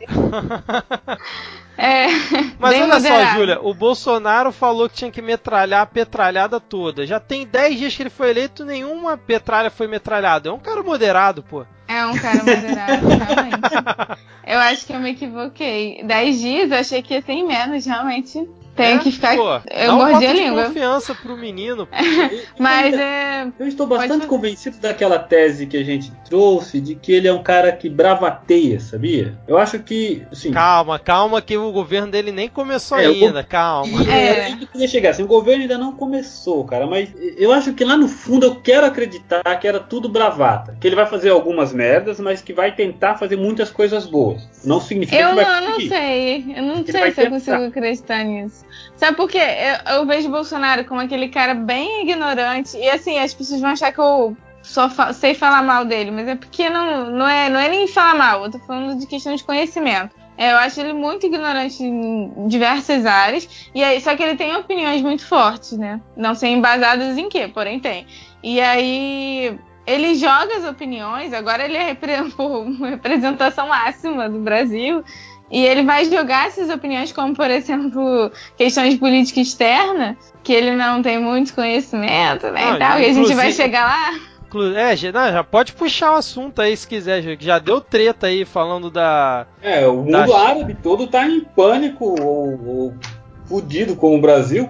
É, 1.77 2.07
Mas 2.59 2.75
olha 2.75 2.87
moderado. 2.87 3.29
só, 3.31 3.37
Júlia, 3.37 3.59
o 3.61 3.73
Bolsonaro 3.73 4.51
falou 4.51 4.87
que 4.87 4.97
tinha 4.97 5.09
que 5.09 5.21
metralhar 5.21 5.81
a 5.81 5.85
petralhada 5.85 6.59
toda. 6.59 7.07
Já 7.07 7.19
tem 7.19 7.47
10 7.47 7.79
dias 7.79 7.95
que 7.95 8.03
ele 8.03 8.09
foi 8.09 8.29
eleito, 8.29 8.65
nenhuma 8.65 9.17
petralha 9.17 9.71
foi 9.71 9.87
metralhada. 9.87 10.49
É 10.49 10.51
um 10.51 10.59
cara 10.59 10.83
moderado, 10.83 11.41
pô. 11.41 11.65
É 11.91 12.05
um 12.05 12.17
cara 12.17 12.37
moderado, 12.37 13.05
realmente. 13.19 14.15
Eu 14.47 14.59
acho 14.59 14.85
que 14.85 14.93
eu 14.93 14.99
me 15.01 15.11
equivoquei. 15.11 16.01
10 16.05 16.39
dias, 16.39 16.71
eu 16.71 16.77
achei 16.77 17.01
que 17.01 17.13
ia 17.13 17.21
ter 17.21 17.43
menos, 17.43 17.85
realmente. 17.85 18.47
Tem 18.75 18.95
é, 18.95 18.99
que 18.99 19.11
ficar. 19.11 19.35
Pô, 19.35 19.69
eu 19.69 19.93
mordi 19.93 20.25
a 20.25 20.33
língua. 20.33 20.65
confiança 20.65 21.13
pro 21.13 21.37
menino. 21.37 21.87
Mas 22.57 22.93
é. 22.93 23.47
Eu 23.59 23.67
estou 23.67 23.85
bastante 23.85 24.25
convencido 24.27 24.77
daquela 24.77 25.19
tese 25.19 25.65
que 25.65 25.77
a 25.77 25.83
gente 25.83 26.11
trouxe 26.27 26.79
de 26.79 26.95
que 26.95 27.11
ele 27.11 27.27
é 27.27 27.33
um 27.33 27.43
cara 27.43 27.71
que 27.71 27.89
bravateia, 27.89 28.79
sabia? 28.79 29.37
Eu 29.47 29.57
acho 29.57 29.79
que. 29.79 30.23
Assim, 30.31 30.51
calma, 30.51 30.97
calma, 30.97 31.41
que 31.41 31.57
o 31.57 31.71
governo 31.71 32.11
dele 32.11 32.31
nem 32.31 32.47
começou 32.47 32.97
é, 32.97 33.05
ainda, 33.05 33.43
calma. 33.43 34.01
É, 34.11 34.51
é. 34.51 34.57
queria 34.71 34.87
chegar 34.87 35.09
assim, 35.11 35.23
o 35.23 35.27
governo 35.27 35.63
ainda 35.63 35.77
não 35.77 35.93
começou, 35.93 36.63
cara, 36.63 36.87
mas 36.87 37.09
eu 37.37 37.51
acho 37.51 37.73
que 37.73 37.83
lá 37.83 37.97
no 37.97 38.07
fundo 38.07 38.45
eu 38.45 38.55
quero 38.55 38.85
acreditar 38.85 39.43
que 39.59 39.67
era 39.67 39.79
tudo 39.79 40.07
bravata. 40.07 40.77
Que 40.79 40.87
ele 40.87 40.95
vai 40.95 41.05
fazer 41.05 41.29
algumas 41.29 41.73
merdas, 41.73 42.19
mas 42.19 42.41
que 42.41 42.53
vai 42.53 42.73
tentar 42.73 43.15
fazer 43.15 43.35
muitas 43.35 43.69
coisas 43.69 44.05
boas. 44.05 44.47
Não 44.63 44.79
significa 44.79 45.21
eu 45.21 45.29
que 45.29 45.35
vai 45.35 45.45
não, 45.45 45.63
Eu 45.63 45.69
não 45.69 45.79
sei. 45.79 46.53
Eu 46.55 46.63
não 46.63 46.75
sei 46.75 46.85
se 46.85 46.99
eu 46.99 47.15
tentar. 47.15 47.29
consigo 47.29 47.63
acreditar 47.65 48.23
nisso. 48.23 48.60
Sabe 48.95 49.17
por 49.17 49.29
quê? 49.29 49.39
Eu, 49.39 49.95
eu 49.95 50.05
vejo 50.05 50.29
Bolsonaro 50.29 50.85
como 50.85 51.01
aquele 51.01 51.29
cara 51.29 51.53
bem 51.53 52.03
ignorante. 52.03 52.77
E 52.77 52.89
assim, 52.89 53.17
as 53.19 53.33
pessoas 53.33 53.61
vão 53.61 53.71
achar 53.71 53.91
que 53.91 53.99
eu 53.99 54.35
só 54.61 54.89
fa 54.89 55.11
sei 55.13 55.33
falar 55.33 55.63
mal 55.63 55.85
dele, 55.85 56.11
mas 56.11 56.27
é 56.27 56.35
porque 56.35 56.69
não, 56.69 57.09
não, 57.09 57.27
é, 57.27 57.49
não 57.49 57.59
é 57.59 57.67
nem 57.67 57.87
falar 57.87 58.15
mal, 58.15 58.43
eu 58.43 58.51
tô 58.51 58.59
falando 58.59 58.97
de 58.99 59.07
questão 59.07 59.35
de 59.35 59.43
conhecimento. 59.43 60.15
É, 60.37 60.51
eu 60.51 60.57
acho 60.57 60.79
ele 60.79 60.93
muito 60.93 61.25
ignorante 61.25 61.83
em 61.83 62.47
diversas 62.47 63.05
áreas, 63.05 63.69
e 63.75 63.83
aí, 63.83 63.99
só 64.01 64.15
que 64.15 64.23
ele 64.23 64.35
tem 64.35 64.55
opiniões 64.55 65.01
muito 65.01 65.25
fortes, 65.25 65.77
né? 65.77 66.01
Não 66.15 66.33
sei 66.35 66.51
embasadas 66.51 67.17
em 67.17 67.29
quê, 67.29 67.47
porém 67.47 67.79
tem. 67.79 68.07
E 68.41 68.59
aí 68.59 69.57
ele 69.85 70.15
joga 70.15 70.57
as 70.57 70.65
opiniões, 70.65 71.33
agora 71.33 71.65
ele 71.65 71.77
é 71.77 71.83
repre 71.83 72.13
representação 72.81 73.67
máxima 73.67 74.29
do 74.29 74.39
Brasil. 74.39 75.03
E 75.51 75.65
ele 75.65 75.83
vai 75.83 76.05
jogar 76.05 76.47
essas 76.47 76.69
opiniões, 76.69 77.11
como 77.11 77.35
por 77.35 77.51
exemplo, 77.51 78.31
questões 78.55 78.93
de 78.93 78.99
política 78.99 79.41
externa, 79.41 80.17
que 80.43 80.53
ele 80.53 80.75
não 80.75 81.01
tem 81.01 81.19
muito 81.19 81.53
conhecimento, 81.53 82.47
né? 82.51 82.63
Ah, 82.63 82.75
e 82.75 82.79
tal, 82.79 82.99
e 82.99 83.05
a 83.05 83.13
gente 83.13 83.33
vai 83.33 83.51
chegar 83.51 83.85
lá. 83.85 84.19
É, 84.75 84.95
já 84.97 85.43
pode 85.43 85.71
puxar 85.73 86.11
o 86.11 86.15
assunto 86.15 86.61
aí 86.61 86.75
se 86.75 86.85
quiser, 86.85 87.37
já 87.39 87.57
deu 87.57 87.79
treta 87.79 88.27
aí 88.27 88.43
falando 88.43 88.89
da. 88.89 89.45
É, 89.61 89.87
o 89.87 89.97
mundo 89.97 90.11
da... 90.11 90.39
árabe 90.39 90.75
todo 90.81 91.07
tá 91.07 91.25
em 91.25 91.39
pânico 91.39 92.21
ou, 92.21 92.67
ou 92.67 92.93
fudido 93.45 93.95
com 93.95 94.15
o 94.15 94.21
Brasil, 94.21 94.69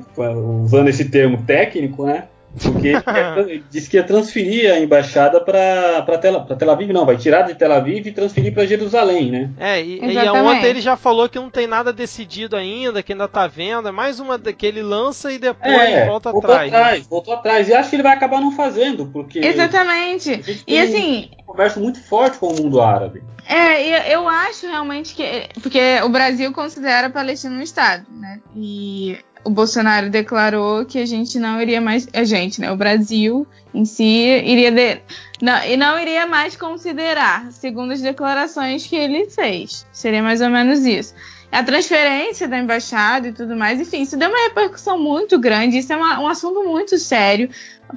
usando 0.63 0.88
esse 0.88 1.05
termo 1.05 1.43
técnico, 1.43 2.05
né? 2.05 2.25
Porque 2.61 2.93
ele 3.37 3.63
disse 3.69 3.89
que 3.89 3.97
ia 3.97 4.03
transferir 4.03 4.71
a 4.71 4.79
embaixada 4.79 5.39
para 5.39 6.17
Tel, 6.17 6.41
Tel 6.41 6.71
Aviv, 6.71 6.91
não, 6.91 7.05
vai 7.05 7.17
tirar 7.17 7.43
de 7.43 7.55
Tel 7.55 7.71
Aviv 7.71 8.05
e 8.05 8.11
transferir 8.11 8.53
para 8.53 8.65
Jerusalém, 8.65 9.31
né? 9.31 9.49
É, 9.57 9.81
e, 9.81 9.99
e 9.99 10.29
ontem 10.29 10.65
ele 10.65 10.81
já 10.81 10.97
falou 10.97 11.29
que 11.29 11.39
não 11.39 11.49
tem 11.49 11.65
nada 11.65 11.93
decidido 11.93 12.55
ainda, 12.55 13.01
que 13.01 13.13
ainda 13.13 13.27
tá 13.27 13.47
vendo, 13.47 13.87
é 13.87 13.91
mais 13.91 14.19
uma 14.19 14.37
que 14.37 14.65
ele 14.65 14.81
lança 14.81 15.31
e 15.31 15.39
depois 15.39 15.73
é, 15.73 16.05
volta 16.05 16.31
voltou 16.31 16.51
atrás. 16.51 16.71
Né? 16.71 16.77
atrás 16.77 16.99
né? 16.99 17.05
Voltou 17.09 17.33
atrás, 17.33 17.69
e 17.69 17.73
acho 17.73 17.89
que 17.89 17.95
ele 17.95 18.03
vai 18.03 18.13
acabar 18.13 18.41
não 18.41 18.51
fazendo, 18.51 19.05
porque. 19.05 19.39
Exatamente. 19.39 20.63
E 20.67 20.79
assim. 20.79 21.29
Um 21.39 21.43
conversa 21.45 21.79
muito 21.79 22.01
forte 22.03 22.37
com 22.37 22.47
o 22.47 22.55
mundo 22.55 22.81
árabe. 22.81 23.23
É, 23.47 24.13
eu 24.13 24.27
acho 24.27 24.67
realmente 24.67 25.15
que. 25.15 25.49
Porque 25.61 25.99
o 26.03 26.09
Brasil 26.09 26.51
considera 26.53 27.07
a 27.07 27.09
Palestina 27.09 27.55
um 27.55 27.61
Estado, 27.61 28.05
né? 28.09 28.39
E 28.55 29.17
o 29.43 29.49
Bolsonaro 29.49 30.09
declarou 30.09 30.85
que 30.85 30.99
a 30.99 31.05
gente 31.05 31.39
não 31.39 31.61
iria 31.61 31.81
mais. 31.81 32.07
A 32.13 32.23
gente, 32.23 32.61
né? 32.61 32.71
O 32.71 32.75
Brasil 32.75 33.47
em 33.73 33.85
si 33.85 34.03
iria. 34.03 34.71
De, 34.71 35.01
não, 35.41 35.63
e 35.63 35.75
não 35.75 35.99
iria 35.99 36.27
mais 36.27 36.55
considerar, 36.55 37.51
segundo 37.51 37.91
as 37.91 38.01
declarações 38.01 38.85
que 38.85 38.95
ele 38.95 39.29
fez. 39.29 39.85
Seria 39.91 40.21
mais 40.21 40.41
ou 40.41 40.49
menos 40.49 40.85
isso. 40.85 41.13
A 41.51 41.63
transferência 41.63 42.47
da 42.47 42.57
embaixada 42.57 43.27
e 43.27 43.33
tudo 43.33 43.57
mais, 43.57 43.79
enfim, 43.81 44.03
isso 44.03 44.15
deu 44.15 44.29
uma 44.29 44.43
repercussão 44.43 44.97
muito 44.97 45.37
grande. 45.37 45.79
Isso 45.79 45.91
é 45.91 45.97
uma, 45.97 46.19
um 46.21 46.27
assunto 46.27 46.63
muito 46.63 46.97
sério. 46.97 47.49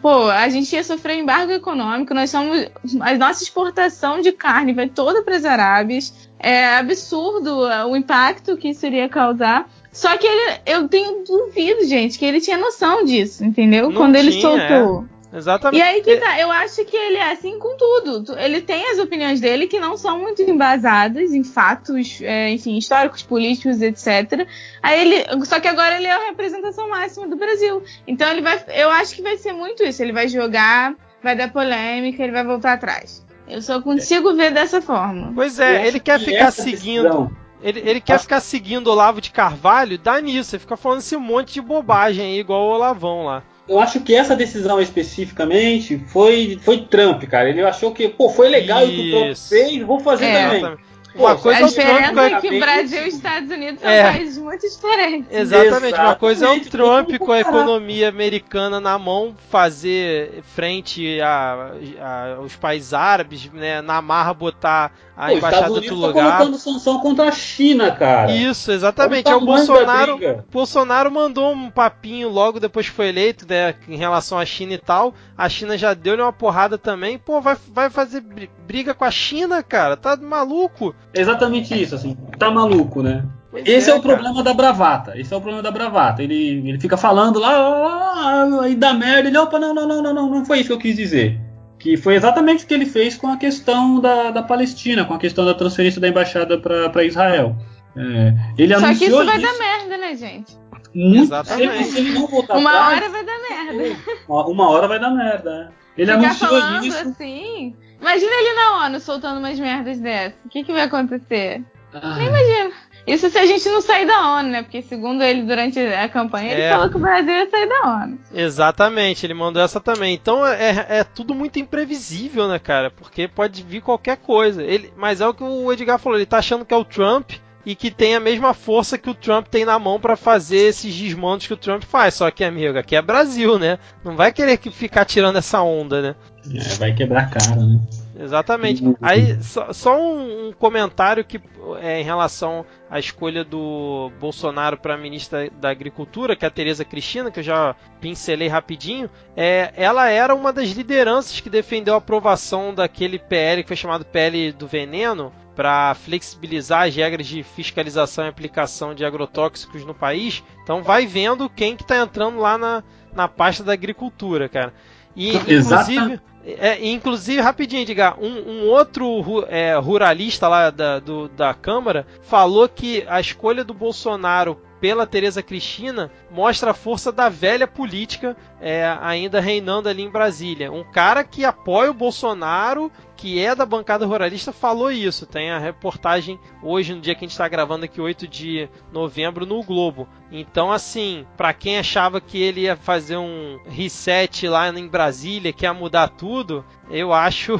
Pô, 0.02 0.28
a 0.28 0.48
gente 0.48 0.74
ia 0.74 0.82
sofrer 0.82 1.18
embargo 1.18 1.52
econômico, 1.52 2.12
nós 2.14 2.30
somos. 2.30 2.66
A 3.00 3.14
nossa 3.14 3.44
exportação 3.44 4.20
de 4.20 4.32
carne 4.32 4.72
vai 4.72 4.88
toda 4.88 5.22
para 5.22 5.36
as 5.36 5.44
Arábias. 5.44 6.12
É 6.38 6.76
absurdo 6.76 7.60
o 7.88 7.96
impacto 7.96 8.56
que 8.56 8.70
isso 8.70 8.84
iria 8.86 9.08
causar. 9.08 9.70
Só 9.94 10.16
que 10.18 10.26
ele, 10.26 10.58
eu 10.66 10.88
tenho 10.88 11.22
duvido, 11.24 11.84
gente, 11.86 12.18
que 12.18 12.24
ele 12.24 12.40
tinha 12.40 12.58
noção 12.58 13.04
disso, 13.04 13.44
entendeu? 13.44 13.88
Não 13.88 13.96
Quando 13.96 14.16
ele 14.16 14.32
tinha, 14.32 14.42
soltou. 14.42 15.06
Exatamente. 15.32 15.80
E 15.80 15.82
aí 15.82 16.00
que 16.02 16.16
tá, 16.16 16.38
eu 16.40 16.50
acho 16.50 16.84
que 16.84 16.96
ele 16.96 17.16
é 17.16 17.32
assim 17.32 17.58
com 17.60 17.76
tudo. 17.76 18.36
Ele 18.38 18.60
tem 18.60 18.88
as 18.90 18.98
opiniões 18.98 19.40
dele 19.40 19.68
que 19.68 19.78
não 19.78 19.96
são 19.96 20.18
muito 20.18 20.42
embasadas 20.42 21.32
em 21.32 21.44
fatos, 21.44 22.20
é, 22.22 22.50
enfim, 22.50 22.76
históricos, 22.76 23.22
políticos, 23.22 23.80
etc. 23.82 24.46
Aí 24.82 25.00
ele, 25.00 25.44
só 25.44 25.60
que 25.60 25.68
agora 25.68 25.96
ele 25.96 26.06
é 26.08 26.12
a 26.12 26.26
representação 26.26 26.88
máxima 26.88 27.28
do 27.28 27.36
Brasil. 27.36 27.80
Então 28.06 28.28
ele 28.30 28.42
vai, 28.42 28.64
eu 28.74 28.90
acho 28.90 29.14
que 29.14 29.22
vai 29.22 29.36
ser 29.36 29.52
muito 29.52 29.82
isso. 29.84 30.02
Ele 30.02 30.12
vai 30.12 30.26
jogar, 30.28 30.94
vai 31.22 31.36
dar 31.36 31.52
polêmica, 31.52 32.20
ele 32.22 32.32
vai 32.32 32.44
voltar 32.44 32.72
atrás. 32.72 33.24
Eu 33.48 33.62
só 33.62 33.80
consigo 33.80 34.34
ver 34.34 34.52
dessa 34.52 34.80
forma. 34.82 35.32
Pois 35.34 35.60
é, 35.60 35.86
ele 35.86 36.00
quer 36.00 36.18
que 36.18 36.26
ficar 36.26 36.50
seguindo. 36.50 37.02
decisão- 37.04 37.43
Ele, 37.64 37.82
ele 37.82 38.00
quer 38.00 38.18
ficar 38.20 38.40
seguindo 38.40 38.88
o 38.88 38.90
Olavo 38.90 39.22
de 39.22 39.30
Carvalho, 39.30 39.96
dá 39.96 40.20
nisso, 40.20 40.54
ele 40.54 40.60
fica 40.60 40.76
falando 40.76 40.98
esse 40.98 41.16
monte 41.16 41.54
de 41.54 41.62
bobagem 41.62 42.26
aí, 42.26 42.38
igual 42.38 42.62
o 42.62 42.74
Olavão 42.74 43.24
lá. 43.24 43.42
Eu 43.66 43.80
acho 43.80 44.00
que 44.00 44.14
essa 44.14 44.36
decisão 44.36 44.78
especificamente 44.78 45.98
foi, 46.08 46.58
foi 46.62 46.82
Trump, 46.82 47.24
cara. 47.24 47.48
Ele 47.48 47.62
achou 47.62 47.92
que, 47.92 48.06
pô, 48.06 48.28
foi 48.28 48.50
legal 48.50 48.84
o 48.84 48.88
que 48.88 49.08
o 49.08 49.18
Trump 49.18 49.36
fez, 49.36 49.82
vou 49.82 49.98
fazer 49.98 50.26
É. 50.26 50.42
também. 50.44 50.58
Exatamente. 50.58 50.93
Uma 51.14 51.36
Pô, 51.36 51.42
coisa 51.42 51.58
a 51.58 51.62
é 51.62 51.64
o 51.64 51.72
Trump 51.72 51.86
diferença 51.86 52.12
com 52.12 52.18
a 52.20 52.24
é 52.24 52.28
que 52.28 52.34
o 52.34 52.38
economia- 52.38 52.60
Brasil 52.60 53.04
e 53.04 53.08
os 53.08 53.14
Estados 53.14 53.50
Unidos 53.50 53.80
são 53.80 53.90
É. 53.90 54.02
países 54.02 54.38
muito 54.38 54.68
diferentes. 54.68 55.28
Exatamente, 55.30 56.00
uma 56.00 56.16
coisa 56.16 56.46
é 56.46 56.50
o 56.50 56.60
Trump 56.60 57.10
com 57.18 57.30
a 57.32 57.40
economia 57.40 58.08
americana 58.08 58.80
na 58.80 58.98
mão 58.98 59.34
fazer 59.50 60.42
frente 60.54 61.20
a, 61.20 61.70
a- 62.00 62.34
aos 62.38 62.56
países 62.56 62.92
árabes, 62.92 63.50
né, 63.52 63.80
na 63.80 64.02
marra 64.02 64.34
botar 64.34 64.92
a 65.16 65.28
Pô, 65.28 65.32
embaixada 65.36 65.66
Estados 65.68 65.68
do 65.68 65.74
outro 65.94 66.00
tá 66.00 66.06
lugar. 66.08 66.36
colocando 66.38 66.58
sanção 66.58 66.98
contra 66.98 67.28
a 67.28 67.32
China, 67.32 67.92
cara. 67.92 68.32
Isso, 68.32 68.72
exatamente. 68.72 69.30
É 69.30 69.36
o 69.36 69.40
Bolsonaro. 69.40 70.18
Bolsonaro 70.50 71.10
mandou 71.12 71.52
um 71.52 71.70
papinho 71.70 72.28
logo 72.28 72.58
depois 72.58 72.88
que 72.88 72.94
foi 72.94 73.08
eleito, 73.10 73.46
né, 73.48 73.76
em 73.88 73.96
relação 73.96 74.36
à 74.38 74.44
China 74.44 74.72
e 74.72 74.78
tal. 74.78 75.14
A 75.38 75.48
China 75.48 75.78
já 75.78 75.94
deu-lhe 75.94 76.20
uma 76.22 76.32
porrada 76.32 76.76
também. 76.76 77.16
Pô, 77.18 77.40
vai, 77.40 77.56
vai 77.68 77.88
fazer 77.90 78.20
bri- 78.20 78.50
briga 78.66 78.92
com 78.94 79.04
a 79.04 79.10
China, 79.12 79.62
cara? 79.62 79.96
Tá 79.96 80.16
maluco? 80.16 80.92
É 81.14 81.20
exatamente 81.20 81.80
isso, 81.80 81.94
assim. 81.94 82.16
Tá 82.38 82.50
maluco, 82.50 83.02
né? 83.02 83.24
Pois 83.50 83.64
Esse 83.66 83.90
é, 83.90 83.94
o 83.94 84.02
cara. 84.02 84.14
problema 84.14 84.42
da 84.42 84.52
bravata. 84.52 85.18
Esse 85.18 85.32
é 85.32 85.36
o 85.36 85.40
problema 85.40 85.62
da 85.62 85.70
bravata. 85.70 86.22
Ele, 86.22 86.68
ele 86.68 86.80
fica 86.80 86.96
falando 86.96 87.38
lá, 87.38 88.46
aí 88.62 88.74
dá 88.74 88.92
merda. 88.92 89.28
Ele, 89.28 89.38
opa, 89.38 89.58
não, 89.58 89.72
não, 89.72 89.86
não, 89.86 90.02
não, 90.02 90.14
não, 90.14 90.30
não 90.30 90.44
foi 90.44 90.58
isso 90.58 90.68
que 90.68 90.72
eu 90.72 90.78
quis 90.78 90.96
dizer. 90.96 91.40
Que 91.78 91.96
foi 91.96 92.14
exatamente 92.16 92.64
o 92.64 92.66
que 92.66 92.74
ele 92.74 92.86
fez 92.86 93.16
com 93.16 93.28
a 93.28 93.36
questão 93.36 94.00
da, 94.00 94.30
da 94.30 94.42
Palestina, 94.42 95.04
com 95.04 95.14
a 95.14 95.18
questão 95.18 95.44
da 95.44 95.54
transferência 95.54 96.00
da 96.00 96.08
embaixada 96.08 96.58
para 96.58 97.04
Israel. 97.04 97.54
É, 97.96 98.34
ele 98.58 98.74
Só 98.74 98.80
que 98.80 98.86
anunciou 98.86 99.22
isso 99.22 99.30
vai 99.30 99.38
isso 99.40 99.46
dar 99.46 99.58
merda, 99.58 99.96
né, 99.98 100.16
gente? 100.16 100.64
muito 100.94 101.22
Exatamente. 101.24 101.84
se, 101.84 101.92
se 101.92 101.98
ele 101.98 102.12
não 102.12 102.26
voltar 102.26 102.56
Uma 102.56 102.70
atrás, 102.70 103.02
hora 103.02 103.10
vai 103.10 103.24
dar 103.24 103.38
merda. 103.40 103.96
uma, 104.28 104.46
uma 104.46 104.70
hora 104.70 104.88
vai 104.88 104.98
dar 105.00 105.10
merda. 105.10 105.50
né? 105.50 105.68
Ele 105.96 106.12
Ficar 106.12 106.24
anunciou 106.24 106.50
falando 106.50 106.86
isso. 106.86 107.08
assim. 107.08 107.76
Imagina 108.04 108.32
ele 108.32 108.52
na 108.54 108.84
ONU 108.84 109.00
soltando 109.00 109.38
umas 109.38 109.58
merdas 109.58 109.98
dessas. 109.98 110.38
O 110.44 110.48
que, 110.50 110.62
que 110.62 110.72
vai 110.72 110.82
acontecer? 110.82 111.62
Ah, 111.94 112.22
Imagina. 112.22 112.70
Isso 113.06 113.28
se 113.30 113.38
a 113.38 113.44
gente 113.46 113.66
não 113.68 113.80
sair 113.80 114.06
da 114.06 114.36
ONU, 114.38 114.48
né? 114.50 114.62
Porque 114.62 114.82
segundo 114.82 115.22
ele, 115.22 115.42
durante 115.42 115.78
a 115.78 116.08
campanha, 116.08 116.52
ele 116.52 116.62
É. 116.62 116.70
falou 116.70 116.88
que 116.90 116.96
o 116.96 117.00
Brasil 117.00 117.32
ia 117.34 117.50
sair 117.50 117.66
da 117.68 117.80
ONU. 118.02 118.18
Exatamente, 118.32 119.24
ele 119.26 119.34
mandou 119.34 119.62
essa 119.62 119.80
também. 119.80 120.14
Então 120.14 120.46
é, 120.46 120.86
é 120.88 121.04
tudo 121.04 121.34
muito 121.34 121.58
imprevisível, 121.58 122.46
né, 122.48 122.58
cara? 122.58 122.90
Porque 122.90 123.26
pode 123.28 123.62
vir 123.62 123.80
qualquer 123.82 124.16
coisa. 124.18 124.62
Ele, 124.62 124.92
mas 124.96 125.20
é 125.20 125.26
o 125.26 125.34
que 125.34 125.42
o 125.44 125.72
Edgar 125.72 125.98
falou, 125.98 126.18
ele 126.18 126.26
tá 126.26 126.38
achando 126.38 126.64
que 126.64 126.72
é 126.74 126.76
o 126.76 126.84
Trump 126.84 127.32
e 127.64 127.74
que 127.74 127.90
tem 127.90 128.14
a 128.14 128.20
mesma 128.20 128.54
força 128.54 128.98
que 128.98 129.10
o 129.10 129.14
Trump 129.14 129.46
tem 129.48 129.64
na 129.64 129.78
mão 129.78 130.00
pra 130.00 130.16
fazer 130.16 130.68
esses 130.68 130.94
desmandos 130.94 131.46
que 131.46 131.52
o 131.52 131.56
Trump 131.56 131.82
faz. 131.82 132.14
Só 132.14 132.30
que, 132.30 132.44
amigo, 132.44 132.78
aqui 132.78 132.96
é 132.96 133.02
Brasil, 133.02 133.58
né? 133.58 133.78
Não 134.04 134.16
vai 134.16 134.32
querer 134.32 134.58
que 134.58 134.70
ficar 134.70 135.04
tirando 135.04 135.36
essa 135.36 135.62
onda, 135.62 136.02
né? 136.02 136.14
é, 136.52 136.74
vai 136.74 136.92
quebrar 136.92 137.22
a 137.22 137.26
cara, 137.26 137.56
né? 137.56 137.80
Exatamente. 138.18 138.82
Aí, 139.00 139.42
só, 139.42 139.72
só 139.72 140.00
um, 140.00 140.48
um 140.48 140.52
comentário 140.52 141.24
que 141.24 141.40
é 141.80 142.00
em 142.00 142.04
relação 142.04 142.64
à 142.88 142.98
escolha 142.98 143.42
do 143.42 144.12
Bolsonaro 144.20 144.76
para 144.76 144.96
ministra 144.96 145.50
da 145.60 145.70
Agricultura, 145.70 146.36
que 146.36 146.44
é 146.44 146.48
a 146.48 146.50
Tereza 146.50 146.84
Cristina, 146.84 147.30
que 147.30 147.40
eu 147.40 147.44
já 147.44 147.74
pincelei 148.00 148.46
rapidinho. 148.46 149.10
É, 149.36 149.72
ela 149.76 150.08
era 150.08 150.34
uma 150.34 150.52
das 150.52 150.70
lideranças 150.70 151.40
que 151.40 151.50
defendeu 151.50 151.94
a 151.94 151.98
aprovação 151.98 152.72
daquele 152.72 153.18
PL 153.18 153.62
que 153.62 153.68
foi 153.68 153.76
chamado 153.76 154.04
PL 154.04 154.52
do 154.52 154.66
Veneno 154.66 155.32
para 155.54 155.94
flexibilizar 155.94 156.88
as 156.88 156.94
regras 156.96 157.26
de 157.26 157.42
fiscalização 157.42 158.24
e 158.24 158.28
aplicação 158.28 158.94
de 158.94 159.04
agrotóxicos 159.04 159.84
no 159.84 159.94
país. 159.94 160.42
Então 160.62 160.82
vai 160.82 161.06
vendo 161.06 161.48
quem 161.48 161.76
que 161.76 161.82
está 161.82 161.98
entrando 161.98 162.38
lá 162.38 162.58
na, 162.58 162.82
na 163.12 163.28
pasta 163.28 163.62
da 163.62 163.72
agricultura, 163.72 164.48
cara. 164.48 164.72
E 165.16 165.36
inclusive, 165.36 166.20
é, 166.44 166.84
inclusive, 166.86 167.40
rapidinho, 167.40 167.86
diga, 167.86 168.16
um, 168.20 168.26
um 168.64 168.68
outro 168.68 169.44
é, 169.48 169.76
ruralista 169.76 170.48
lá 170.48 170.70
da, 170.70 170.98
do- 170.98 171.28
da 171.28 171.54
Câmara 171.54 172.06
falou 172.22 172.68
que 172.68 173.04
a 173.08 173.20
escolha 173.20 173.62
do 173.64 173.72
Bolsonaro 173.72 174.60
pela 174.80 175.06
Tereza 175.06 175.42
Cristina 175.42 176.10
mostra 176.30 176.72
a 176.72 176.74
força 176.74 177.10
da 177.10 177.28
velha 177.28 177.66
política 177.66 178.36
é, 178.60 178.96
ainda 179.00 179.40
reinando 179.40 179.88
ali 179.88 180.02
em 180.02 180.10
Brasília. 180.10 180.72
Um 180.72 180.84
cara 180.84 181.22
que 181.22 181.44
apoia 181.44 181.90
o 181.90 181.94
Bolsonaro, 181.94 182.90
que 183.16 183.38
é 183.38 183.54
da 183.54 183.64
bancada 183.64 184.06
ruralista, 184.06 184.52
falou 184.52 184.90
isso. 184.90 185.26
Tem 185.26 185.50
a 185.50 185.58
reportagem 185.58 186.38
hoje, 186.62 186.94
no 186.94 187.00
dia 187.00 187.14
que 187.14 187.24
a 187.24 187.26
gente 187.26 187.32
está 187.32 187.48
gravando 187.48 187.84
aqui, 187.84 188.00
8 188.00 188.26
de 188.26 188.68
novembro, 188.92 189.46
no 189.46 189.62
Globo. 189.62 190.08
Então, 190.30 190.72
assim, 190.72 191.26
para 191.36 191.52
quem 191.52 191.78
achava 191.78 192.20
que 192.20 192.40
ele 192.40 192.62
ia 192.62 192.76
fazer 192.76 193.16
um 193.16 193.58
reset 193.66 194.48
lá 194.48 194.68
em 194.68 194.88
Brasília, 194.88 195.52
que 195.52 195.64
ia 195.64 195.72
mudar 195.72 196.08
tudo, 196.08 196.64
eu 196.90 197.12
acho 197.12 197.58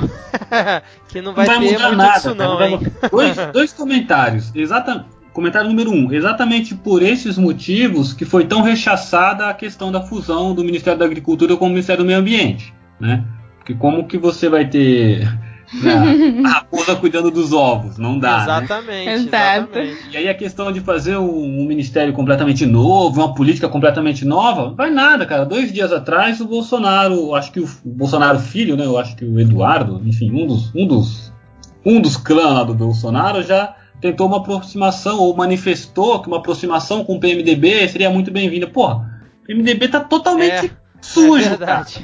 que 1.09 1.21
não 1.21 1.35
vai, 1.35 1.47
ter 1.47 1.59
mudar 1.59 1.79
muito 1.89 1.97
nada, 1.97 2.15
disso 2.15 2.35
não, 2.35 2.59
vai 2.59 2.73
hein? 2.73 2.81
Dois, 3.11 3.37
dois 3.53 3.73
comentários. 3.73 4.55
Exata, 4.55 5.07
comentário 5.35 5.69
número 5.69 5.91
um. 5.91 6.11
Exatamente 6.11 6.75
por 6.75 7.03
esses 7.03 7.37
motivos 7.37 8.15
que 8.15 8.25
foi 8.25 8.47
tão 8.47 8.63
rechaçada 8.63 9.49
a 9.49 9.53
questão 9.53 9.93
da 9.93 10.01
fusão 10.01 10.55
do 10.55 10.65
Ministério 10.65 10.99
da 10.99 11.05
Agricultura 11.05 11.57
com 11.57 11.67
o 11.67 11.69
Ministério 11.69 12.03
do 12.03 12.07
Meio 12.07 12.21
Ambiente. 12.21 12.73
Né? 12.99 13.23
Porque 13.59 13.75
como 13.75 14.07
que 14.07 14.17
você 14.17 14.49
vai 14.49 14.67
ter 14.67 15.27
né, 15.83 16.41
a 16.45 16.49
raposa 16.49 16.95
cuidando 16.97 17.33
dos 17.33 17.53
ovos? 17.53 17.99
Não 17.99 18.17
dá. 18.17 18.39
né? 18.39 18.45
exatamente, 18.45 19.11
Exato. 19.11 19.79
exatamente. 19.79 20.11
E 20.13 20.17
aí 20.17 20.29
a 20.29 20.35
questão 20.35 20.71
de 20.71 20.81
fazer 20.81 21.17
um, 21.17 21.63
um 21.63 21.67
ministério 21.67 22.13
completamente 22.13 22.65
novo, 22.65 23.21
uma 23.21 23.35
política 23.35 23.69
completamente 23.69 24.25
nova, 24.25 24.73
vai 24.73 24.91
nada, 24.91 25.27
cara. 25.27 25.45
Dois 25.45 25.73
dias 25.73 25.93
atrás 25.93 26.41
o 26.41 26.47
Bolsonaro, 26.47 27.35
acho 27.35 27.51
que 27.51 27.59
o, 27.59 27.65
o 27.65 27.91
Bolsonaro 27.91 28.39
filho, 28.39 28.77
né? 28.77 28.85
Eu 28.85 28.97
acho 28.97 29.17
que 29.17 29.25
o 29.25 29.41
Eduardo, 29.41 30.01
enfim, 30.05 30.31
um 30.31 30.47
dos 30.47 30.73
um 30.75 30.87
dos 30.87 31.35
um 31.85 32.01
dos 32.01 32.17
clãs 32.17 32.55
lá 32.55 32.63
do 32.63 32.75
Bolsonaro 32.75 33.43
já 33.43 33.75
tentou 34.01 34.27
uma 34.27 34.39
aproximação 34.39 35.19
ou 35.19 35.35
manifestou 35.37 36.21
que 36.21 36.29
uma 36.29 36.39
aproximação 36.39 37.05
com 37.05 37.17
o 37.17 37.21
PMDB 37.21 37.89
seria 37.89 38.11
muito 38.11 38.31
bem-vinda. 38.31 38.67
Porra, 38.67 39.23
o 39.43 39.47
PMDB 39.47 39.89
tá 39.89 40.01
totalmente 40.01 40.67
É, 40.67 40.71
sujo, 41.01 41.45
é 41.45 41.57
cara. 41.57 41.83
verdade. 41.85 42.01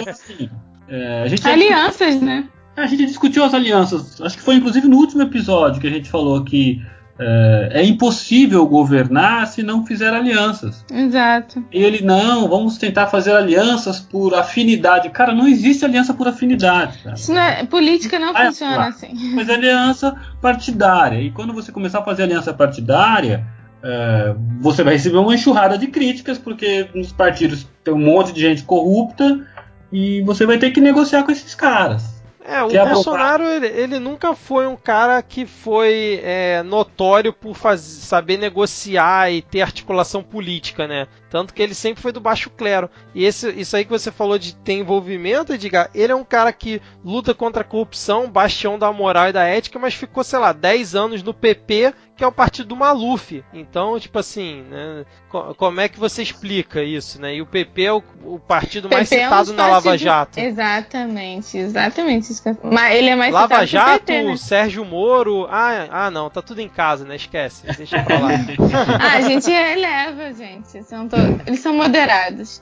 Então, 0.00 0.12
assim, 0.12 0.50
é, 0.88 1.22
a 1.22 1.28
gente 1.28 1.42
já 1.42 1.52
Alianças, 1.52 2.20
né? 2.20 2.48
a 2.76 2.86
gente 2.86 3.06
discutiu 3.06 3.44
as 3.44 3.54
alianças. 3.54 4.20
Acho 4.20 4.36
que 4.36 4.42
foi 4.42 4.54
inclusive 4.56 4.88
no 4.88 4.96
último 4.96 5.22
episódio 5.22 5.80
que 5.80 5.86
a 5.86 5.90
gente 5.90 6.08
falou 6.08 6.42
que 6.44 6.82
é, 7.20 7.68
é 7.80 7.84
impossível 7.84 8.66
governar 8.66 9.46
se 9.46 9.62
não 9.62 9.84
fizer 9.84 10.12
alianças. 10.12 10.82
Exato. 10.90 11.62
E 11.70 11.82
ele, 11.82 12.02
não, 12.02 12.48
vamos 12.48 12.78
tentar 12.78 13.08
fazer 13.08 13.32
alianças 13.32 14.00
por 14.00 14.34
afinidade. 14.34 15.10
Cara, 15.10 15.34
não 15.34 15.46
existe 15.46 15.84
aliança 15.84 16.14
por 16.14 16.26
afinidade. 16.26 16.98
Não 17.28 17.38
é, 17.38 17.64
política 17.66 18.18
não 18.18 18.32
Vai 18.32 18.46
funciona 18.46 18.76
lá. 18.76 18.86
assim. 18.88 19.12
Mas 19.34 19.50
aliança 19.50 20.16
partidária. 20.40 21.20
E 21.20 21.30
quando 21.30 21.52
você 21.52 21.70
começar 21.70 21.98
a 21.98 22.04
fazer 22.04 22.22
aliança 22.22 22.54
partidária, 22.54 23.44
é, 23.82 24.34
você 24.58 24.82
vai 24.82 24.94
receber 24.94 25.18
uma 25.18 25.34
enxurrada 25.34 25.76
de 25.76 25.88
críticas, 25.88 26.38
porque 26.38 26.88
nos 26.94 27.12
partidos 27.12 27.68
tem 27.84 27.92
um 27.92 27.98
monte 27.98 28.32
de 28.32 28.40
gente 28.40 28.62
corrupta 28.62 29.46
e 29.92 30.22
você 30.22 30.46
vai 30.46 30.56
ter 30.56 30.70
que 30.70 30.80
negociar 30.80 31.22
com 31.24 31.32
esses 31.32 31.54
caras. 31.54 32.19
É, 32.42 32.62
o 32.62 32.68
Bolsonaro 32.70 33.44
ele, 33.44 33.66
ele, 33.66 33.98
nunca 33.98 34.34
foi 34.34 34.66
um 34.66 34.76
cara 34.76 35.20
que 35.22 35.44
foi 35.44 36.20
é, 36.24 36.62
notório 36.62 37.32
por 37.32 37.54
fazer, 37.54 38.00
saber 38.00 38.38
negociar 38.38 39.30
e 39.30 39.42
ter 39.42 39.60
articulação 39.60 40.22
política, 40.22 40.86
né? 40.86 41.06
Tanto 41.28 41.52
que 41.52 41.62
ele 41.62 41.74
sempre 41.74 42.02
foi 42.02 42.12
do 42.12 42.20
baixo 42.20 42.48
clero. 42.50 42.88
E 43.14 43.24
esse, 43.24 43.50
isso 43.50 43.76
aí 43.76 43.84
que 43.84 43.90
você 43.90 44.10
falou 44.10 44.38
de 44.38 44.54
ter 44.54 44.72
envolvimento, 44.72 45.52
Edgar, 45.52 45.90
ele 45.94 46.12
é 46.12 46.16
um 46.16 46.24
cara 46.24 46.52
que 46.52 46.80
luta 47.04 47.34
contra 47.34 47.60
a 47.60 47.64
corrupção, 47.64 48.30
bastião 48.30 48.78
da 48.78 48.90
moral 48.90 49.28
e 49.28 49.32
da 49.32 49.44
ética, 49.44 49.78
mas 49.78 49.94
ficou, 49.94 50.24
sei 50.24 50.38
lá, 50.38 50.52
10 50.52 50.94
anos 50.94 51.22
no 51.22 51.34
PP, 51.34 51.94
que 52.20 52.24
é 52.24 52.26
o 52.26 52.32
partido 52.32 52.68
do 52.68 52.76
Maluf. 52.76 53.42
Então, 53.50 53.98
tipo 53.98 54.18
assim, 54.18 54.62
né, 54.68 55.06
como 55.56 55.80
é 55.80 55.88
que 55.88 55.98
você 55.98 56.22
explica 56.22 56.82
isso, 56.82 57.18
né? 57.18 57.36
E 57.36 57.40
o 57.40 57.46
PP 57.46 57.82
é 57.82 57.92
o, 57.94 58.02
o 58.24 58.38
partido 58.38 58.90
mais 58.90 59.08
citado 59.08 59.50
é 59.50 59.54
um 59.54 59.56
na 59.56 59.66
Lava 59.66 59.96
Jato. 59.96 60.38
Exatamente, 60.38 61.56
exatamente. 61.56 62.30
Mas 62.62 62.94
ele 62.94 63.08
é 63.08 63.16
mais 63.16 63.32
Lava 63.32 63.46
citado 63.46 63.66
Jato, 63.66 64.04
PT, 64.04 64.22
né? 64.22 64.36
Sérgio 64.36 64.84
Moro. 64.84 65.46
Ah, 65.50 65.88
ah, 65.90 66.10
não, 66.10 66.28
tá 66.28 66.42
tudo 66.42 66.60
em 66.60 66.68
casa, 66.68 67.06
né? 67.06 67.16
Esquece, 67.16 67.66
deixa 67.74 68.02
pra 68.02 68.18
lá. 68.18 68.28
ah, 69.00 69.16
a 69.16 69.20
gente 69.22 69.50
releva, 69.50 70.34
gente. 70.34 70.82
São 70.82 71.08
to... 71.08 71.16
Eles 71.46 71.60
são 71.60 71.72
moderados. 71.72 72.60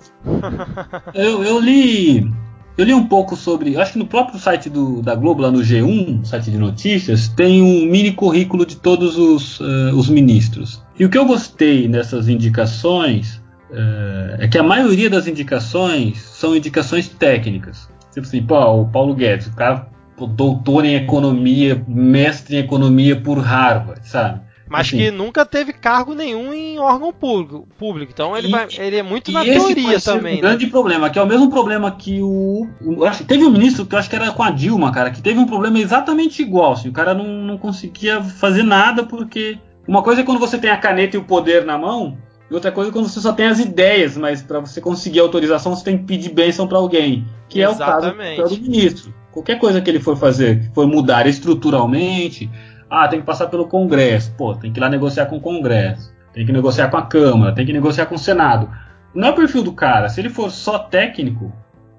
eu, 1.14 1.42
eu 1.42 1.58
li. 1.58 2.30
Eu 2.78 2.84
li 2.84 2.94
um 2.94 3.04
pouco 3.04 3.34
sobre. 3.34 3.76
Acho 3.76 3.94
que 3.94 3.98
no 3.98 4.06
próprio 4.06 4.38
site 4.38 4.70
do, 4.70 5.02
da 5.02 5.16
Globo, 5.16 5.42
lá 5.42 5.50
no 5.50 5.58
G1, 5.58 6.24
site 6.24 6.48
de 6.48 6.56
notícias, 6.56 7.26
tem 7.26 7.60
um 7.60 7.90
mini 7.90 8.12
currículo 8.12 8.64
de 8.64 8.76
todos 8.76 9.18
os, 9.18 9.58
uh, 9.58 9.96
os 9.96 10.08
ministros. 10.08 10.80
E 10.96 11.04
o 11.04 11.10
que 11.10 11.18
eu 11.18 11.26
gostei 11.26 11.88
nessas 11.88 12.28
indicações 12.28 13.42
uh, 13.70 14.38
é 14.38 14.46
que 14.46 14.56
a 14.56 14.62
maioria 14.62 15.10
das 15.10 15.26
indicações 15.26 16.20
são 16.20 16.54
indicações 16.54 17.08
técnicas. 17.08 17.90
Tipo 18.14 18.24
assim, 18.24 18.42
pô, 18.44 18.56
o 18.82 18.86
Paulo 18.86 19.12
Guedes, 19.12 19.48
o 19.48 19.56
cara 19.56 19.88
doutor 20.36 20.84
em 20.84 20.94
economia, 20.94 21.84
mestre 21.86 22.56
em 22.56 22.60
economia 22.60 23.20
por 23.20 23.38
Harvard, 23.38 24.08
sabe? 24.08 24.40
Mas 24.68 24.86
assim, 24.86 24.98
que 24.98 25.10
nunca 25.10 25.44
teve 25.46 25.72
cargo 25.72 26.14
nenhum 26.14 26.52
em 26.52 26.78
órgão 26.78 27.12
público. 27.12 27.66
público. 27.78 28.12
Então 28.12 28.36
ele, 28.36 28.48
e, 28.48 28.50
vai, 28.50 28.68
ele 28.78 28.96
é 28.96 29.02
muito 29.02 29.32
na 29.32 29.42
teoria 29.42 30.00
também. 30.00 30.34
Um 30.34 30.36
né? 30.36 30.42
grande 30.42 30.66
problema, 30.66 31.10
que 31.10 31.18
é 31.18 31.22
o 31.22 31.26
mesmo 31.26 31.50
problema 31.50 31.90
que 31.90 32.20
o. 32.22 32.68
o 32.82 33.04
acho, 33.04 33.24
teve 33.24 33.44
um 33.44 33.50
ministro 33.50 33.86
que 33.86 33.94
eu 33.94 33.98
acho 33.98 34.10
que 34.10 34.16
era 34.16 34.30
com 34.30 34.42
a 34.42 34.50
Dilma, 34.50 34.92
cara, 34.92 35.10
que 35.10 35.22
teve 35.22 35.38
um 35.38 35.46
problema 35.46 35.78
exatamente 35.78 36.42
igual. 36.42 36.72
Assim, 36.72 36.88
o 36.88 36.92
cara 36.92 37.14
não, 37.14 37.26
não 37.26 37.58
conseguia 37.58 38.22
fazer 38.22 38.62
nada 38.62 39.04
porque. 39.04 39.58
Uma 39.86 40.02
coisa 40.02 40.20
é 40.20 40.24
quando 40.24 40.38
você 40.38 40.58
tem 40.58 40.68
a 40.68 40.76
caneta 40.76 41.16
e 41.16 41.18
o 41.18 41.24
poder 41.24 41.64
na 41.64 41.78
mão, 41.78 42.18
e 42.50 42.54
outra 42.54 42.72
coisa 42.72 42.90
é 42.90 42.92
quando 42.92 43.08
você 43.08 43.20
só 43.20 43.32
tem 43.32 43.46
as 43.46 43.58
ideias, 43.58 44.16
mas 44.16 44.42
para 44.42 44.60
você 44.60 44.80
conseguir 44.80 45.20
autorização 45.20 45.74
você 45.74 45.84
tem 45.84 45.98
que 45.98 46.04
pedir 46.04 46.30
bênção 46.30 46.66
para 46.66 46.78
alguém. 46.78 47.26
Que 47.48 47.60
Exatamente. 47.60 48.30
é 48.30 48.34
o 48.34 48.42
caso 48.42 48.56
do 48.56 48.62
ministro. 48.62 49.14
Qualquer 49.32 49.58
coisa 49.58 49.80
que 49.80 49.90
ele 49.90 50.00
for 50.00 50.16
fazer, 50.16 50.60
que 50.60 50.74
for 50.74 50.86
mudar 50.86 51.26
estruturalmente, 51.26 52.50
ah, 52.90 53.06
tem 53.08 53.20
que 53.20 53.26
passar 53.26 53.48
pelo 53.48 53.68
Congresso. 53.68 54.32
Pô, 54.36 54.54
tem 54.54 54.72
que 54.72 54.78
ir 54.78 54.82
lá 54.82 54.88
negociar 54.88 55.26
com 55.26 55.36
o 55.36 55.40
Congresso. 55.40 56.12
Tem 56.32 56.46
que 56.46 56.52
negociar 56.52 56.88
com 56.88 56.96
a 56.96 57.06
Câmara. 57.06 57.54
Tem 57.54 57.66
que 57.66 57.72
negociar 57.72 58.06
com 58.06 58.14
o 58.14 58.18
Senado. 58.18 58.70
Não 59.14 59.28
é 59.28 59.30
o 59.30 59.34
perfil 59.34 59.62
do 59.62 59.72
cara. 59.72 60.08
Se 60.08 60.20
ele 60.20 60.30
for 60.30 60.50
só 60.50 60.78
técnico, 60.78 61.52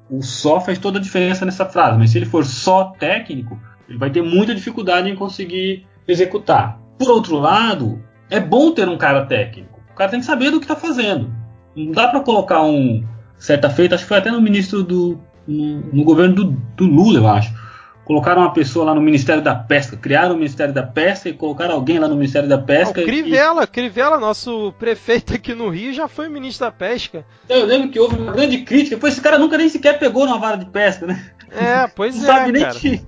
o 0.09 0.21
só 0.21 0.59
faz 0.59 0.79
toda 0.79 0.97
a 0.97 1.01
diferença 1.01 1.45
nessa 1.45 1.65
frase. 1.65 1.97
Mas 1.97 2.11
se 2.11 2.17
ele 2.17 2.25
for 2.25 2.45
só 2.45 2.85
técnico, 2.97 3.59
ele 3.87 3.97
vai 3.97 4.09
ter 4.09 4.21
muita 4.21 4.55
dificuldade 4.55 5.09
em 5.09 5.15
conseguir 5.15 5.85
executar. 6.07 6.79
Por 6.97 7.09
outro 7.09 7.37
lado, 7.37 8.01
é 8.29 8.39
bom 8.39 8.71
ter 8.71 8.87
um 8.87 8.97
cara 8.97 9.25
técnico. 9.25 9.79
O 9.91 9.95
cara 9.95 10.09
tem 10.09 10.19
que 10.19 10.25
saber 10.25 10.49
do 10.49 10.59
que 10.59 10.65
está 10.65 10.75
fazendo. 10.75 11.31
Não 11.75 11.91
dá 11.91 12.07
para 12.07 12.21
colocar 12.21 12.63
um 12.63 13.03
certa 13.37 13.69
feita, 13.69 13.95
acho 13.95 14.03
que 14.03 14.09
foi 14.09 14.17
até 14.17 14.31
no 14.31 14.41
ministro 14.41 14.83
do 14.83 15.19
no, 15.47 15.79
no 15.93 16.03
governo 16.03 16.35
do, 16.35 16.45
do 16.75 16.85
Lula, 16.85 17.19
eu 17.19 17.27
acho 17.27 17.68
colocaram 18.09 18.41
uma 18.41 18.51
pessoa 18.51 18.85
lá 18.85 18.95
no 18.95 19.01
Ministério 19.01 19.43
da 19.43 19.53
Pesca, 19.53 19.95
criaram 19.95 20.33
o 20.33 20.37
Ministério 20.37 20.73
da 20.73 20.81
Pesca 20.81 21.29
e 21.29 21.33
colocaram 21.33 21.75
alguém 21.75 21.99
lá 21.99 22.07
no 22.07 22.15
Ministério 22.15 22.49
da 22.49 22.57
Pesca. 22.57 23.01
o 23.01 23.03
Crivella, 23.03 23.65
e... 23.65 23.67
Crivella, 23.67 24.17
nosso 24.17 24.73
prefeito 24.79 25.35
aqui 25.35 25.53
no 25.53 25.69
Rio, 25.69 25.93
já 25.93 26.07
foi 26.07 26.27
ministro 26.27 26.65
da 26.65 26.71
Pesca. 26.71 27.23
Eu 27.47 27.67
lembro 27.67 27.89
que 27.89 27.99
houve 27.99 28.15
uma 28.15 28.31
grande 28.31 28.63
crítica, 28.63 28.97
pois 28.97 29.13
esse 29.13 29.21
cara 29.21 29.37
nunca 29.37 29.59
nem 29.59 29.69
sequer 29.69 29.99
pegou 29.99 30.25
numa 30.25 30.39
vara 30.39 30.57
de 30.57 30.65
pesca, 30.65 31.05
né? 31.05 31.23
É, 31.51 31.85
pois 31.85 32.15
Não 32.15 32.23
é. 32.25 32.25
sabe 32.25 32.51
nem 32.51 32.67
que, 32.71 32.99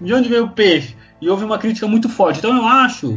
de 0.00 0.14
onde 0.14 0.30
veio 0.30 0.44
o 0.44 0.50
peixe. 0.50 0.96
E 1.20 1.28
houve 1.28 1.44
uma 1.44 1.58
crítica 1.58 1.86
muito 1.86 2.08
forte. 2.08 2.38
Então 2.38 2.56
eu 2.56 2.66
acho, 2.66 3.14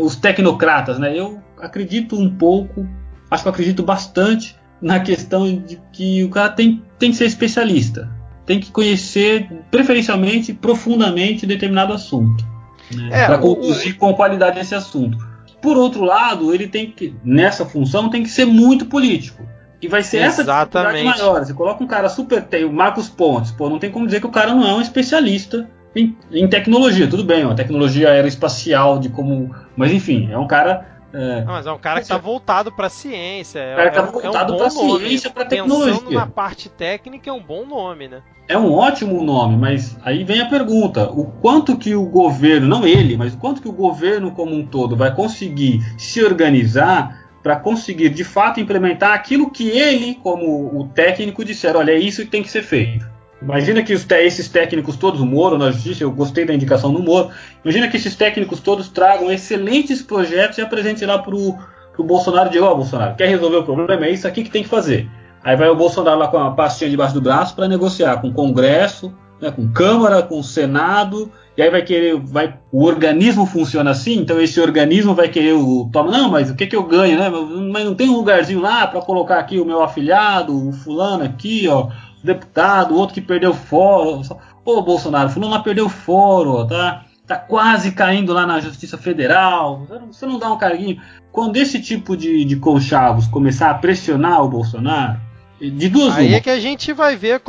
os 0.00 0.16
tecnocratas, 0.16 0.98
né? 0.98 1.16
Eu 1.16 1.40
acredito 1.60 2.18
um 2.18 2.28
pouco, 2.28 2.88
acho 3.30 3.44
que 3.44 3.48
eu 3.48 3.52
acredito 3.52 3.84
bastante 3.84 4.56
na 4.82 4.98
questão 4.98 5.44
de 5.58 5.80
que 5.92 6.24
o 6.24 6.28
cara 6.28 6.48
tem, 6.48 6.82
tem 6.98 7.12
que 7.12 7.16
ser 7.16 7.26
especialista 7.26 8.18
tem 8.50 8.58
que 8.58 8.72
conhecer, 8.72 9.48
preferencialmente, 9.70 10.52
profundamente, 10.52 11.46
determinado 11.46 11.92
assunto. 11.92 12.44
Né, 12.92 13.08
é, 13.12 13.26
para 13.26 13.38
conduzir 13.38 13.94
o... 13.94 13.96
com 13.96 14.12
qualidade 14.12 14.58
esse 14.58 14.74
assunto. 14.74 15.16
Por 15.62 15.76
outro 15.76 16.02
lado, 16.02 16.52
ele 16.52 16.66
tem 16.66 16.90
que, 16.90 17.14
nessa 17.22 17.64
função, 17.64 18.10
tem 18.10 18.24
que 18.24 18.28
ser 18.28 18.46
muito 18.46 18.86
político. 18.86 19.44
E 19.80 19.86
vai 19.86 20.02
ser 20.02 20.24
Exatamente. 20.24 20.40
essa 20.40 20.64
dificuldade 20.64 21.04
maior. 21.04 21.44
Você 21.44 21.54
coloca 21.54 21.84
um 21.84 21.86
cara 21.86 22.08
super. 22.08 22.42
Tem 22.42 22.64
o 22.64 22.72
Marcos 22.72 23.08
Pontes, 23.08 23.52
pô, 23.52 23.70
não 23.70 23.78
tem 23.78 23.88
como 23.88 24.04
dizer 24.04 24.18
que 24.18 24.26
o 24.26 24.32
cara 24.32 24.52
não 24.52 24.66
é 24.66 24.74
um 24.74 24.80
especialista 24.80 25.70
em, 25.94 26.16
em 26.32 26.48
tecnologia. 26.48 27.06
Tudo 27.06 27.22
bem, 27.22 27.46
ó, 27.46 27.54
tecnologia 27.54 28.10
aeroespacial, 28.10 28.98
de 28.98 29.10
como. 29.10 29.54
Mas 29.76 29.92
enfim, 29.92 30.28
é 30.28 30.36
um 30.36 30.48
cara 30.48 30.99
é. 31.12 31.40
Não, 31.44 31.52
mas 31.52 31.66
é 31.66 31.72
um 31.72 31.78
cara 31.78 31.96
que 31.96 32.04
está 32.04 32.18
voltado 32.18 32.70
para 32.70 32.86
a 32.86 32.90
ciência. 32.90 33.58
É, 33.58 33.74
cara 33.74 33.90
tá 33.90 34.02
voltado 34.02 34.52
é 34.52 34.54
um 34.54 34.58
para 34.58 34.66
a 34.66 34.70
ciência, 34.70 35.30
para 35.30 35.44
tecnologia. 35.44 35.94
Pensando 35.94 36.10
na 36.12 36.26
parte 36.26 36.68
técnica 36.68 37.30
é 37.30 37.32
um 37.32 37.42
bom 37.42 37.66
nome, 37.66 38.08
né? 38.08 38.22
É 38.48 38.58
um 38.58 38.72
ótimo 38.72 39.22
nome, 39.22 39.56
mas 39.56 39.96
aí 40.04 40.24
vem 40.24 40.40
a 40.40 40.46
pergunta: 40.46 41.10
o 41.10 41.24
quanto 41.24 41.76
que 41.76 41.94
o 41.94 42.04
governo, 42.04 42.66
não 42.66 42.86
ele, 42.86 43.16
mas 43.16 43.34
o 43.34 43.38
quanto 43.38 43.62
que 43.62 43.68
o 43.68 43.72
governo 43.72 44.32
como 44.32 44.54
um 44.54 44.66
todo 44.66 44.96
vai 44.96 45.14
conseguir 45.14 45.80
se 45.98 46.22
organizar 46.22 47.28
para 47.42 47.56
conseguir 47.56 48.10
de 48.10 48.24
fato 48.24 48.60
implementar 48.60 49.12
aquilo 49.12 49.50
que 49.50 49.68
ele, 49.68 50.16
como 50.22 50.78
o 50.78 50.88
técnico, 50.88 51.44
disseram: 51.44 51.80
olha, 51.80 51.92
é 51.92 51.98
isso 51.98 52.24
que 52.24 52.30
tem 52.30 52.42
que 52.42 52.50
ser 52.50 52.62
feito. 52.62 53.08
Imagina 53.42 53.82
que 53.82 53.94
os, 53.94 54.06
esses 54.10 54.48
técnicos 54.48 54.96
todos, 54.96 55.20
o 55.20 55.26
Moro 55.26 55.56
na 55.56 55.70
justiça, 55.70 56.04
eu 56.04 56.10
gostei 56.10 56.44
da 56.44 56.54
indicação 56.54 56.92
do 56.92 57.02
Moro. 57.02 57.30
Imagina 57.64 57.88
que 57.88 57.96
esses 57.96 58.14
técnicos 58.14 58.60
todos 58.60 58.88
tragam 58.88 59.32
excelentes 59.32 60.02
projetos 60.02 60.58
e 60.58 60.62
apresentem 60.62 61.08
lá 61.08 61.18
para 61.18 61.34
o 61.34 61.56
Bolsonaro 61.98 62.48
e 62.48 62.52
digam: 62.52 62.68
Ó, 62.68 62.72
oh, 62.72 62.76
Bolsonaro, 62.76 63.16
quer 63.16 63.28
resolver 63.28 63.56
o 63.56 63.64
problema? 63.64 64.06
É 64.06 64.10
isso 64.10 64.28
aqui 64.28 64.44
que 64.44 64.50
tem 64.50 64.62
que 64.62 64.68
fazer. 64.68 65.08
Aí 65.42 65.56
vai 65.56 65.68
o 65.68 65.74
Bolsonaro 65.74 66.18
lá 66.18 66.28
com 66.28 66.36
uma 66.36 66.54
pastinha 66.54 66.90
debaixo 66.90 67.14
do 67.14 67.20
braço 67.22 67.54
para 67.54 67.66
negociar 67.66 68.20
com 68.20 68.28
o 68.28 68.32
Congresso, 68.32 69.14
né, 69.40 69.50
com 69.50 69.72
Câmara, 69.72 70.22
com 70.22 70.38
o 70.38 70.44
Senado, 70.44 71.32
e 71.56 71.62
aí 71.62 71.70
vai 71.70 71.82
querer, 71.82 72.16
vai, 72.16 72.58
o 72.70 72.84
organismo 72.84 73.46
funciona 73.46 73.90
assim, 73.90 74.18
então 74.18 74.38
esse 74.38 74.60
organismo 74.60 75.14
vai 75.14 75.28
querer 75.28 75.54
o 75.54 75.88
toma, 75.90 76.10
não, 76.10 76.30
mas 76.30 76.50
o 76.50 76.54
que 76.54 76.66
que 76.66 76.76
eu 76.76 76.82
ganho, 76.82 77.18
né? 77.18 77.30
Mas 77.72 77.84
não 77.84 77.94
tem 77.94 78.10
um 78.10 78.16
lugarzinho 78.16 78.60
lá 78.60 78.86
para 78.86 79.00
colocar 79.00 79.38
aqui 79.38 79.58
o 79.58 79.64
meu 79.64 79.82
afilhado, 79.82 80.68
o 80.68 80.72
fulano 80.72 81.24
aqui, 81.24 81.66
ó, 81.68 81.88
deputado, 82.22 82.96
outro 82.96 83.14
que 83.14 83.20
perdeu 83.20 83.54
fórum. 83.54 84.22
Ô 84.64 84.82
Bolsonaro, 84.82 85.30
fulano 85.30 85.52
lá 85.52 85.60
perdeu 85.60 85.88
fórum, 85.88 86.66
tá? 86.66 87.04
Tá 87.26 87.36
quase 87.36 87.92
caindo 87.92 88.32
lá 88.32 88.46
na 88.46 88.60
Justiça 88.60 88.98
Federal. 88.98 89.86
Você 90.08 90.26
não 90.26 90.38
dá 90.38 90.52
um 90.52 90.58
carguinho. 90.58 91.00
Quando 91.30 91.56
esse 91.56 91.80
tipo 91.80 92.16
de, 92.16 92.44
de 92.44 92.56
conchavos 92.56 93.26
começar 93.28 93.70
a 93.70 93.74
pressionar 93.74 94.42
o 94.42 94.48
Bolsonaro, 94.48 95.20
de 95.60 95.88
duas 95.88 96.16
Aí 96.16 96.28
uma. 96.28 96.36
é 96.36 96.40
que 96.40 96.50
a 96.50 96.58
gente 96.58 96.92
vai 96.92 97.16
ver 97.16 97.42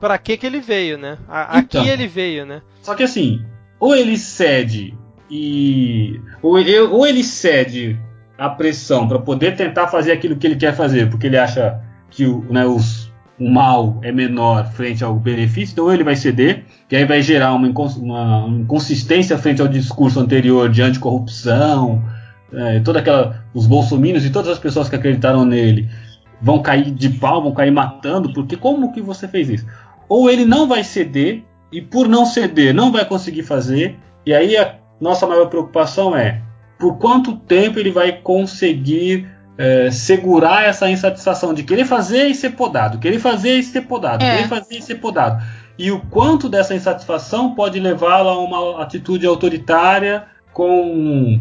para 0.00 0.16
que 0.18 0.36
que 0.36 0.46
ele 0.46 0.60
veio, 0.60 0.96
né? 0.96 1.18
A, 1.28 1.58
então, 1.58 1.80
aqui 1.80 1.90
ele 1.90 2.06
veio, 2.06 2.46
né? 2.46 2.62
Só 2.80 2.94
que 2.94 3.02
assim, 3.02 3.44
ou 3.80 3.94
ele 3.94 4.16
cede 4.16 4.96
e 5.28 6.20
ou, 6.40 6.54
ou 6.92 7.06
ele 7.06 7.24
cede 7.24 7.98
a 8.38 8.48
pressão 8.48 9.08
para 9.08 9.18
poder 9.18 9.56
tentar 9.56 9.88
fazer 9.88 10.12
aquilo 10.12 10.36
que 10.36 10.46
ele 10.46 10.56
quer 10.56 10.74
fazer, 10.74 11.10
porque 11.10 11.26
ele 11.26 11.38
acha 11.38 11.80
que 12.10 12.26
né, 12.48 12.64
os 12.64 13.05
o 13.38 13.50
mal 13.50 13.98
é 14.02 14.10
menor 14.10 14.66
frente 14.72 15.04
ao 15.04 15.14
benefício, 15.14 15.72
então 15.72 15.92
ele 15.92 16.02
vai 16.02 16.16
ceder, 16.16 16.64
e 16.90 16.96
aí 16.96 17.04
vai 17.04 17.20
gerar 17.20 17.52
uma, 17.54 17.68
uma 17.68 18.48
inconsistência 18.48 19.36
frente 19.36 19.60
ao 19.60 19.68
discurso 19.68 20.18
anterior 20.18 20.70
de 20.70 20.82
anticorrupção, 20.82 22.02
é, 22.52 22.80
toda 22.80 23.00
aquela, 23.00 23.44
os 23.52 23.66
bolsominions 23.66 24.24
e 24.24 24.30
todas 24.30 24.50
as 24.50 24.58
pessoas 24.58 24.88
que 24.88 24.96
acreditaram 24.96 25.44
nele 25.44 25.88
vão 26.40 26.62
cair 26.62 26.90
de 26.90 27.10
pau, 27.10 27.42
vão 27.42 27.52
cair 27.52 27.70
matando, 27.70 28.32
porque 28.32 28.56
como 28.56 28.92
que 28.92 29.00
você 29.00 29.28
fez 29.28 29.48
isso? 29.48 29.66
Ou 30.08 30.30
ele 30.30 30.44
não 30.44 30.66
vai 30.66 30.82
ceder, 30.82 31.42
e 31.72 31.82
por 31.82 32.08
não 32.08 32.24
ceder 32.24 32.72
não 32.72 32.92
vai 32.92 33.04
conseguir 33.04 33.42
fazer, 33.42 33.98
e 34.24 34.32
aí 34.32 34.56
a 34.56 34.76
nossa 35.00 35.26
maior 35.26 35.46
preocupação 35.46 36.16
é 36.16 36.40
por 36.78 36.98
quanto 36.98 37.36
tempo 37.36 37.78
ele 37.78 37.90
vai 37.90 38.12
conseguir 38.12 39.28
é, 39.58 39.90
segurar 39.90 40.64
essa 40.64 40.90
insatisfação 40.90 41.54
de 41.54 41.62
querer 41.62 41.84
fazer 41.84 42.26
e 42.26 42.34
ser 42.34 42.50
podado, 42.50 42.98
querer 42.98 43.18
fazer 43.18 43.58
e 43.58 43.62
ser 43.62 43.82
podado, 43.82 44.24
é. 44.24 44.36
querer 44.36 44.48
fazer 44.48 44.78
e 44.78 44.82
ser 44.82 44.96
podado. 44.96 45.42
E 45.78 45.90
o 45.90 46.00
quanto 46.00 46.48
dessa 46.48 46.74
insatisfação 46.74 47.54
pode 47.54 47.78
levá-la 47.78 48.32
a 48.32 48.38
uma 48.38 48.82
atitude 48.82 49.26
autoritária 49.26 50.24
com 50.52 51.40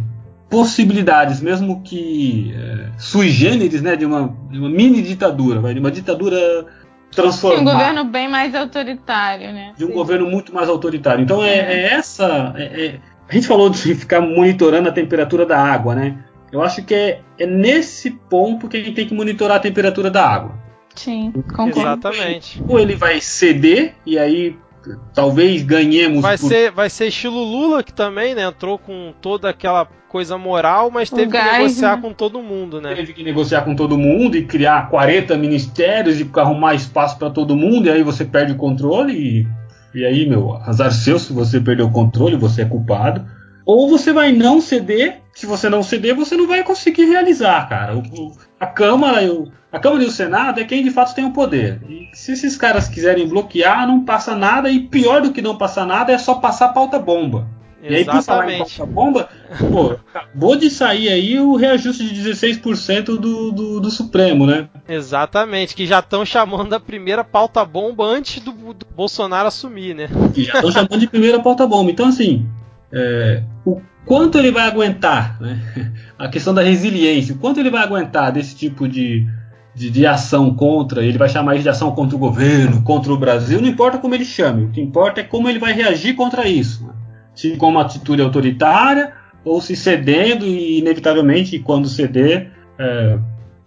possibilidades, 0.50 1.42
mesmo 1.42 1.82
que 1.82 2.54
é, 2.56 2.90
sui 2.98 3.30
generis, 3.30 3.82
né, 3.82 3.96
de 3.96 4.06
uma, 4.06 4.34
de 4.50 4.60
uma 4.60 4.70
mini 4.70 5.02
ditadura, 5.02 5.60
vai, 5.60 5.74
de 5.74 5.80
uma 5.80 5.92
ditadura 5.92 6.66
transformar. 7.12 7.56
De 7.56 7.62
um 7.62 7.72
governo 7.72 8.04
bem 8.06 8.30
mais 8.30 8.54
autoritário, 8.54 9.52
né? 9.54 9.74
De 9.78 9.86
um 9.86 9.88
Sim. 9.88 9.94
governo 9.94 10.30
muito 10.30 10.54
mais 10.54 10.70
autoritário. 10.70 11.24
Então 11.24 11.44
é, 11.44 11.56
é. 11.56 11.74
é 11.74 11.94
essa. 11.94 12.54
É, 12.58 12.86
é, 12.86 13.00
a 13.28 13.34
gente 13.34 13.48
falou 13.48 13.70
de 13.70 13.96
ficar 13.96 14.22
monitorando 14.22 14.90
a 14.90 14.92
temperatura 14.92 15.46
da 15.46 15.58
água, 15.58 15.96
né? 15.96 16.18
Eu 16.56 16.64
acho 16.64 16.84
que 16.84 16.94
é, 16.96 17.22
é 17.38 17.46
nesse 17.46 18.12
ponto 18.12 18.70
que 18.70 18.78
a 18.78 18.80
gente 18.80 18.94
tem 18.94 19.08
que 19.08 19.14
monitorar 19.14 19.58
a 19.58 19.60
temperatura 19.60 20.10
da 20.10 20.26
água. 20.26 20.58
Sim, 20.96 21.34
concordo. 21.54 21.82
Exatamente. 21.82 22.64
Ou 22.66 22.80
ele 22.80 22.96
vai 22.96 23.20
ceder 23.20 23.96
e 24.06 24.18
aí 24.18 24.56
talvez 25.14 25.64
ganhemos. 25.64 26.22
Vai, 26.22 26.38
por... 26.38 26.48
ser, 26.48 26.72
vai 26.72 26.90
ser 26.90 27.08
estilo 27.08 27.44
Lula, 27.44 27.84
que 27.84 27.92
também 27.92 28.34
né, 28.34 28.44
entrou 28.44 28.78
com 28.78 29.14
toda 29.22 29.50
aquela 29.50 29.86
coisa 30.08 30.38
moral, 30.38 30.90
mas 30.90 31.10
teve 31.10 31.30
que 31.30 31.44
negociar 31.44 31.98
né? 31.98 32.02
com 32.02 32.14
todo 32.14 32.42
mundo, 32.42 32.80
né? 32.80 32.96
Teve 32.96 33.12
que 33.12 33.22
negociar 33.22 33.64
com 33.64 33.76
todo 33.76 33.98
mundo 33.98 34.38
e 34.38 34.46
criar 34.46 34.90
40 34.90 35.38
ministérios 35.38 36.22
e 36.22 36.30
arrumar 36.38 36.74
espaço 36.74 37.20
para 37.20 37.30
todo 37.30 37.54
mundo, 37.54 37.88
e 37.88 37.92
aí 37.92 38.02
você 38.02 38.24
perde 38.24 38.54
o 38.54 38.56
controle 38.56 39.14
e, 39.14 39.48
e 39.94 40.06
aí, 40.06 40.26
meu, 40.26 40.56
azar 40.62 40.94
seu 40.94 41.20
se 41.20 41.34
você 41.34 41.60
perdeu 41.60 41.88
o 41.88 41.92
controle, 41.92 42.38
você 42.38 42.62
é 42.62 42.66
culpado. 42.66 43.26
Ou 43.66 43.90
você 43.90 44.14
vai 44.14 44.32
não 44.32 44.62
ceder, 44.62 45.25
se 45.36 45.46
você 45.46 45.70
não 45.70 45.84
ceder, 45.84 46.16
você 46.16 46.38
não 46.38 46.48
vai 46.48 46.64
conseguir 46.64 47.06
realizar, 47.06 47.68
cara. 47.68 47.98
O, 47.98 48.32
a 48.58 48.66
Câmara, 48.66 49.22
o, 49.32 49.52
a 49.70 49.78
Câmara 49.78 50.02
e 50.02 50.08
o 50.08 50.12
Senado 50.12 50.62
é 50.62 50.64
quem 50.64 50.82
de 50.82 50.90
fato 50.90 51.14
tem 51.14 51.26
o 51.26 51.34
poder. 51.34 51.82
E 51.90 52.10
se 52.14 52.32
esses 52.32 52.56
caras 52.56 52.88
quiserem 52.88 53.28
bloquear, 53.28 53.86
não 53.86 54.06
passa 54.06 54.34
nada, 54.34 54.70
e 54.70 54.80
pior 54.80 55.22
do 55.22 55.34
que 55.34 55.42
não 55.42 55.58
passar 55.58 55.86
nada 55.86 56.14
é 56.14 56.18
só 56.18 56.36
passar 56.36 56.70
pauta 56.70 56.98
bomba. 56.98 57.50
Exatamente. 57.84 57.92
E 57.92 57.96
aí, 57.96 58.06
por 58.06 58.24
falar 58.24 58.52
em 58.52 58.58
pauta 58.60 58.86
bomba, 58.86 59.30
pô, 59.60 60.00
acabou 60.14 60.56
de 60.56 60.70
sair 60.70 61.10
aí 61.10 61.38
o 61.38 61.58
reajuste 61.58 62.14
de 62.14 62.30
16% 62.30 63.04
do, 63.04 63.52
do, 63.52 63.80
do, 63.82 63.92
Supremo, 63.92 64.48
né? 64.48 64.70
Exatamente, 64.88 65.76
que 65.76 65.86
já 65.86 66.00
estão 66.00 66.26
chamando 66.26 66.74
a 66.74 66.80
primeira 66.80 67.26
pauta 67.26 67.64
bomba 67.66 68.06
antes 68.06 68.42
do, 68.42 68.54
do 68.54 68.86
Bolsonaro 68.96 69.50
assumir, 69.50 69.94
né? 69.94 70.08
Que 70.34 70.46
já 70.46 70.54
estão 70.54 70.72
chamando 70.72 70.98
de 70.98 71.08
primeira 71.08 71.42
pauta 71.42 71.68
bomba. 71.68 71.92
Então, 71.92 72.08
assim, 72.08 72.48
é, 72.92 73.44
o 73.66 73.82
quanto 74.06 74.38
ele 74.38 74.52
vai 74.52 74.68
aguentar, 74.68 75.42
né? 75.42 75.60
a 76.18 76.28
questão 76.28 76.54
da 76.54 76.62
resiliência, 76.62 77.36
o 77.36 77.38
quanto 77.38 77.60
ele 77.60 77.70
vai 77.70 77.84
aguentar 77.84 78.32
desse 78.32 78.56
tipo 78.56 78.88
de, 78.88 79.28
de, 79.74 79.90
de, 79.90 80.06
ação 80.06 80.54
contra, 80.54 81.04
ele 81.04 81.18
vai 81.18 81.28
chamar 81.28 81.56
isso 81.56 81.64
de 81.64 81.70
ação 81.70 81.92
contra 81.92 82.16
o 82.16 82.20
governo, 82.20 82.82
contra 82.84 83.12
o 83.12 83.18
Brasil, 83.18 83.60
não 83.60 83.68
importa 83.68 83.98
como 83.98 84.16
ele 84.16 84.26
chame, 84.26 84.66
o 84.66 84.70
que 84.70 84.82
importa 84.82 85.22
é 85.22 85.24
como 85.24 85.50
ele 85.50 85.60
vai 85.60 85.74
reagir 85.74 86.16
contra 86.16 86.48
isso. 86.48 86.86
Né? 86.86 86.94
Se 87.34 87.58
com 87.58 87.70
uma 87.70 87.82
atitude 87.82 88.22
autoritária 88.22 89.14
ou 89.44 89.62
se 89.62 89.76
cedendo 89.76 90.46
e, 90.46 90.80
inevitavelmente, 90.80 91.60
quando 91.60 91.88
ceder, 91.88 92.52
é, 92.80 93.18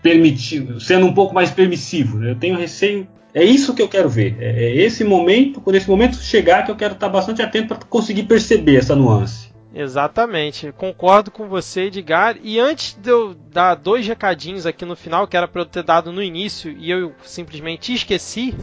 permitir, 0.02 0.80
sendo 0.80 1.06
um 1.06 1.12
pouco 1.12 1.34
mais 1.34 1.50
permissivo. 1.50 2.18
Né? 2.18 2.30
Eu 2.30 2.36
tenho 2.36 2.58
receio. 2.58 3.06
É 3.34 3.44
isso 3.44 3.74
que 3.74 3.82
eu 3.82 3.88
quero 3.88 4.08
ver. 4.08 4.36
É, 4.40 4.64
é 4.64 4.76
esse 4.76 5.04
momento, 5.04 5.60
quando 5.60 5.76
esse 5.76 5.88
momento 5.88 6.16
chegar, 6.16 6.64
que 6.64 6.70
eu 6.70 6.76
quero 6.76 6.94
estar 6.94 7.08
bastante 7.08 7.42
atento 7.42 7.68
para 7.68 7.78
conseguir 7.88 8.24
perceber 8.24 8.76
essa 8.76 8.96
nuance. 8.96 9.48
Exatamente, 9.74 10.72
concordo 10.72 11.30
com 11.30 11.46
você, 11.46 11.82
Edgar. 11.82 12.36
E 12.42 12.58
antes 12.58 12.94
de 12.94 13.10
eu 13.10 13.34
dar 13.34 13.74
dois 13.74 14.06
recadinhos 14.06 14.64
aqui 14.64 14.84
no 14.84 14.96
final, 14.96 15.26
que 15.26 15.36
era 15.36 15.46
para 15.46 15.60
eu 15.60 15.66
ter 15.66 15.82
dado 15.82 16.10
no 16.10 16.22
início 16.22 16.74
e 16.78 16.90
eu 16.90 17.14
simplesmente 17.22 17.92
esqueci, 17.92 18.54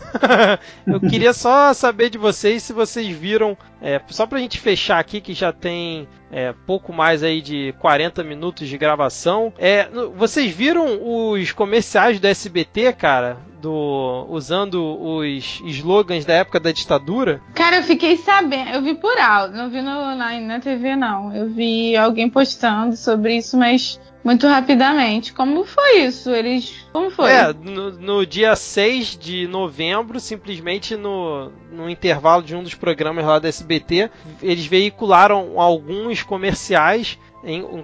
eu 0.88 1.00
queria 1.00 1.34
só 1.34 1.74
saber 1.74 2.10
de 2.10 2.18
vocês 2.18 2.64
se 2.64 2.74
vocês 2.74 3.08
viram, 3.16 3.56
é, 3.82 4.02
só 4.10 4.26
pra 4.26 4.40
gente 4.40 4.60
fechar 4.60 5.00
aqui, 5.00 5.22
que 5.22 5.34
já 5.34 5.54
tem 5.54 6.08
é, 6.32 6.54
pouco 6.66 6.92
mais 6.92 7.22
aí 7.24 7.40
de 7.40 7.74
40 7.80 8.24
minutos 8.24 8.68
de 8.68 8.78
gravação. 8.78 9.54
É, 9.58 9.88
vocês 10.16 10.52
viram 10.52 11.00
os 11.02 11.52
comerciais 11.52 12.20
do 12.20 12.28
SBT, 12.28 12.94
cara? 12.94 13.38
Do, 13.66 14.28
usando 14.30 14.80
os 15.02 15.60
slogans 15.66 16.24
da 16.24 16.36
época 16.36 16.60
da 16.60 16.72
ditadura? 16.72 17.42
Cara, 17.56 17.78
eu 17.78 17.84
fiquei 17.84 18.16
sabendo, 18.16 18.70
eu 18.70 18.82
vi 18.84 18.94
por 18.94 19.18
alto, 19.18 19.56
não 19.56 19.72
vi 19.72 19.82
no, 19.82 20.16
na, 20.16 20.40
na 20.40 20.60
TV 20.60 20.96
não. 20.96 21.36
Eu 21.36 21.50
vi 21.50 21.98
alguém 21.98 22.30
postando 22.30 22.96
sobre 22.96 23.38
isso, 23.38 23.58
mas 23.58 24.00
muito 24.24 24.46
rapidamente. 24.46 25.34
Como 25.34 25.66
foi 25.66 26.02
isso? 26.02 26.30
Eles. 26.30 26.76
Como 26.94 27.10
foi? 27.10 27.32
É, 27.32 27.52
no, 27.54 27.92
no 27.92 28.24
dia 28.24 28.56
6 28.56 29.18
de 29.18 29.48
novembro, 29.48 30.20
simplesmente 30.20 30.96
no, 30.96 31.52
no 31.72 31.90
intervalo 31.90 32.44
de 32.44 32.56
um 32.56 32.62
dos 32.62 32.76
programas 32.76 33.26
lá 33.26 33.40
da 33.40 33.48
SBT, 33.48 34.12
eles 34.44 34.68
veicularam 34.68 35.60
alguns 35.60 36.22
comerciais 36.22 37.18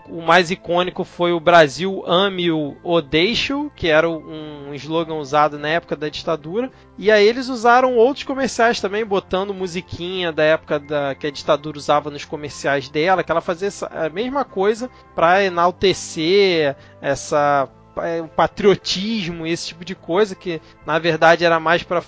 o 0.09 0.21
mais 0.21 0.49
icônico 0.49 1.03
foi 1.03 1.31
o 1.31 1.39
Brasil 1.39 2.03
ame-o 2.07 2.75
ou 2.83 3.01
deixe-o, 3.01 3.69
que 3.75 3.87
era 3.87 4.09
um 4.09 4.73
slogan 4.73 5.15
usado 5.15 5.59
na 5.59 5.67
época 5.67 5.95
da 5.95 6.09
ditadura. 6.09 6.71
E 6.97 7.11
aí 7.11 7.27
eles 7.27 7.47
usaram 7.47 7.95
outros 7.95 8.25
comerciais 8.25 8.81
também, 8.81 9.05
botando 9.05 9.53
musiquinha 9.53 10.31
da 10.31 10.43
época 10.43 10.79
da, 10.79 11.13
que 11.13 11.27
a 11.27 11.31
ditadura 11.31 11.77
usava 11.77 12.09
nos 12.09 12.25
comerciais 12.25 12.89
dela, 12.89 13.23
que 13.23 13.31
ela 13.31 13.41
fazia 13.41 13.69
a 13.91 14.09
mesma 14.09 14.43
coisa 14.43 14.89
para 15.13 15.43
enaltecer 15.43 16.75
essa 16.99 17.69
é, 17.97 18.21
o 18.21 18.27
patriotismo 18.27 19.45
esse 19.45 19.67
tipo 19.67 19.83
de 19.83 19.93
coisa 19.93 20.33
que 20.33 20.61
na 20.85 20.97
verdade 20.97 21.43
era 21.43 21.59
mais 21.59 21.83
para 21.83 22.01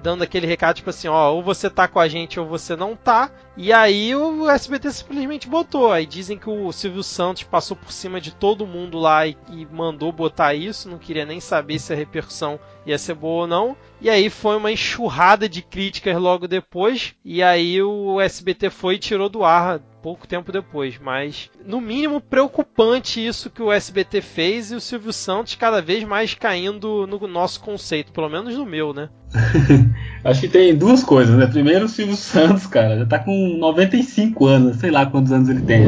dando 0.00 0.22
aquele 0.22 0.46
recado 0.46 0.76
tipo 0.76 0.90
assim 0.90 1.08
ó 1.08 1.32
ou 1.32 1.42
você 1.42 1.68
tá 1.68 1.88
com 1.88 1.98
a 1.98 2.06
gente 2.06 2.38
ou 2.38 2.46
você 2.46 2.76
não 2.76 2.94
tá 2.94 3.30
e 3.56 3.72
aí 3.72 4.14
o 4.14 4.48
SBT 4.50 4.90
simplesmente 4.90 5.48
botou. 5.48 5.90
Aí 5.90 6.04
dizem 6.04 6.36
que 6.38 6.48
o 6.48 6.70
Silvio 6.72 7.02
Santos 7.02 7.44
passou 7.44 7.76
por 7.76 7.90
cima 7.90 8.20
de 8.20 8.34
todo 8.34 8.66
mundo 8.66 8.98
lá 8.98 9.26
e, 9.26 9.36
e 9.50 9.66
mandou 9.66 10.12
botar 10.12 10.54
isso. 10.54 10.90
Não 10.90 10.98
queria 10.98 11.24
nem 11.24 11.40
saber 11.40 11.78
se 11.78 11.92
a 11.92 11.96
repercussão 11.96 12.60
ia 12.84 12.98
ser 12.98 13.14
boa 13.14 13.42
ou 13.42 13.46
não. 13.46 13.76
E 14.00 14.10
aí 14.10 14.28
foi 14.28 14.56
uma 14.56 14.70
enxurrada 14.70 15.48
de 15.48 15.62
críticas 15.62 16.16
logo 16.18 16.46
depois. 16.46 17.14
E 17.24 17.42
aí 17.42 17.80
o 17.82 18.20
SBT 18.20 18.68
foi 18.68 18.96
e 18.96 18.98
tirou 18.98 19.28
do 19.28 19.42
ar 19.42 19.80
pouco 20.06 20.28
tempo 20.28 20.52
depois, 20.52 21.00
mas 21.00 21.50
no 21.66 21.80
mínimo 21.80 22.20
preocupante 22.20 23.26
isso 23.26 23.50
que 23.50 23.60
o 23.60 23.72
SBT 23.72 24.20
fez 24.20 24.70
e 24.70 24.76
o 24.76 24.80
Silvio 24.80 25.12
Santos 25.12 25.56
cada 25.56 25.82
vez 25.82 26.04
mais 26.04 26.32
caindo 26.32 27.08
no 27.08 27.26
nosso 27.26 27.60
conceito, 27.60 28.12
pelo 28.12 28.28
menos 28.28 28.56
no 28.56 28.64
meu, 28.64 28.94
né? 28.94 29.08
Acho 30.22 30.42
que 30.42 30.48
tem 30.48 30.76
duas 30.76 31.02
coisas, 31.02 31.36
né? 31.36 31.48
Primeiro, 31.48 31.86
o 31.86 31.88
Silvio 31.88 32.14
Santos, 32.14 32.68
cara, 32.68 32.96
já 32.98 33.04
tá 33.04 33.18
com 33.18 33.32
95 33.46 34.46
anos, 34.46 34.76
sei 34.76 34.90
lá 34.90 35.06
quantos 35.06 35.32
anos 35.32 35.48
ele 35.48 35.62
tem, 35.62 35.86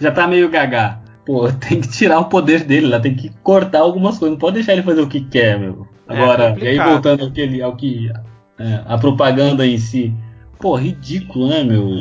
já 0.00 0.10
tá 0.10 0.26
meio 0.26 0.48
gagá. 0.48 1.00
Pô, 1.24 1.48
tem 1.52 1.80
que 1.80 1.88
tirar 1.88 2.20
o 2.20 2.26
poder 2.26 2.64
dele 2.64 2.86
lá, 2.86 3.00
tem 3.00 3.14
que 3.14 3.30
cortar 3.42 3.80
algumas 3.80 4.18
coisas, 4.18 4.34
não 4.34 4.40
pode 4.40 4.54
deixar 4.54 4.72
ele 4.72 4.82
fazer 4.82 5.00
o 5.00 5.08
que 5.08 5.20
quer, 5.20 5.58
meu. 5.58 5.86
É 6.08 6.14
Agora, 6.14 6.56
é 6.60 6.64
e 6.64 6.68
aí 6.68 6.78
voltando 6.78 7.24
ao 7.24 7.30
que, 7.30 7.62
ao 7.62 7.76
que 7.76 8.10
é, 8.58 8.80
a 8.86 8.96
propaganda 8.96 9.66
em 9.66 9.78
si. 9.78 10.14
Pô, 10.58 10.74
ridículo, 10.74 11.48
né, 11.48 11.62
meu? 11.62 12.00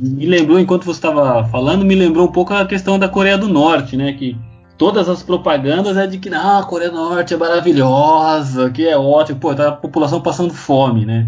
Me 0.00 0.26
lembrou, 0.26 0.60
enquanto 0.60 0.84
você 0.84 0.98
estava 0.98 1.44
falando, 1.48 1.84
me 1.84 1.96
lembrou 1.96 2.26
um 2.26 2.32
pouco 2.32 2.54
a 2.54 2.64
questão 2.64 2.98
da 2.98 3.08
Coreia 3.08 3.36
do 3.36 3.48
Norte, 3.48 3.96
né? 3.96 4.12
Que 4.12 4.36
todas 4.76 5.08
as 5.08 5.22
propagandas 5.22 5.96
é 5.96 6.06
de 6.06 6.18
que 6.18 6.32
ah, 6.32 6.58
a 6.58 6.62
Coreia 6.62 6.90
do 6.90 6.96
Norte 6.96 7.34
é 7.34 7.36
maravilhosa, 7.36 8.70
que 8.70 8.86
é 8.86 8.96
ótimo, 8.96 9.40
pô, 9.40 9.52
tá 9.52 9.68
a 9.68 9.72
população 9.72 10.20
passando 10.20 10.54
fome, 10.54 11.04
né? 11.04 11.26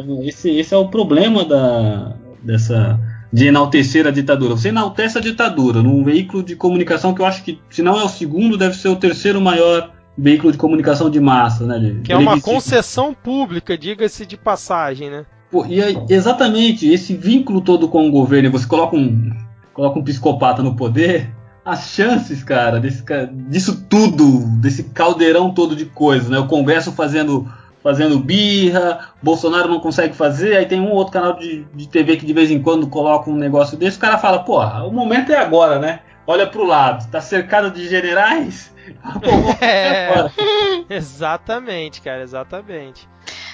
Então, 0.00 0.22
esse, 0.22 0.50
esse 0.50 0.74
é 0.74 0.76
o 0.76 0.88
problema 0.88 1.44
da, 1.44 2.14
dessa 2.42 2.98
de 3.32 3.46
enaltecer 3.46 4.06
a 4.06 4.10
ditadura. 4.10 4.56
Você 4.56 4.68
enaltece 4.68 5.18
a 5.18 5.20
ditadura 5.20 5.82
num 5.82 6.02
veículo 6.02 6.42
de 6.42 6.56
comunicação 6.56 7.14
que 7.14 7.20
eu 7.20 7.26
acho 7.26 7.42
que, 7.42 7.60
se 7.68 7.82
não 7.82 7.98
é 7.98 8.04
o 8.04 8.08
segundo, 8.08 8.56
deve 8.56 8.74
ser 8.74 8.88
o 8.88 8.96
terceiro 8.96 9.40
maior 9.40 9.92
veículo 10.16 10.50
de 10.50 10.58
comunicação 10.58 11.08
de 11.10 11.20
massa, 11.20 11.66
né? 11.66 11.78
De, 11.78 12.00
que 12.00 12.12
é 12.12 12.16
uma 12.16 12.40
concessão 12.40 13.14
pública, 13.14 13.76
diga-se 13.78 14.26
de 14.26 14.36
passagem, 14.36 15.10
né? 15.10 15.26
Pô, 15.50 15.64
e 15.66 15.82
aí, 15.82 15.98
exatamente 16.08 16.90
esse 16.90 17.14
vínculo 17.14 17.60
todo 17.60 17.88
com 17.88 18.06
o 18.08 18.10
governo, 18.10 18.50
você 18.50 18.66
coloca 18.66 18.96
um, 18.96 19.30
coloca 19.72 19.98
um 19.98 20.02
psicopata 20.02 20.62
no 20.62 20.74
poder, 20.74 21.30
as 21.64 21.90
chances, 21.90 22.42
cara, 22.42 22.80
desse, 22.80 23.04
disso 23.48 23.84
tudo, 23.88 24.40
desse 24.58 24.84
caldeirão 24.84 25.52
todo 25.52 25.76
de 25.76 25.84
coisas, 25.84 26.28
né? 26.28 26.38
O 26.38 26.46
Congresso 26.46 26.92
fazendo 26.92 27.48
fazendo 27.88 28.18
birra, 28.18 29.08
Bolsonaro 29.22 29.66
não 29.66 29.80
consegue 29.80 30.14
fazer, 30.14 30.58
aí 30.58 30.66
tem 30.66 30.78
um 30.78 30.92
outro 30.92 31.14
canal 31.14 31.32
de, 31.32 31.64
de 31.72 31.88
TV 31.88 32.18
que 32.18 32.26
de 32.26 32.34
vez 32.34 32.50
em 32.50 32.62
quando 32.62 32.86
coloca 32.86 33.30
um 33.30 33.34
negócio 33.34 33.78
desse, 33.78 33.96
o 33.96 34.00
cara 34.00 34.18
fala, 34.18 34.44
pô, 34.44 34.62
o 34.62 34.92
momento 34.92 35.32
é 35.32 35.38
agora, 35.38 35.78
né? 35.78 36.00
Olha 36.26 36.46
pro 36.46 36.66
lado, 36.66 37.10
tá 37.10 37.18
cercado 37.18 37.70
de 37.70 37.88
generais, 37.88 38.74
pô, 39.24 39.64
é, 39.64 40.10
agora. 40.10 40.32
exatamente, 40.90 42.02
cara, 42.02 42.20
exatamente. 42.20 43.08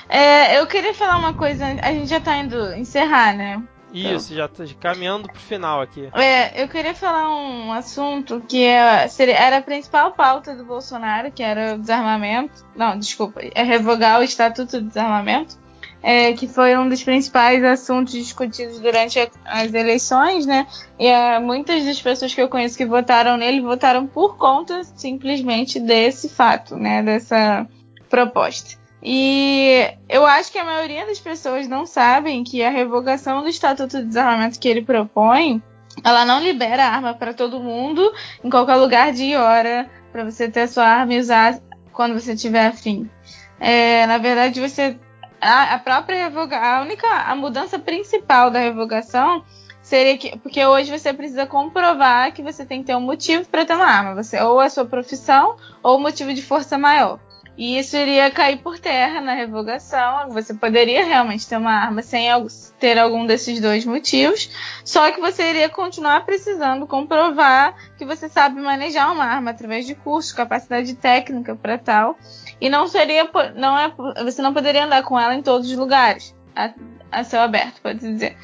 É, 0.08 0.58
eu 0.58 0.66
queria 0.66 0.92
falar 0.92 1.16
uma 1.16 1.34
coisa, 1.34 1.64
a 1.64 1.92
gente 1.92 2.08
já 2.08 2.18
tá 2.18 2.36
indo 2.36 2.74
encerrar, 2.74 3.36
né? 3.36 3.62
Isso, 3.94 4.32
então. 4.32 4.36
já 4.36 4.48
tá 4.48 4.64
caminhando 4.80 5.28
pro 5.28 5.40
final 5.40 5.80
aqui. 5.80 6.08
É, 6.14 6.62
eu 6.62 6.68
queria 6.68 6.94
falar 6.94 7.30
um 7.30 7.72
assunto 7.72 8.42
que 8.48 8.64
é, 8.64 9.06
seria, 9.06 9.36
era 9.36 9.58
a 9.58 9.62
principal 9.62 10.12
pauta 10.12 10.54
do 10.56 10.64
Bolsonaro, 10.64 11.30
que 11.30 11.42
era 11.42 11.74
o 11.74 11.78
desarmamento. 11.78 12.66
Não, 12.74 12.98
desculpa, 12.98 13.40
é 13.40 13.62
revogar 13.62 14.20
o 14.20 14.24
Estatuto 14.24 14.80
do 14.80 14.88
Desarmamento. 14.88 15.62
É, 16.06 16.34
que 16.34 16.46
foi 16.46 16.76
um 16.76 16.86
dos 16.86 17.02
principais 17.02 17.64
assuntos 17.64 18.12
discutidos 18.12 18.78
durante 18.78 19.18
a, 19.18 19.26
as 19.46 19.72
eleições, 19.72 20.44
né? 20.44 20.66
E 20.98 21.06
é, 21.06 21.38
muitas 21.38 21.82
das 21.82 21.98
pessoas 21.98 22.34
que 22.34 22.42
eu 22.42 22.48
conheço 22.48 22.76
que 22.76 22.84
votaram 22.84 23.38
nele 23.38 23.62
votaram 23.62 24.06
por 24.06 24.36
conta 24.36 24.84
simplesmente 24.84 25.80
desse 25.80 26.28
fato, 26.28 26.76
né? 26.76 27.02
Dessa 27.02 27.66
proposta. 28.10 28.83
E 29.04 29.86
eu 30.08 30.24
acho 30.24 30.50
que 30.50 30.58
a 30.58 30.64
maioria 30.64 31.04
das 31.04 31.20
pessoas 31.20 31.68
não 31.68 31.84
sabem 31.84 32.42
que 32.42 32.64
a 32.64 32.70
revogação 32.70 33.42
do 33.42 33.48
Estatuto 33.48 33.98
de 33.98 34.06
Desarmamento 34.06 34.58
que 34.58 34.66
ele 34.66 34.80
propõe, 34.80 35.62
ela 36.02 36.24
não 36.24 36.40
libera 36.40 36.86
arma 36.86 37.12
para 37.12 37.34
todo 37.34 37.60
mundo, 37.60 38.10
em 38.42 38.48
qualquer 38.48 38.76
lugar, 38.76 39.12
dia 39.12 39.34
e 39.34 39.36
hora, 39.36 39.90
para 40.10 40.24
você 40.24 40.48
ter 40.48 40.62
a 40.62 40.68
sua 40.68 40.86
arma 40.86 41.12
e 41.12 41.20
usar 41.20 41.60
quando 41.92 42.18
você 42.18 42.34
tiver 42.34 42.66
afim. 42.66 43.10
É, 43.60 44.06
na 44.06 44.16
verdade, 44.16 44.58
você 44.58 44.98
a, 45.40 45.74
a 45.74 45.78
própria 45.78 46.24
revogação, 46.24 46.64
a 46.66 46.80
única 46.80 47.06
a 47.06 47.36
mudança 47.36 47.78
principal 47.78 48.50
da 48.50 48.58
revogação 48.58 49.44
seria 49.82 50.16
que 50.16 50.38
porque 50.38 50.64
hoje 50.64 50.90
você 50.90 51.12
precisa 51.12 51.46
comprovar 51.46 52.32
que 52.32 52.42
você 52.42 52.64
tem 52.64 52.80
que 52.80 52.86
ter 52.86 52.96
um 52.96 53.00
motivo 53.00 53.46
para 53.46 53.66
ter 53.66 53.74
uma 53.74 53.84
arma, 53.84 54.14
você 54.14 54.40
ou 54.40 54.58
a 54.58 54.70
sua 54.70 54.86
profissão 54.86 55.56
ou 55.82 56.00
motivo 56.00 56.32
de 56.32 56.42
força 56.42 56.78
maior. 56.78 57.18
E 57.56 57.78
isso 57.78 57.96
iria 57.96 58.30
cair 58.30 58.58
por 58.58 58.78
terra 58.78 59.20
na 59.20 59.32
revogação. 59.34 60.30
Você 60.30 60.52
poderia 60.54 61.04
realmente 61.04 61.46
ter 61.46 61.56
uma 61.56 61.72
arma 61.72 62.02
sem 62.02 62.26
ter 62.80 62.98
algum 62.98 63.26
desses 63.26 63.60
dois 63.60 63.84
motivos, 63.84 64.50
só 64.84 65.10
que 65.12 65.20
você 65.20 65.50
iria 65.50 65.68
continuar 65.68 66.24
precisando 66.24 66.86
comprovar 66.86 67.74
que 67.96 68.04
você 68.04 68.28
sabe 68.28 68.60
manejar 68.60 69.12
uma 69.12 69.24
arma 69.24 69.52
através 69.52 69.86
de 69.86 69.94
cursos, 69.94 70.32
capacidade 70.32 70.94
técnica 70.96 71.54
para 71.54 71.78
tal. 71.78 72.16
E 72.60 72.68
não 72.68 72.88
seria, 72.88 73.28
não 73.54 73.78
é, 73.78 73.92
você 74.24 74.42
não 74.42 74.52
poderia 74.52 74.84
andar 74.84 75.02
com 75.02 75.18
ela 75.18 75.34
em 75.34 75.42
todos 75.42 75.70
os 75.70 75.76
lugares, 75.76 76.34
a, 76.56 76.72
a 77.10 77.24
céu 77.24 77.42
aberto, 77.42 77.80
pode 77.80 78.00
dizer. 78.00 78.36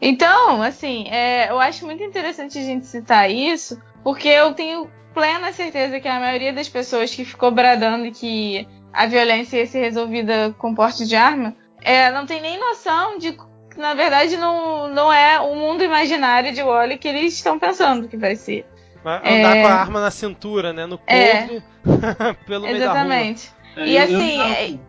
Então, 0.00 0.62
assim, 0.62 1.08
é, 1.08 1.50
eu 1.50 1.58
acho 1.58 1.84
muito 1.84 2.02
interessante 2.02 2.58
a 2.58 2.62
gente 2.62 2.86
citar 2.86 3.30
isso, 3.30 3.80
porque 4.04 4.28
eu 4.28 4.54
tenho 4.54 4.90
plena 5.18 5.52
certeza 5.52 5.98
que 5.98 6.06
a 6.06 6.20
maioria 6.20 6.52
das 6.52 6.68
pessoas 6.68 7.12
que 7.12 7.24
ficou 7.24 7.50
bradando 7.50 8.10
que 8.12 8.66
a 8.92 9.06
violência 9.06 9.58
ia 9.58 9.66
ser 9.66 9.80
resolvida 9.80 10.54
com 10.58 10.74
porte 10.74 11.04
de 11.04 11.16
arma, 11.16 11.56
é, 11.82 12.10
não 12.12 12.24
tem 12.24 12.40
nem 12.40 12.58
noção 12.58 13.18
de 13.18 13.32
que, 13.32 13.78
na 13.78 13.94
verdade, 13.94 14.36
não, 14.36 14.88
não 14.88 15.12
é 15.12 15.40
o 15.40 15.56
mundo 15.56 15.82
imaginário 15.82 16.54
de 16.54 16.62
Wally 16.62 16.98
que 16.98 17.08
eles 17.08 17.34
estão 17.34 17.58
pensando 17.58 18.06
que 18.06 18.16
vai 18.16 18.36
ser. 18.36 18.64
Vai 19.02 19.18
andar 19.18 19.56
é... 19.56 19.62
com 19.62 19.68
a 19.68 19.72
arma 19.72 20.00
na 20.00 20.10
cintura, 20.10 20.72
né? 20.72 20.86
No 20.86 21.00
é. 21.06 21.46
corpo, 21.46 21.62
é... 21.84 22.32
pelo 22.46 22.64
meio 22.64 22.76
Exatamente. 22.76 23.50
da 23.74 23.82
rua. 23.82 23.88
E 23.88 23.98
assim, 23.98 24.80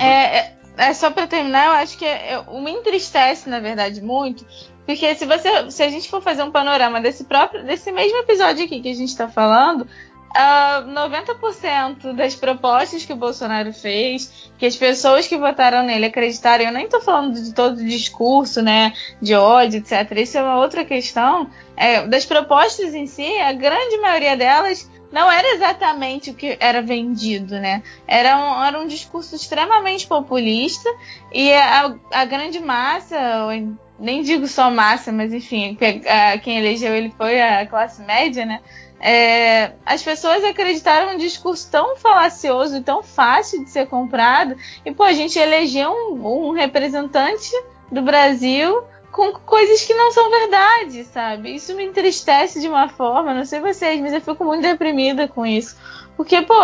é, 0.00 0.38
é, 0.38 0.54
é, 0.76 0.94
só 0.94 1.10
para 1.10 1.26
terminar, 1.26 1.66
eu 1.66 1.72
acho 1.72 1.96
que 1.98 2.04
é, 2.04 2.42
me 2.62 2.72
entristece, 2.72 3.48
na 3.48 3.60
verdade, 3.60 4.02
muito, 4.02 4.46
porque 4.88 5.14
se 5.16 5.26
você, 5.26 5.70
se 5.70 5.82
a 5.82 5.90
gente 5.90 6.08
for 6.08 6.22
fazer 6.22 6.42
um 6.42 6.50
panorama 6.50 6.98
desse 6.98 7.24
próprio, 7.24 7.62
desse 7.62 7.92
mesmo 7.92 8.16
episódio 8.20 8.64
aqui 8.64 8.80
que 8.80 8.90
a 8.90 8.94
gente 8.94 9.10
está 9.10 9.28
falando, 9.28 9.86
Uh, 10.28 10.86
90% 10.92 12.12
das 12.12 12.34
propostas 12.34 13.02
que 13.02 13.12
o 13.14 13.16
Bolsonaro 13.16 13.72
fez, 13.72 14.50
que 14.58 14.66
as 14.66 14.76
pessoas 14.76 15.26
que 15.26 15.38
votaram 15.38 15.82
nele 15.82 16.04
acreditaram, 16.04 16.66
eu 16.66 16.70
nem 16.70 16.84
estou 16.84 17.00
falando 17.00 17.42
de 17.42 17.54
todo 17.54 17.78
o 17.78 17.84
discurso, 17.84 18.60
né, 18.60 18.92
de 19.22 19.34
ódio, 19.34 19.78
etc. 19.78 20.12
Isso 20.18 20.36
é 20.36 20.42
uma 20.42 20.58
outra 20.58 20.84
questão. 20.84 21.50
É, 21.74 22.06
das 22.06 22.26
propostas 22.26 22.94
em 22.94 23.06
si, 23.06 23.38
a 23.38 23.54
grande 23.54 23.96
maioria 23.96 24.36
delas 24.36 24.88
não 25.10 25.30
era 25.30 25.54
exatamente 25.54 26.30
o 26.30 26.34
que 26.34 26.56
era 26.60 26.82
vendido, 26.82 27.58
né? 27.58 27.82
Era 28.06 28.36
um, 28.36 28.64
era 28.64 28.80
um 28.80 28.86
discurso 28.86 29.34
extremamente 29.34 30.06
populista 30.06 30.88
e 31.32 31.52
a, 31.52 31.94
a 32.12 32.24
grande 32.24 32.60
massa, 32.60 33.16
nem 33.98 34.22
digo 34.22 34.46
só 34.46 34.70
massa, 34.70 35.10
mas 35.10 35.32
enfim, 35.32 35.76
quem 36.42 36.58
elegeu 36.58 36.94
ele 36.94 37.12
foi 37.16 37.40
a 37.40 37.66
classe 37.66 38.02
média, 38.02 38.44
né? 38.44 38.60
É, 39.00 39.72
as 39.86 40.02
pessoas 40.02 40.42
acreditaram 40.42 41.12
num 41.12 41.18
discurso 41.18 41.70
tão 41.70 41.96
falacioso 41.96 42.76
e 42.76 42.82
tão 42.82 43.02
fácil 43.02 43.64
de 43.64 43.70
ser 43.70 43.86
comprado. 43.86 44.56
E, 44.84 44.92
pô, 44.92 45.04
a 45.04 45.12
gente 45.12 45.38
elegeu 45.38 45.90
um, 45.90 46.48
um 46.48 46.52
representante 46.52 47.50
do 47.90 48.02
Brasil 48.02 48.82
com 49.12 49.32
coisas 49.32 49.84
que 49.84 49.94
não 49.94 50.12
são 50.12 50.30
verdade, 50.30 51.04
sabe? 51.04 51.54
Isso 51.54 51.74
me 51.74 51.84
entristece 51.84 52.60
de 52.60 52.68
uma 52.68 52.88
forma, 52.88 53.34
não 53.34 53.44
sei 53.44 53.60
vocês, 53.60 54.00
mas 54.00 54.12
eu 54.12 54.20
fico 54.20 54.44
muito 54.44 54.62
deprimida 54.62 55.26
com 55.26 55.44
isso. 55.44 55.76
Porque, 56.16 56.42
pô, 56.42 56.54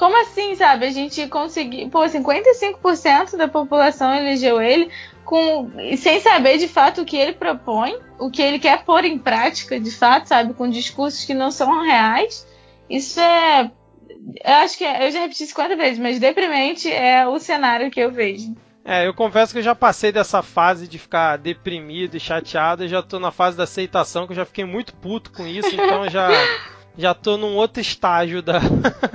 como 0.00 0.18
assim, 0.22 0.54
sabe? 0.54 0.86
A 0.86 0.90
gente 0.90 1.26
conseguiu. 1.28 1.90
Pô, 1.90 2.00
55% 2.00 3.36
da 3.36 3.48
população 3.48 4.14
elegeu 4.14 4.60
ele 4.60 4.90
com 5.24 5.70
sem 5.96 6.20
saber 6.20 6.58
de 6.58 6.66
fato 6.66 7.02
o 7.02 7.04
que 7.04 7.16
ele 7.16 7.32
propõe, 7.32 7.98
o 8.18 8.30
que 8.30 8.40
ele 8.40 8.58
quer 8.58 8.82
pôr 8.84 9.04
em 9.04 9.18
prática, 9.18 9.78
de 9.78 9.90
fato, 9.90 10.26
sabe? 10.26 10.54
Com 10.54 10.68
discursos 10.68 11.24
que 11.24 11.34
não 11.34 11.50
são 11.50 11.82
reais. 11.82 12.46
Isso 12.88 13.20
é. 13.20 13.70
Eu 14.44 14.54
acho 14.54 14.78
que 14.78 14.84
é, 14.84 15.06
eu 15.06 15.10
já 15.10 15.20
repeti 15.20 15.46
50 15.46 15.76
vezes, 15.76 15.98
mas 15.98 16.18
deprimente 16.18 16.90
é 16.90 17.26
o 17.26 17.38
cenário 17.38 17.90
que 17.90 18.00
eu 18.00 18.10
vejo. 18.10 18.54
É, 18.90 19.06
eu 19.06 19.14
confesso 19.14 19.52
que 19.52 19.60
eu 19.60 19.62
já 19.62 19.72
passei 19.72 20.10
dessa 20.10 20.42
fase 20.42 20.88
de 20.88 20.98
ficar 20.98 21.36
deprimido 21.36 22.16
e 22.16 22.20
chateado, 22.20 22.84
e 22.84 22.88
já 22.88 23.00
tô 23.00 23.20
na 23.20 23.30
fase 23.30 23.56
da 23.56 23.62
aceitação, 23.62 24.26
que 24.26 24.32
eu 24.32 24.36
já 24.36 24.44
fiquei 24.44 24.64
muito 24.64 24.92
puto 24.96 25.30
com 25.30 25.46
isso, 25.46 25.72
então 25.72 26.10
já 26.10 26.28
já 26.98 27.14
tô 27.14 27.36
num 27.36 27.54
outro 27.54 27.80
estágio 27.80 28.42
da 28.42 28.58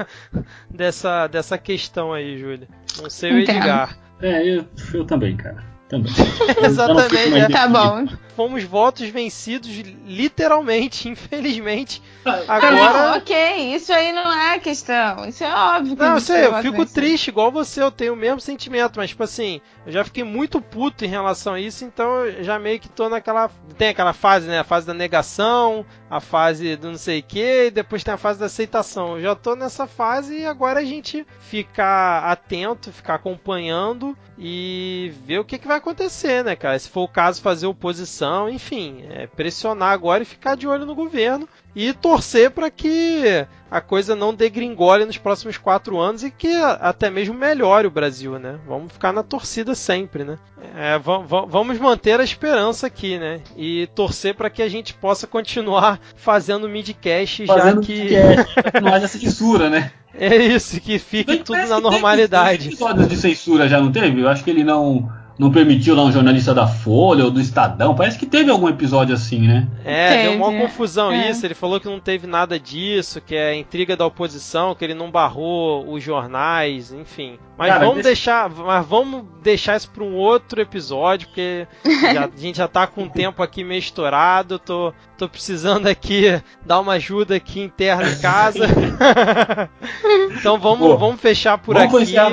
dessa 0.71 1.27
dessa 1.27 1.57
questão 1.57 2.13
aí, 2.13 2.37
Júlia. 2.37 2.69
Não 3.01 3.09
sei 3.09 3.33
o 3.33 3.37
Edgar. 3.39 3.99
É, 4.21 4.47
eu, 4.47 4.65
eu 4.93 5.03
também, 5.03 5.35
cara. 5.35 5.74
Também. 5.87 6.11
Exatamente. 6.63 7.51
Tá 7.51 7.67
bom. 7.67 8.07
Fomos 8.35 8.63
votos 8.63 9.07
vencidos, 9.07 9.69
literalmente, 10.05 11.07
infelizmente. 11.09 12.01
Agora. 12.47 13.11
Não, 13.11 13.17
ok, 13.17 13.75
isso 13.75 13.93
aí 13.93 14.11
não 14.11 14.31
é 14.31 14.59
questão. 14.59 15.25
Isso 15.25 15.43
é 15.43 15.53
óbvio 15.53 15.95
que 15.95 16.01
Não, 16.01 16.15
eu 16.15 16.19
sei, 16.19 16.45
eu 16.47 16.61
fico 16.61 16.85
triste, 16.85 17.27
igual 17.27 17.51
você, 17.51 17.81
eu 17.81 17.91
tenho 17.91 18.13
o 18.13 18.17
mesmo 18.17 18.41
sentimento, 18.41 18.97
mas, 18.97 19.11
tipo 19.11 19.23
assim, 19.23 19.61
eu 19.85 19.91
já 19.91 20.03
fiquei 20.03 20.23
muito 20.23 20.59
puto 20.59 21.05
em 21.05 21.07
relação 21.07 21.53
a 21.53 21.59
isso, 21.59 21.85
então 21.85 22.25
eu 22.25 22.43
já 22.43 22.57
meio 22.59 22.79
que 22.79 22.89
tô 22.89 23.07
naquela. 23.07 23.49
Tem 23.77 23.89
aquela 23.89 24.13
fase, 24.13 24.47
né? 24.47 24.59
A 24.59 24.63
fase 24.63 24.87
da 24.87 24.93
negação, 24.93 25.85
a 26.09 26.19
fase 26.19 26.75
do 26.75 26.89
não 26.89 26.97
sei 26.97 27.19
o 27.19 27.23
que, 27.23 27.65
e 27.65 27.71
depois 27.71 28.03
tem 28.03 28.13
a 28.13 28.17
fase 28.17 28.39
da 28.39 28.45
aceitação. 28.45 29.17
Eu 29.17 29.23
já 29.23 29.35
tô 29.35 29.55
nessa 29.55 29.87
fase 29.87 30.39
e 30.39 30.45
agora 30.45 30.79
a 30.79 30.85
gente 30.85 31.25
ficar 31.39 32.23
atento, 32.31 32.91
ficar 32.91 33.15
acompanhando 33.15 34.17
e 34.37 35.13
ver 35.25 35.39
o 35.39 35.45
que, 35.45 35.57
que 35.57 35.67
vai 35.67 35.77
acontecer, 35.77 36.43
né, 36.43 36.55
cara? 36.55 36.77
Se 36.77 36.89
for 36.89 37.03
o 37.03 37.07
caso, 37.07 37.41
fazer 37.41 37.67
oposição, 37.67 38.49
enfim, 38.49 39.05
é 39.09 39.27
pressionar 39.27 39.91
agora 39.91 40.23
e 40.23 40.25
ficar 40.25 40.55
de 40.55 40.67
olho 40.67 40.85
no 40.85 40.95
governo 40.95 41.47
e 41.75 41.91
torcer 41.93 42.51
para 42.51 42.71
que 42.71 43.45
a 43.69 43.81
coisa 43.81 44.15
não 44.15 44.33
degringole 44.33 45.05
nos 45.05 45.17
próximos 45.17 45.57
quatro 45.57 45.99
anos 45.99 46.23
e 46.23 46.31
que 46.31 46.53
até 46.79 47.09
mesmo 47.09 47.33
melhore 47.33 47.87
o 47.87 47.91
Brasil, 47.91 48.39
né? 48.39 48.57
Vamos 48.65 48.93
ficar 48.93 49.11
na 49.11 49.21
torcida 49.21 49.75
sempre, 49.75 50.23
né? 50.23 50.37
É, 50.75 50.97
vamos 50.97 51.77
manter 51.77 52.19
a 52.19 52.23
esperança 52.23 52.87
aqui, 52.87 53.19
né? 53.19 53.41
E 53.57 53.87
torcer 53.93 54.33
para 54.35 54.49
que 54.49 54.61
a 54.61 54.69
gente 54.69 54.93
possa 54.93 55.27
continuar 55.27 55.99
fazendo 56.15 56.69
midcast 56.69 57.45
já 57.45 57.77
que 57.77 58.03
midcast, 58.03 58.55
não 58.81 58.93
haja 58.93 59.07
censura, 59.07 59.69
né? 59.69 59.91
É 60.17 60.33
isso, 60.37 60.79
que 60.79 60.97
fique 60.97 61.37
tudo 61.37 61.67
na 61.67 61.79
normalidade. 61.81 62.59
Teve 62.59 62.75
episódios 62.75 63.09
de 63.09 63.17
censura 63.17 63.67
já 63.67 63.81
não 63.81 63.91
teve? 63.91 64.21
Eu 64.21 64.29
acho 64.29 64.43
que 64.43 64.49
ele 64.49 64.63
não 64.63 65.11
não 65.37 65.51
permitiu 65.51 65.95
lá 65.95 66.03
um 66.03 66.11
jornalista 66.11 66.53
da 66.53 66.65
Folha 66.65 67.25
ou 67.25 67.31
do 67.31 67.41
Estadão. 67.41 67.93
Parece 67.93 68.17
que 68.17 68.25
teve 68.25 68.49
algum 68.49 68.69
episódio 68.69 69.13
assim, 69.13 69.39
né? 69.39 69.67
É, 69.83 70.09
teve. 70.09 70.23
deu 70.23 70.37
uma 70.37 70.61
confusão 70.61 71.11
é. 71.11 71.29
isso. 71.29 71.45
Ele 71.45 71.53
falou 71.53 71.79
que 71.79 71.87
não 71.87 71.99
teve 71.99 72.25
nada 72.25 72.59
disso, 72.59 73.19
que 73.19 73.35
é 73.35 73.55
intriga 73.55 73.97
da 73.97 74.05
oposição, 74.05 74.73
que 74.73 74.83
ele 74.83 74.93
não 74.93 75.11
barrou 75.11 75.91
os 75.91 76.01
jornais, 76.01 76.93
enfim. 76.93 77.37
Mas 77.57 77.69
Cara, 77.69 77.85
vamos 77.85 78.03
deixar, 78.03 78.49
mas 78.49 78.85
vamos 78.85 79.23
deixar 79.41 79.77
isso 79.77 79.89
para 79.89 80.03
um 80.03 80.15
outro 80.15 80.61
episódio, 80.61 81.27
porque 81.27 81.67
já, 82.13 82.25
a 82.25 82.29
gente 82.37 82.57
já 82.57 82.67
tá 82.67 82.87
com 82.87 83.03
o 83.03 83.09
tempo 83.09 83.43
aqui 83.43 83.63
meio 83.63 83.79
estourado. 83.79 84.57
Tô, 84.57 84.93
tô 85.17 85.27
precisando 85.27 85.87
aqui 85.87 86.41
dar 86.65 86.79
uma 86.79 86.93
ajuda 86.93 87.35
aqui 87.35 87.61
interna 87.61 88.09
em 88.09 88.19
casa. 88.19 88.65
então 90.39 90.57
vamos, 90.59 90.87
Pô, 90.87 90.97
vamos 90.97 91.19
fechar 91.19 91.57
por 91.57 91.75
vamos 91.75 91.93
aqui. 91.93 92.05
Fechar, 92.05 92.31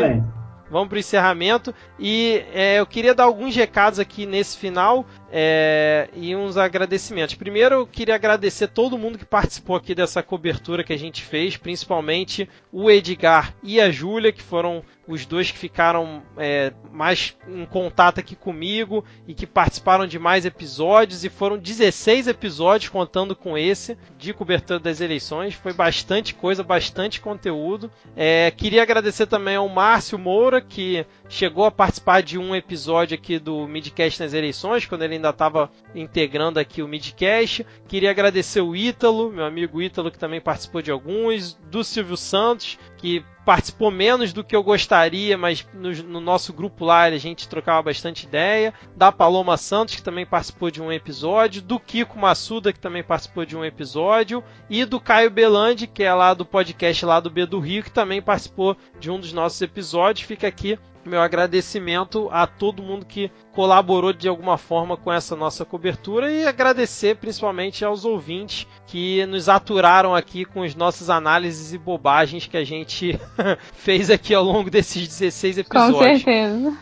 vamos 0.73 0.89
para 0.89 0.97
o 0.97 0.99
encerramento. 0.99 1.75
E 1.99 2.43
é, 2.53 2.81
eu 2.81 2.87
queria 2.87 3.15
dar 3.15 3.25
alguns 3.25 3.55
recados 3.55 3.99
aqui 3.99 4.27
nesse 4.27 4.57
final 4.57 5.07
é, 5.35 6.11
e 6.15 6.37
uns 6.37 6.59
agradecimentos. 6.59 7.35
Primeiro, 7.35 7.75
eu 7.77 7.87
queria 7.87 8.15
agradecer 8.15 8.69
todo 8.69 8.99
mundo 8.99 9.17
que 9.17 9.25
participou 9.25 9.75
aqui 9.75 9.95
dessa 9.95 10.23
cobertura 10.23 10.85
que 10.85 10.93
a 10.93 10.99
gente 10.99 11.23
fez, 11.23 11.57
principalmente 11.57 12.47
o 12.71 12.91
Edgar 12.91 13.55
e 13.63 13.81
a 13.81 13.91
Júlia, 13.91 14.31
que 14.31 14.43
foram 14.43 14.85
os 15.07 15.27
dois 15.27 15.51
que 15.51 15.59
ficaram 15.59 16.23
é, 16.37 16.73
mais 16.93 17.37
em 17.49 17.65
contato 17.67 18.21
aqui 18.21 18.37
comigo 18.37 19.05
e 19.27 19.35
que 19.35 19.47
participaram 19.47 20.07
de 20.07 20.19
mais 20.19 20.45
episódios. 20.45 21.25
E 21.25 21.29
foram 21.29 21.59
16 21.59 22.29
episódios 22.29 22.91
contando 22.91 23.35
com 23.35 23.57
esse 23.59 23.97
de 24.17 24.33
cobertura 24.33 24.79
das 24.79 25.01
eleições. 25.01 25.55
Foi 25.55 25.73
bastante 25.73 26.35
coisa, 26.35 26.63
bastante 26.63 27.21
conteúdo. 27.21 27.91
É, 28.15 28.53
queria 28.57 28.83
agradecer 28.83 29.27
também 29.27 29.57
ao 29.57 29.69
Márcio 29.69 30.19
Moura, 30.19 30.61
que 30.61 31.05
chegou 31.29 31.65
a 31.65 31.71
participar 31.71 32.23
de 32.23 32.39
um 32.39 32.55
episódio 32.55 33.15
aqui 33.17 33.39
do 33.39 33.67
Midcast 33.67 34.23
nas 34.23 34.35
eleições, 34.35 34.87
quando 34.87 35.03
ele 35.03 35.17
ainda 35.23 35.31
estava 35.31 35.71
integrando 35.95 36.59
aqui 36.59 36.83
o 36.83 36.89
Midcast. 36.89 37.65
Queria 37.87 38.11
agradecer 38.11 38.61
o 38.61 38.75
Ítalo, 38.75 39.31
meu 39.31 39.45
amigo 39.45 39.81
Ítalo, 39.81 40.11
que 40.11 40.19
também 40.19 40.41
participou 40.41 40.83
de 40.83 40.91
alguns, 40.91 41.55
do 41.71 41.85
Silvio 41.85 42.17
Santos, 42.17 42.79
que 42.97 43.25
participou 43.45 43.91
menos 43.91 44.33
do 44.33 44.45
que 44.45 44.55
eu 44.55 44.63
gostaria, 44.63 45.37
mas 45.37 45.67
no, 45.75 45.91
no, 45.91 46.21
nosso 46.21 46.53
grupo 46.53 46.85
lá 46.85 47.03
a 47.03 47.19
gente 47.19 47.49
trocava 47.49 47.83
bastante 47.83 48.25
ideia. 48.25 48.73
Da 48.97 49.11
Paloma 49.11 49.57
Santos, 49.57 49.97
que 49.97 50.03
também 50.03 50.27
participou 50.27 50.71
de 50.71 50.81
um 50.81 50.93
episódio. 50.93 51.63
Do 51.63 51.79
Kiko 51.79 52.19
Massuda, 52.19 52.73
que 52.73 52.79
também 52.81 53.03
participou 53.03 53.45
de 53.45 53.57
um 53.57 53.65
episódio. 53.65 54.45
E 54.71 54.85
do 54.85 55.01
Caio 55.01 55.31
Belandi, 55.31 55.87
que 55.87 56.03
é 56.03 56.15
lá 56.15 56.35
do 56.35 56.47
podcast 56.47 57.05
lá 57.05 57.19
do 57.19 57.31
B 57.31 57.47
do 57.47 57.59
Rio, 57.59 57.83
que 57.83 57.91
também 57.91 58.23
participou 58.23 58.77
de 58.99 59.11
um 59.11 59.19
dos 59.19 59.33
nossos 59.33 59.61
episódios. 59.61 60.27
Fica 60.27 60.47
aqui 60.47 60.79
meu 61.05 61.21
agradecimento 61.21 62.29
a 62.31 62.47
todo 62.47 62.83
mundo 62.83 63.05
que 63.05 63.31
colaborou 63.53 64.13
de 64.13 64.29
alguma 64.29 64.57
forma 64.57 64.97
com 64.97 65.13
essa 65.13 65.37
nossa 65.37 65.65
cobertura 65.65 66.31
e 66.31 66.47
agradecer 66.47 67.17
principalmente 67.17 67.85
aos 67.85 68.05
ouvintes 68.05 68.67
que 68.87 69.25
nos 69.27 69.49
aturaram 69.49 70.15
aqui 70.15 70.45
com 70.45 70.63
as 70.63 70.75
nossas 70.75 71.11
análises 71.11 71.73
e 71.73 71.79
bobagens 71.79 72.47
que 72.47 72.57
a 72.57 72.65
gente 72.65 73.19
fez 73.73 74.11
aqui 74.11 74.35
ao 74.35 74.45
longo 74.45 74.71
desses 74.71 75.09
16 75.09 75.59
episódios. 75.59 75.97
Com 75.97 76.05
certeza. 76.05 76.79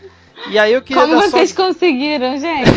E 0.49 0.59
aí 0.59 0.73
eu 0.73 0.83
queria 0.83 1.03
Como 1.03 1.21
vocês 1.21 1.51
só... 1.51 1.67
conseguiram, 1.67 2.39
gente? 2.39 2.71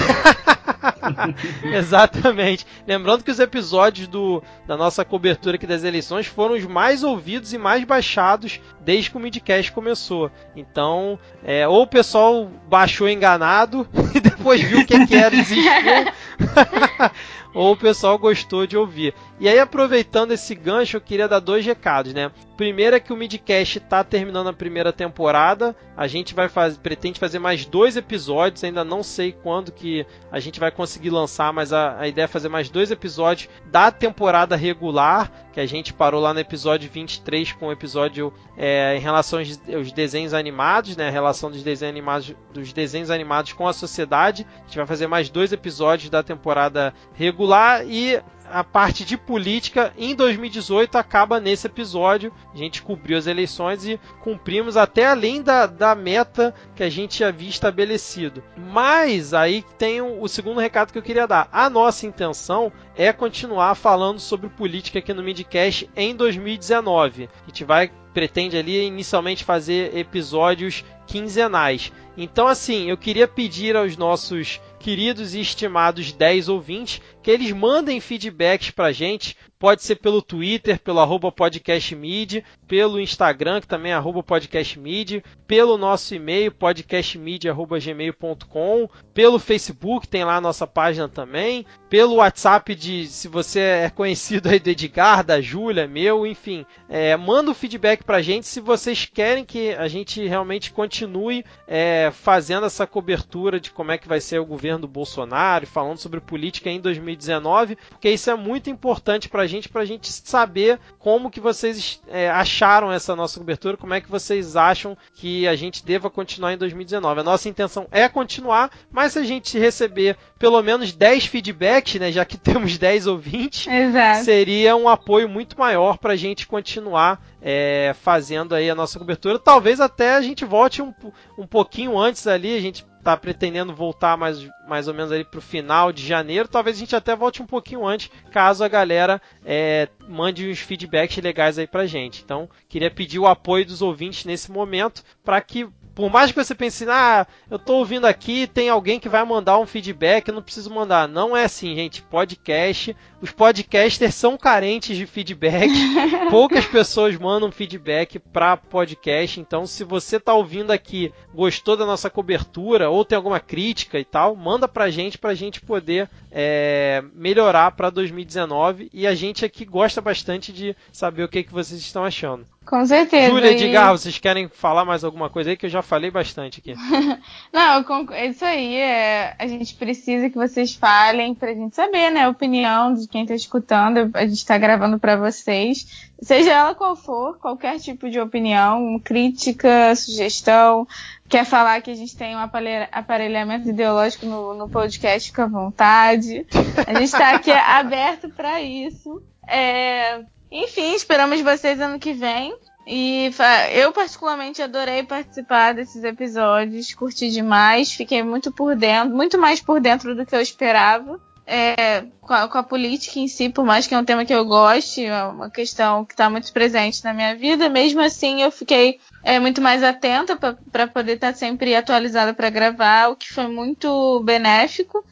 Exatamente. 1.64 2.66
Lembrando 2.88 3.24
que 3.24 3.32
os 3.32 3.39
episódios 3.39 4.07
do, 4.07 4.43
da 4.68 4.76
nossa 4.76 5.03
cobertura 5.05 5.55
aqui 5.55 5.66
das 5.66 5.84
eleições 5.84 6.28
foram 6.28 6.55
os 6.55 6.66
mais 6.66 7.03
ouvidos 7.03 7.53
e 7.53 7.57
mais 7.57 7.84
baixados 7.84 8.59
desde 8.82 9.09
que 9.09 9.18
o 9.18 9.20
Midcast 9.20 9.72
começou. 9.72 10.32
Então, 10.55 11.18
é, 11.43 11.68
ou 11.68 11.84
o 11.84 11.88
pessoal 11.88 12.49
baixou 12.68 13.07
enganado 13.07 13.88
e 14.14 14.20
depois 14.20 14.61
viu 14.61 14.80
o 14.80 14.86
que, 14.86 15.05
que 15.07 15.16
era 15.16 15.30
desistiu. 15.30 15.64
ou 17.54 17.74
o 17.74 17.78
pessoal 17.78 18.18
gostou 18.18 18.66
de 18.66 18.76
ouvir. 18.76 19.14
E 19.39 19.47
aí, 19.47 19.60
aproveitando 19.60 20.32
esse 20.32 20.56
gancho, 20.56 20.97
eu 20.97 21.01
queria 21.01 21.28
dar 21.28 21.39
dois 21.39 21.66
recados, 21.66 22.14
né? 22.14 22.32
Primeiro 22.56 22.95
é 22.95 22.99
que 22.99 23.12
o 23.12 23.16
Midcast 23.16 23.80
está 23.80 24.04
terminando 24.04 24.47
a 24.47 24.54
primeira 24.54 24.93
temporada. 24.93 25.76
A 25.97 26.08
gente 26.08 26.34
vai 26.34 26.47
fazer, 26.47 26.80
pretende 26.80 27.20
fazer 27.20 27.39
mais 27.39 27.66
dois 27.66 27.97
episódios. 27.97 28.64
Ainda 28.64 28.84
não 28.84 29.04
sei 29.04 29.32
quando 29.32 29.72
que 29.72 30.06
a 30.32 30.39
gente 30.39 30.60
vai 30.60 30.72
conseguir 30.72 31.10
lançar, 31.10 31.51
mas 31.51 31.74
a, 31.74 31.99
a 31.99 32.08
ideia 32.08 32.26
é 32.26 32.28
fazer 32.28 32.49
mais 32.49 32.70
dois 32.70 32.91
episódios 32.91 33.49
da 33.66 33.91
temporada 33.91 34.56
regular, 34.56 35.32
que 35.51 35.60
a 35.60 35.66
gente 35.66 35.93
parou 35.93 36.22
lá 36.22 36.34
no 36.34 36.39
episódio 36.39 36.89
23 36.89 37.51
com 37.54 37.68
o 37.68 37.72
episódio 37.72 38.32
é, 38.56 38.95
em 38.95 38.99
relação 38.99 39.39
aos, 39.39 39.91
desenhos 39.91 40.34
animados, 40.34 40.95
né? 40.95 41.08
A 41.08 41.12
relação 41.12 41.49
dos 41.49 41.64
desenhos 41.64 41.91
animados, 41.91 42.36
dos 42.54 42.72
desenhos 42.72 43.10
animados 43.10 43.51
com 43.54 43.68
a 43.68 43.74
sociedade. 43.74 44.45
A 44.56 44.66
gente 44.68 44.78
vai 44.78 44.88
fazer 44.88 45.08
mais 45.08 45.28
dois 45.28 45.51
episódios 45.51 46.10
da 46.10 46.22
temporada 46.24 46.93
regular 47.14 47.43
e 47.86 48.22
a 48.54 48.64
parte 48.64 49.04
de 49.04 49.18
política 49.18 49.91
em 49.98 50.14
2018 50.14 50.96
acaba 50.96 51.39
nesse 51.39 51.66
episódio. 51.66 52.32
A 52.54 52.58
gente 52.58 52.84
cobriu 52.84 53.18
as 53.18 53.26
eleições 53.26 53.86
e 53.86 54.00
cumprimos 54.22 54.78
até 54.78 55.08
além 55.08 55.41
da, 55.41 55.66
da 55.66 55.96
meta 55.96 56.54
que 56.76 56.84
a 56.84 56.89
gente 56.89 57.24
havia 57.24 57.50
estabelecido. 57.50 58.44
Mas 58.56 59.34
aí 59.34 59.66
tem 59.78 60.02
o, 60.02 60.22
o 60.22 60.28
segundo 60.28 60.60
recado 60.60 60.91
que 60.91 60.98
eu 60.98 61.04
queria 61.04 61.28
dar. 61.28 61.50
A 61.52 61.70
nossa 61.70 62.06
intenção 62.06 62.72
é 62.96 63.12
continuar 63.12 63.74
falando 63.76 64.20
sobre 64.20 64.50
política 64.50 65.00
aqui 65.00 65.14
no 65.14 65.24
Midcast 65.24 65.89
em 65.96 66.16
2019. 66.16 67.30
A 67.44 67.48
gente 67.48 67.64
vai 67.64 67.91
pretende 68.14 68.56
ali 68.56 68.86
inicialmente 68.86 69.44
fazer 69.44 69.98
episódios 69.98 70.86
quinzenais. 71.08 71.91
Então 72.16 72.48
assim, 72.48 72.89
eu 72.89 72.96
queria 72.96 73.28
pedir 73.28 73.76
aos 73.76 73.98
nossos 73.98 74.62
queridos 74.80 75.34
e 75.34 75.41
estimados 75.41 76.12
10 76.12 76.50
ouvintes 76.50 77.02
que 77.24 77.32
eles 77.32 77.51
mandem 77.53 78.01
feedbacks 78.01 78.69
pra 78.69 78.91
gente. 78.91 79.38
Pode 79.57 79.82
ser 79.82 79.95
pelo 79.95 80.21
Twitter, 80.21 80.78
pelo 80.78 80.99
arroba 80.99 81.32
podcastmid, 81.32 82.43
pelo 82.67 82.99
Instagram, 82.99 83.61
que 83.61 83.67
também 83.67 83.93
é 83.93 83.95
arroba 83.95 84.21
podcastmid, 84.21 85.24
pelo 85.47 85.78
nosso 85.78 86.13
e-mail, 86.13 86.51
podcastmid.gmail.com, 86.51 88.89
pelo 89.13 89.39
Facebook, 89.39 90.05
tem 90.05 90.26
lá 90.26 90.36
a 90.36 90.41
nossa 90.41 90.67
página 90.67 91.07
também, 91.07 91.65
pelo 91.89 92.15
WhatsApp 92.15 92.76
de, 92.76 93.07
se 93.07 93.30
você 93.30 93.61
é 93.61 93.89
conhecido 93.89 94.49
aí 94.49 94.59
do 94.59 94.69
Edgar, 94.69 95.24
da 95.24 95.39
Júlia, 95.39 95.88
meu, 95.88 96.28
enfim. 96.28 96.65
É, 96.89 97.15
manda 97.15 97.47
o 97.47 97.53
um 97.53 97.55
feedback 97.55 98.03
pra 98.03 98.21
gente 98.21 98.45
se 98.45 98.59
vocês 98.59 99.05
querem 99.05 99.45
que 99.45 99.69
a 99.76 99.88
gente 99.88 100.28
realmente 100.28 100.74
continue 100.74 101.45
é, 101.65 102.11
fazendo 102.11 102.65
essa 102.65 102.86
cobertura 102.86 103.61
de 103.61 103.71
como 103.71 103.93
é 103.93 103.97
que 103.97 104.09
vai 104.09 104.19
ser 104.19 104.39
o 104.39 104.45
governo 104.45 104.80
do 104.80 104.89
Bolsonaro, 104.89 105.65
falando 105.65 105.99
sobre 105.99 106.19
política 106.19 106.69
em 106.69 106.82
2020 106.82 107.12
2019, 107.16 107.78
porque 107.89 108.09
isso 108.09 108.30
é 108.30 108.36
muito 108.36 108.70
importante 108.70 109.30
para 109.30 109.43
a 109.43 109.47
gente, 109.47 109.70
para 109.70 109.82
a 109.82 109.86
gente 109.86 110.11
saber 110.11 110.80
como 110.99 111.30
que 111.30 111.39
vocês 111.39 112.01
é, 112.07 112.30
acharam 112.30 112.91
essa 112.91 113.16
nossa 113.16 113.39
cobertura, 113.39 113.78
como 113.78 113.93
é 113.93 114.01
que 114.01 114.09
vocês 114.09 114.55
acham 114.55 114.97
que 115.16 115.47
a 115.47 115.55
gente 115.55 115.86
deva 115.86 116.09
continuar 116.09 116.53
em 116.53 116.57
2019. 116.57 117.22
A 117.22 117.24
nossa 117.24 117.49
intenção 117.49 117.88
é 117.91 118.07
continuar, 118.09 118.72
mas 118.91 119.14
se 119.14 119.20
a 119.20 119.24
gente 119.24 119.57
receber 119.57 120.18
pelo 120.38 120.61
menos 120.61 120.93
10 120.93 121.26
feedbacks, 121.26 121.99
né, 121.99 122.11
já 122.11 122.26
que 122.26 122.38
temos 122.38 122.78
10 122.78 123.07
ouvintes, 123.07 123.68
Exato. 123.68 124.26
seria 124.26 124.76
um 124.76 124.89
apoio 124.89 125.30
muito 125.30 125.57
maior 125.57 125.97
para 125.97 126.14
a 126.14 126.18
gente 126.18 126.47
continuar 126.47 127.22
é, 127.41 127.93
fazendo 128.01 128.55
aí 128.55 128.70
a 128.70 128.76
nossa 128.76 128.97
cobertura. 128.97 129.38
Talvez 129.38 129.80
até 129.80 130.16
a 130.16 130.22
gente 130.22 130.45
volte 130.45 130.82
um, 130.82 130.93
um 131.38 131.45
pouquinho 131.45 131.97
antes 131.97 132.26
ali, 132.28 132.55
a 132.55 132.61
gente 132.61 132.86
tá 133.04 133.18
pretendendo 133.18 133.76
voltar 133.76 134.18
mais, 134.18 134.47
mais 134.68 134.88
ou 134.88 134.93
menos 134.93 135.12
ali 135.12 135.24
pro 135.24 135.41
final 135.41 135.91
de 135.91 136.06
janeiro. 136.06 136.47
Talvez 136.47 136.78
a 136.78 136.80
gente 136.80 136.95
até 136.95 137.16
volte 137.16 137.41
um 137.41 137.45
pouquinho 137.45 137.86
antes, 137.86 138.10
caso 138.32 138.64
a 138.64 138.68
galera 138.68 139.22
é, 139.45 139.89
mande 140.08 140.49
uns 140.49 140.60
feedbacks 140.60 141.22
legais 141.22 141.60
aí 141.60 141.68
pra 141.68 141.86
gente. 141.86 142.22
Então, 142.24 142.49
queria 142.70 142.89
pedir 142.89 143.20
o 143.20 143.28
apoio 143.28 143.66
dos 143.66 143.82
ouvintes 143.82 144.26
nesse 144.26 144.51
momento 144.51 145.04
para 145.24 145.39
que 145.41 145.68
por 145.96 146.10
mais 146.10 146.32
que 146.32 146.44
você 146.44 146.56
pense, 146.56 146.86
ah, 146.89 147.28
eu 147.50 147.60
tô 147.60 147.76
ouvindo 147.76 148.06
aqui, 148.06 148.48
tem 148.48 148.68
alguém 148.68 149.00
que 149.00 149.08
vai 149.08 149.24
mandar 149.24 149.60
um 149.60 149.66
feedback, 149.66 150.28
eu 150.28 150.34
não 150.34 150.41
preciso 150.41 150.74
mandar. 150.74 151.08
Não 151.08 151.38
é 151.38 151.46
assim, 151.46 151.76
gente. 151.76 152.02
Podcast, 152.02 152.96
os 153.22 153.32
podcasters 153.32 154.16
são 154.16 154.36
carentes 154.36 154.98
de 154.98 155.06
feedback. 155.06 155.70
Poucas 156.32 156.66
pessoas 156.66 157.16
mandam 157.18 157.52
feedback 157.52 158.18
para 158.18 158.58
podcast. 158.58 159.39
Então, 159.39 159.68
se 159.68 159.84
você 159.84 160.20
tá 160.20 160.34
ouvindo 160.34 160.72
aqui, 160.72 161.14
gostou 161.34 161.78
da 161.78 161.86
nossa 161.86 162.10
cobertura 162.10 162.89
ou 162.89 163.06
tem 163.06 163.16
alguma 163.16 163.39
crítica 163.39 164.00
e 164.00 164.06
tal, 164.06 164.36
manda 164.36 164.68
pra 164.68 164.89
gente 164.89 165.18
pra 165.20 165.36
gente 165.36 165.62
poder 165.62 166.10
é, 166.32 167.04
melhorar 167.14 167.72
para 167.72 167.91
2019. 167.91 168.89
E 168.91 169.06
a 169.06 169.14
gente 169.14 169.46
aqui 169.46 169.64
gosta 169.64 170.02
bastante 170.02 170.52
de 170.52 170.76
saber 170.91 171.24
o 171.24 171.30
que, 171.30 171.44
que 171.44 171.54
vocês 171.54 171.80
estão 171.80 172.04
achando. 172.04 172.48
Com 172.66 172.86
certeza. 172.86 173.30
Júlia, 173.30 173.51
e... 173.51 173.55
Edgar, 173.55 173.91
vocês 173.91 174.18
querem 174.18 174.47
falar 174.47 174.86
mais 174.86 175.03
alguma 175.03 175.30
coisa 175.30 175.49
aí 175.49 175.57
que 175.57 175.66
eu 175.66 175.70
já 175.70 175.82
falei 175.82 176.09
bastante 176.09 176.59
aqui? 176.59 176.74
Não, 177.51 177.86
isso 178.28 178.45
aí. 178.45 178.76
É, 178.76 179.36
a 179.38 179.47
gente 179.47 179.76
precisa 179.76 180.30
que 180.30 180.36
vocês 180.36 180.74
falem 180.74 181.36
pra 181.36 181.53
gente 181.53 181.76
saber, 181.76 182.09
né, 182.09 182.24
a 182.24 182.30
opinião 182.30 182.93
de 182.93 183.07
quem 183.07 183.26
tá 183.26 183.36
escutando. 183.36 184.09
A 184.14 184.26
gente 184.26 184.45
tá 184.45 184.57
gravando 184.57 184.97
para 184.97 185.16
vocês. 185.16 186.09
Seja 186.22 186.51
ela 186.51 186.74
qual 186.74 186.95
for, 186.95 187.38
qualquer 187.38 187.80
tipo 187.80 188.09
de 188.09 188.18
opinião, 188.18 188.97
crítica, 189.03 189.93
sugestão, 189.93 190.88
quer 191.28 191.45
falar 191.45 191.82
que 191.82 191.91
a 191.91 191.95
gente 191.95 192.16
tem 192.16 192.34
um 192.34 192.39
aparelhamento 192.39 193.68
ideológico 193.68 194.26
no, 194.26 194.53
no 194.53 194.70
podcast, 194.70 195.30
fica 195.30 195.43
à 195.43 195.47
vontade. 195.47 196.45
A 196.88 196.93
gente 196.93 197.05
está 197.05 197.36
aqui 197.36 197.51
aberto 197.51 198.30
para 198.30 198.61
isso. 198.61 199.22
É, 199.45 200.24
enfim, 200.54 200.93
esperamos 200.93 201.41
vocês 201.41 201.82
ano 201.82 201.99
que 201.99 202.14
vem. 202.14 202.56
E 202.86 203.32
eu 203.72 203.91
particularmente 203.91 204.62
adorei 204.62 205.04
participar 205.04 205.74
desses 205.74 206.04
episódios, 206.04 206.93
curti 206.93 207.30
demais, 207.30 207.93
fiquei 207.93 208.22
muito 208.22 208.51
por 208.51 208.76
dentro, 208.76 209.16
muito 209.16 209.38
mais 209.38 209.62
por 209.62 209.80
dentro 209.80 210.14
do 210.16 210.26
que 210.26 210.36
eu 210.36 210.41
esperava. 210.41 211.20
É, 211.45 212.06
com, 212.22 212.34
a, 212.34 212.47
com, 212.47 212.58
a, 212.58 212.64
política 212.64 213.20
em 213.20 213.28
si, 213.28 213.49
por 213.49 213.66
mais 213.66 213.86
que 213.86 213.93
é 213.93 213.97
um 213.97 214.06
tema 214.06 214.24
que 214.24 214.34
eu 214.34 214.45
goste, 214.45 215.06
é 215.06 215.24
uma 215.26 215.49
questão 215.49 216.06
que 216.06 216.14
está 216.14 216.30
muito 216.30 216.54
presente 216.54 217.04
na 217.04 217.14
minha 217.14 217.36
vida, 217.36 217.68
mesmo 217.68 217.99
assim 217.99 218.41
eu 218.41 218.49
fiquei 218.49 218.97
é, 219.22 219.41
muito 219.41 219.62
mais 219.62 219.84
atenta 219.84 220.38
para 220.38 220.88
poder 220.88 221.16
estar 221.16 221.34
tá 221.34 221.38
sempre 221.38 221.76
atualizada 221.76 222.34
para 222.34 222.49
gravar, 222.49 223.10
o 223.10 223.18
que 223.18 223.32
foi 223.32 223.47
muito 223.47 224.22
benéfico. 224.24 225.04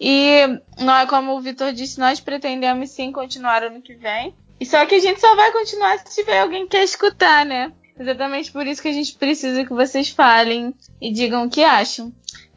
E 0.00 0.60
nós, 0.78 1.08
como 1.08 1.36
o 1.36 1.40
Vitor 1.40 1.72
disse, 1.72 1.98
nós 1.98 2.20
pretendemos 2.20 2.90
sim 2.90 3.10
continuar 3.10 3.64
ano 3.64 3.82
que 3.82 3.94
vem. 3.94 4.32
E 4.60 4.66
só 4.66 4.84
que 4.84 4.94
a 4.94 5.00
gente 5.00 5.20
só 5.20 5.34
vai 5.34 5.50
continuar 5.50 5.98
se 5.98 6.14
tiver 6.14 6.40
alguém 6.40 6.64
que 6.64 6.76
quer 6.76 6.84
escutar, 6.84 7.46
né? 7.46 7.72
Exatamente 7.98 8.52
por 8.52 8.66
isso 8.66 8.80
que 8.80 8.88
a 8.88 8.92
gente 8.92 9.14
precisa 9.14 9.64
que 9.64 9.72
vocês 9.72 10.10
falem 10.10 10.74
e 11.00 11.10
digam 11.12 11.44
o 11.44 11.50
que 11.50 11.64
acham. 11.64 12.12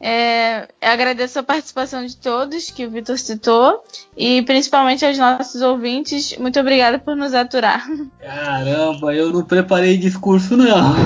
É, 0.06 0.68
agradeço 0.82 1.40
a 1.40 1.44
participação 1.44 2.06
de 2.06 2.18
todos 2.18 2.70
que 2.70 2.86
o 2.86 2.92
Vitor 2.92 3.18
citou 3.18 3.82
e 4.18 4.42
principalmente 4.42 5.06
aos 5.06 5.18
nossos 5.18 5.62
ouvintes. 5.62 6.36
Muito 6.38 6.60
obrigada 6.60 7.00
por 7.00 7.16
nos 7.16 7.34
aturar. 7.34 7.88
Caramba, 8.20 9.16
eu 9.16 9.32
não 9.32 9.46
preparei 9.46 9.96
discurso 9.96 10.58
não. 10.58 10.94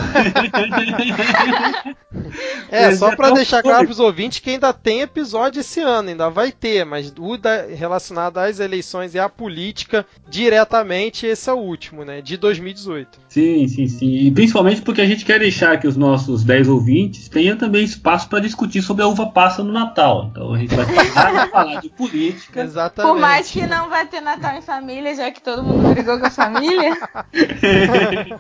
é, 2.72 2.96
só 2.96 3.16
para 3.16 3.36
deixar 3.36 3.62
claro 3.62 3.86
para 3.86 3.92
os 3.92 4.00
ouvintes 4.00 4.40
que 4.40 4.50
ainda 4.50 4.74
tem 4.74 5.02
episódio 5.02 5.60
esse 5.60 5.80
ano, 5.80 6.10
ainda 6.10 6.32
vai 6.32 6.52
ter, 6.52 6.84
mas 6.84 7.14
o 7.20 7.38
da, 7.38 7.68
relacionado 7.68 8.40
às 8.40 8.60
eleições 8.60 9.14
e 9.14 9.20
à 9.20 9.30
política 9.30 10.08
diretamente, 10.28 11.28
esse 11.28 11.48
é 11.48 11.54
o 11.54 11.58
último, 11.58 12.04
né, 12.04 12.20
de 12.20 12.36
2018. 12.36 13.20
Sim, 13.30 13.68
sim, 13.68 13.88
sim. 13.88 14.10
E 14.26 14.32
principalmente 14.32 14.82
porque 14.82 15.02
a 15.02 15.06
gente 15.06 15.24
quer 15.24 15.40
deixar 15.40 15.80
que 15.80 15.88
os 15.88 15.96
nossos 15.96 16.44
10 16.44 16.68
ouvintes 16.68 17.30
tenham 17.30 17.56
também 17.56 17.84
espaço 17.84 18.28
para 18.28 18.40
discutir 18.40 18.87
sobre 18.88 19.04
a 19.04 19.08
uva 19.08 19.28
passa 19.28 19.62
no 19.62 19.72
Natal. 19.72 20.30
Então 20.32 20.54
a 20.54 20.58
gente 20.58 20.74
vai 20.74 20.86
parar 21.14 21.46
de 21.46 21.52
falar 21.52 21.82
de 21.82 21.90
política. 21.90 22.62
Exatamente. 22.62 23.14
Por 23.14 23.20
mais 23.20 23.52
que 23.52 23.68
não 23.68 23.90
vai 23.90 24.08
ter 24.08 24.22
Natal 24.22 24.56
em 24.56 24.62
família, 24.62 25.14
já 25.14 25.30
que 25.30 25.42
todo 25.42 25.62
mundo 25.62 25.94
brigou 25.94 26.18
com 26.18 26.26
a 26.26 26.32
família. 26.32 26.98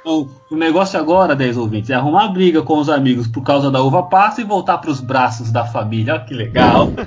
então, 0.00 0.30
o 0.50 0.56
negócio 0.56 0.98
agora, 0.98 1.34
10 1.34 1.56
ouvintes, 1.56 1.90
é 1.90 1.94
arrumar 1.94 2.28
briga 2.28 2.62
com 2.62 2.78
os 2.78 2.88
amigos 2.88 3.26
por 3.26 3.42
causa 3.42 3.70
da 3.70 3.82
uva 3.82 4.04
passa 4.04 4.40
e 4.40 4.44
voltar 4.44 4.78
para 4.78 4.90
os 4.90 5.00
braços 5.00 5.50
da 5.50 5.64
família. 5.64 6.14
Olha 6.14 6.24
que 6.24 6.34
legal. 6.34 6.88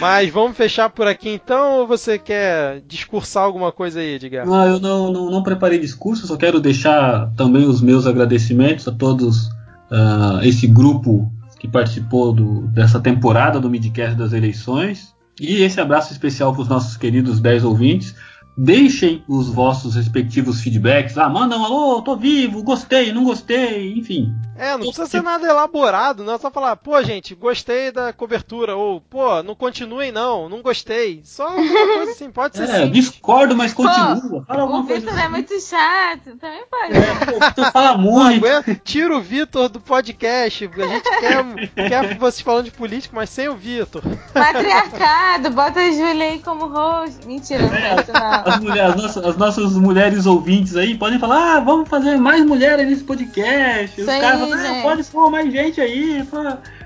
Mas 0.00 0.30
vamos 0.30 0.56
fechar 0.56 0.88
por 0.90 1.06
aqui 1.06 1.28
então 1.30 1.80
ou 1.80 1.86
você 1.86 2.18
quer 2.18 2.80
discursar 2.86 3.44
alguma 3.44 3.70
coisa 3.70 4.00
aí, 4.00 4.14
Edgar? 4.14 4.46
Não, 4.46 4.66
eu 4.66 4.80
não, 4.80 5.12
não, 5.12 5.30
não 5.30 5.42
preparei 5.42 5.78
discurso, 5.78 6.26
só 6.26 6.36
quero 6.36 6.60
deixar 6.60 7.30
também 7.36 7.66
os 7.66 7.80
meus 7.80 8.06
agradecimentos 8.06 8.86
a 8.88 8.92
todos 8.92 9.46
uh, 9.90 10.40
esse 10.42 10.66
grupo 10.66 11.30
que 11.58 11.68
participou 11.68 12.32
do, 12.32 12.66
dessa 12.68 13.00
temporada 13.00 13.60
do 13.60 13.70
Midcast 13.70 14.16
das 14.16 14.32
eleições. 14.32 15.14
E 15.40 15.62
esse 15.62 15.80
abraço 15.80 16.12
especial 16.12 16.52
para 16.52 16.62
os 16.62 16.68
nossos 16.68 16.96
queridos 16.96 17.40
10 17.40 17.64
ouvintes. 17.64 18.14
Deixem 18.56 19.22
os 19.28 19.48
vossos 19.48 19.94
respectivos 19.94 20.60
feedbacks. 20.62 21.18
Ah, 21.18 21.28
mandam, 21.28 21.64
alô, 21.64 22.00
tô 22.00 22.16
vivo, 22.16 22.62
gostei, 22.62 23.12
não 23.12 23.24
gostei, 23.24 23.92
enfim. 23.98 24.34
É, 24.58 24.72
não 24.72 24.78
precisa 24.86 25.06
ser 25.06 25.22
nada 25.22 25.46
elaborado, 25.46 26.24
não 26.24 26.32
é 26.32 26.38
só 26.38 26.50
falar, 26.50 26.74
pô, 26.76 27.02
gente, 27.02 27.34
gostei 27.34 27.92
da 27.92 28.10
cobertura, 28.14 28.74
ou, 28.74 29.02
pô, 29.02 29.42
não 29.42 29.54
continuem 29.54 30.10
não, 30.10 30.48
não 30.48 30.62
gostei. 30.62 31.20
Só 31.24 31.46
uma 31.48 31.86
coisa 31.96 32.12
assim, 32.12 32.30
pode 32.30 32.56
ser 32.56 32.62
É, 32.68 32.82
assim. 32.84 32.90
discordo, 32.90 33.54
mas 33.54 33.74
continua. 33.74 34.44
Fala 34.46 34.64
o 34.64 34.82
Vitor 34.84 35.12
assim. 35.12 35.20
é 35.20 35.28
muito 35.28 35.60
chato, 35.60 36.36
também 36.40 36.64
pode. 36.70 36.94
É, 36.96 37.36
o 37.36 37.48
Vitor 37.48 37.72
fala 37.72 37.98
muito. 37.98 38.40
Pô, 38.40 38.74
tira 38.82 39.14
o 39.14 39.20
Vitor 39.20 39.68
do 39.68 39.80
podcast, 39.80 40.64
a 40.74 40.86
gente 40.88 41.10
quer, 41.20 41.88
quer 41.88 42.16
vocês 42.18 42.40
falando 42.40 42.64
de 42.64 42.70
política, 42.70 43.14
mas 43.14 43.28
sem 43.28 43.48
o 43.50 43.56
Vitor. 43.56 44.02
Patriarcado, 44.32 45.50
bota 45.50 45.80
a 45.80 45.90
Júlia 45.90 46.30
aí 46.30 46.38
como 46.38 46.66
host. 46.66 47.26
Mentira, 47.26 47.62
não 47.66 47.74
é, 47.74 47.96
não 48.45 48.45
as, 48.46 48.60
mulheres, 48.60 48.90
as, 48.90 49.02
nossas, 49.02 49.24
as 49.24 49.36
nossas 49.36 49.72
mulheres 49.74 50.26
ouvintes 50.26 50.76
aí 50.76 50.96
podem 50.96 51.18
falar: 51.18 51.56
ah, 51.56 51.60
vamos 51.60 51.88
fazer 51.88 52.16
mais 52.16 52.44
mulheres 52.44 52.86
nesse 52.88 53.04
podcast. 53.04 54.00
Os 54.00 54.06
caras 54.06 54.40
falam: 54.40 54.54
ah, 54.54 54.82
pode 54.82 55.04
pôr 55.04 55.30
mais 55.30 55.52
gente 55.52 55.80
aí. 55.80 56.26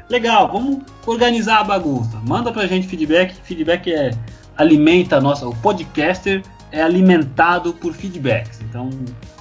Legal, 0.09 0.51
vamos 0.51 0.79
organizar 1.07 1.61
a 1.61 1.65
bagunça. 1.65 2.19
Manda 2.25 2.51
pra 2.51 2.67
gente 2.67 2.89
feedback. 2.89 3.35
Feedback 3.45 3.93
é 3.93 4.11
alimenta 4.57 5.17
a 5.17 5.21
nossa. 5.21 5.49
O 5.49 5.55
podcaster 5.57 6.43
é 6.73 6.83
alimentado 6.83 7.73
por 7.75 7.93
feedbacks. 7.93 8.61
Então, 8.63 8.91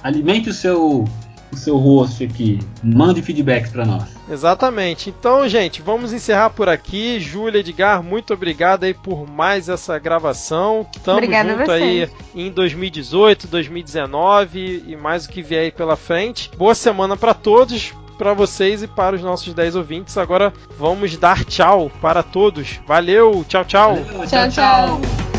alimente 0.02 0.50
o 0.50 0.54
seu 0.54 1.04
o 1.52 1.56
seu 1.56 1.76
host 1.76 2.24
aqui. 2.24 2.58
Mande 2.82 3.22
feedbacks 3.22 3.70
para 3.70 3.84
nós. 3.84 4.04
Exatamente. 4.30 5.10
Então, 5.10 5.48
gente, 5.48 5.82
vamos 5.82 6.12
encerrar 6.12 6.50
por 6.50 6.68
aqui. 6.68 7.18
Júlia 7.18 7.60
Edgar, 7.60 8.02
muito 8.02 8.32
obrigado 8.32 8.84
aí 8.84 8.94
por 8.94 9.28
mais 9.28 9.68
essa 9.68 9.98
gravação. 9.98 10.86
Tamo 11.04 11.18
Obrigada 11.18 11.56
junto 11.56 11.70
aí 11.70 12.08
em 12.34 12.50
2018, 12.50 13.48
2019 13.48 14.84
e 14.86 14.96
mais 14.96 15.24
o 15.24 15.28
que 15.28 15.42
vier 15.42 15.64
aí 15.64 15.70
pela 15.72 15.96
frente. 15.96 16.50
Boa 16.56 16.74
semana 16.74 17.16
para 17.16 17.34
todos. 17.34 17.92
Para 18.16 18.34
vocês 18.34 18.82
e 18.82 18.86
para 18.86 19.16
os 19.16 19.22
nossos 19.22 19.54
10 19.54 19.76
ouvintes. 19.76 20.18
Agora 20.18 20.52
vamos 20.78 21.16
dar 21.16 21.42
tchau 21.42 21.90
para 22.02 22.22
todos. 22.22 22.78
Valeu, 22.86 23.42
tchau, 23.48 23.64
tchau. 23.64 23.96
Valeu, 23.96 24.26
tchau, 24.26 24.50
tchau. 24.50 25.00
tchau. 25.00 25.29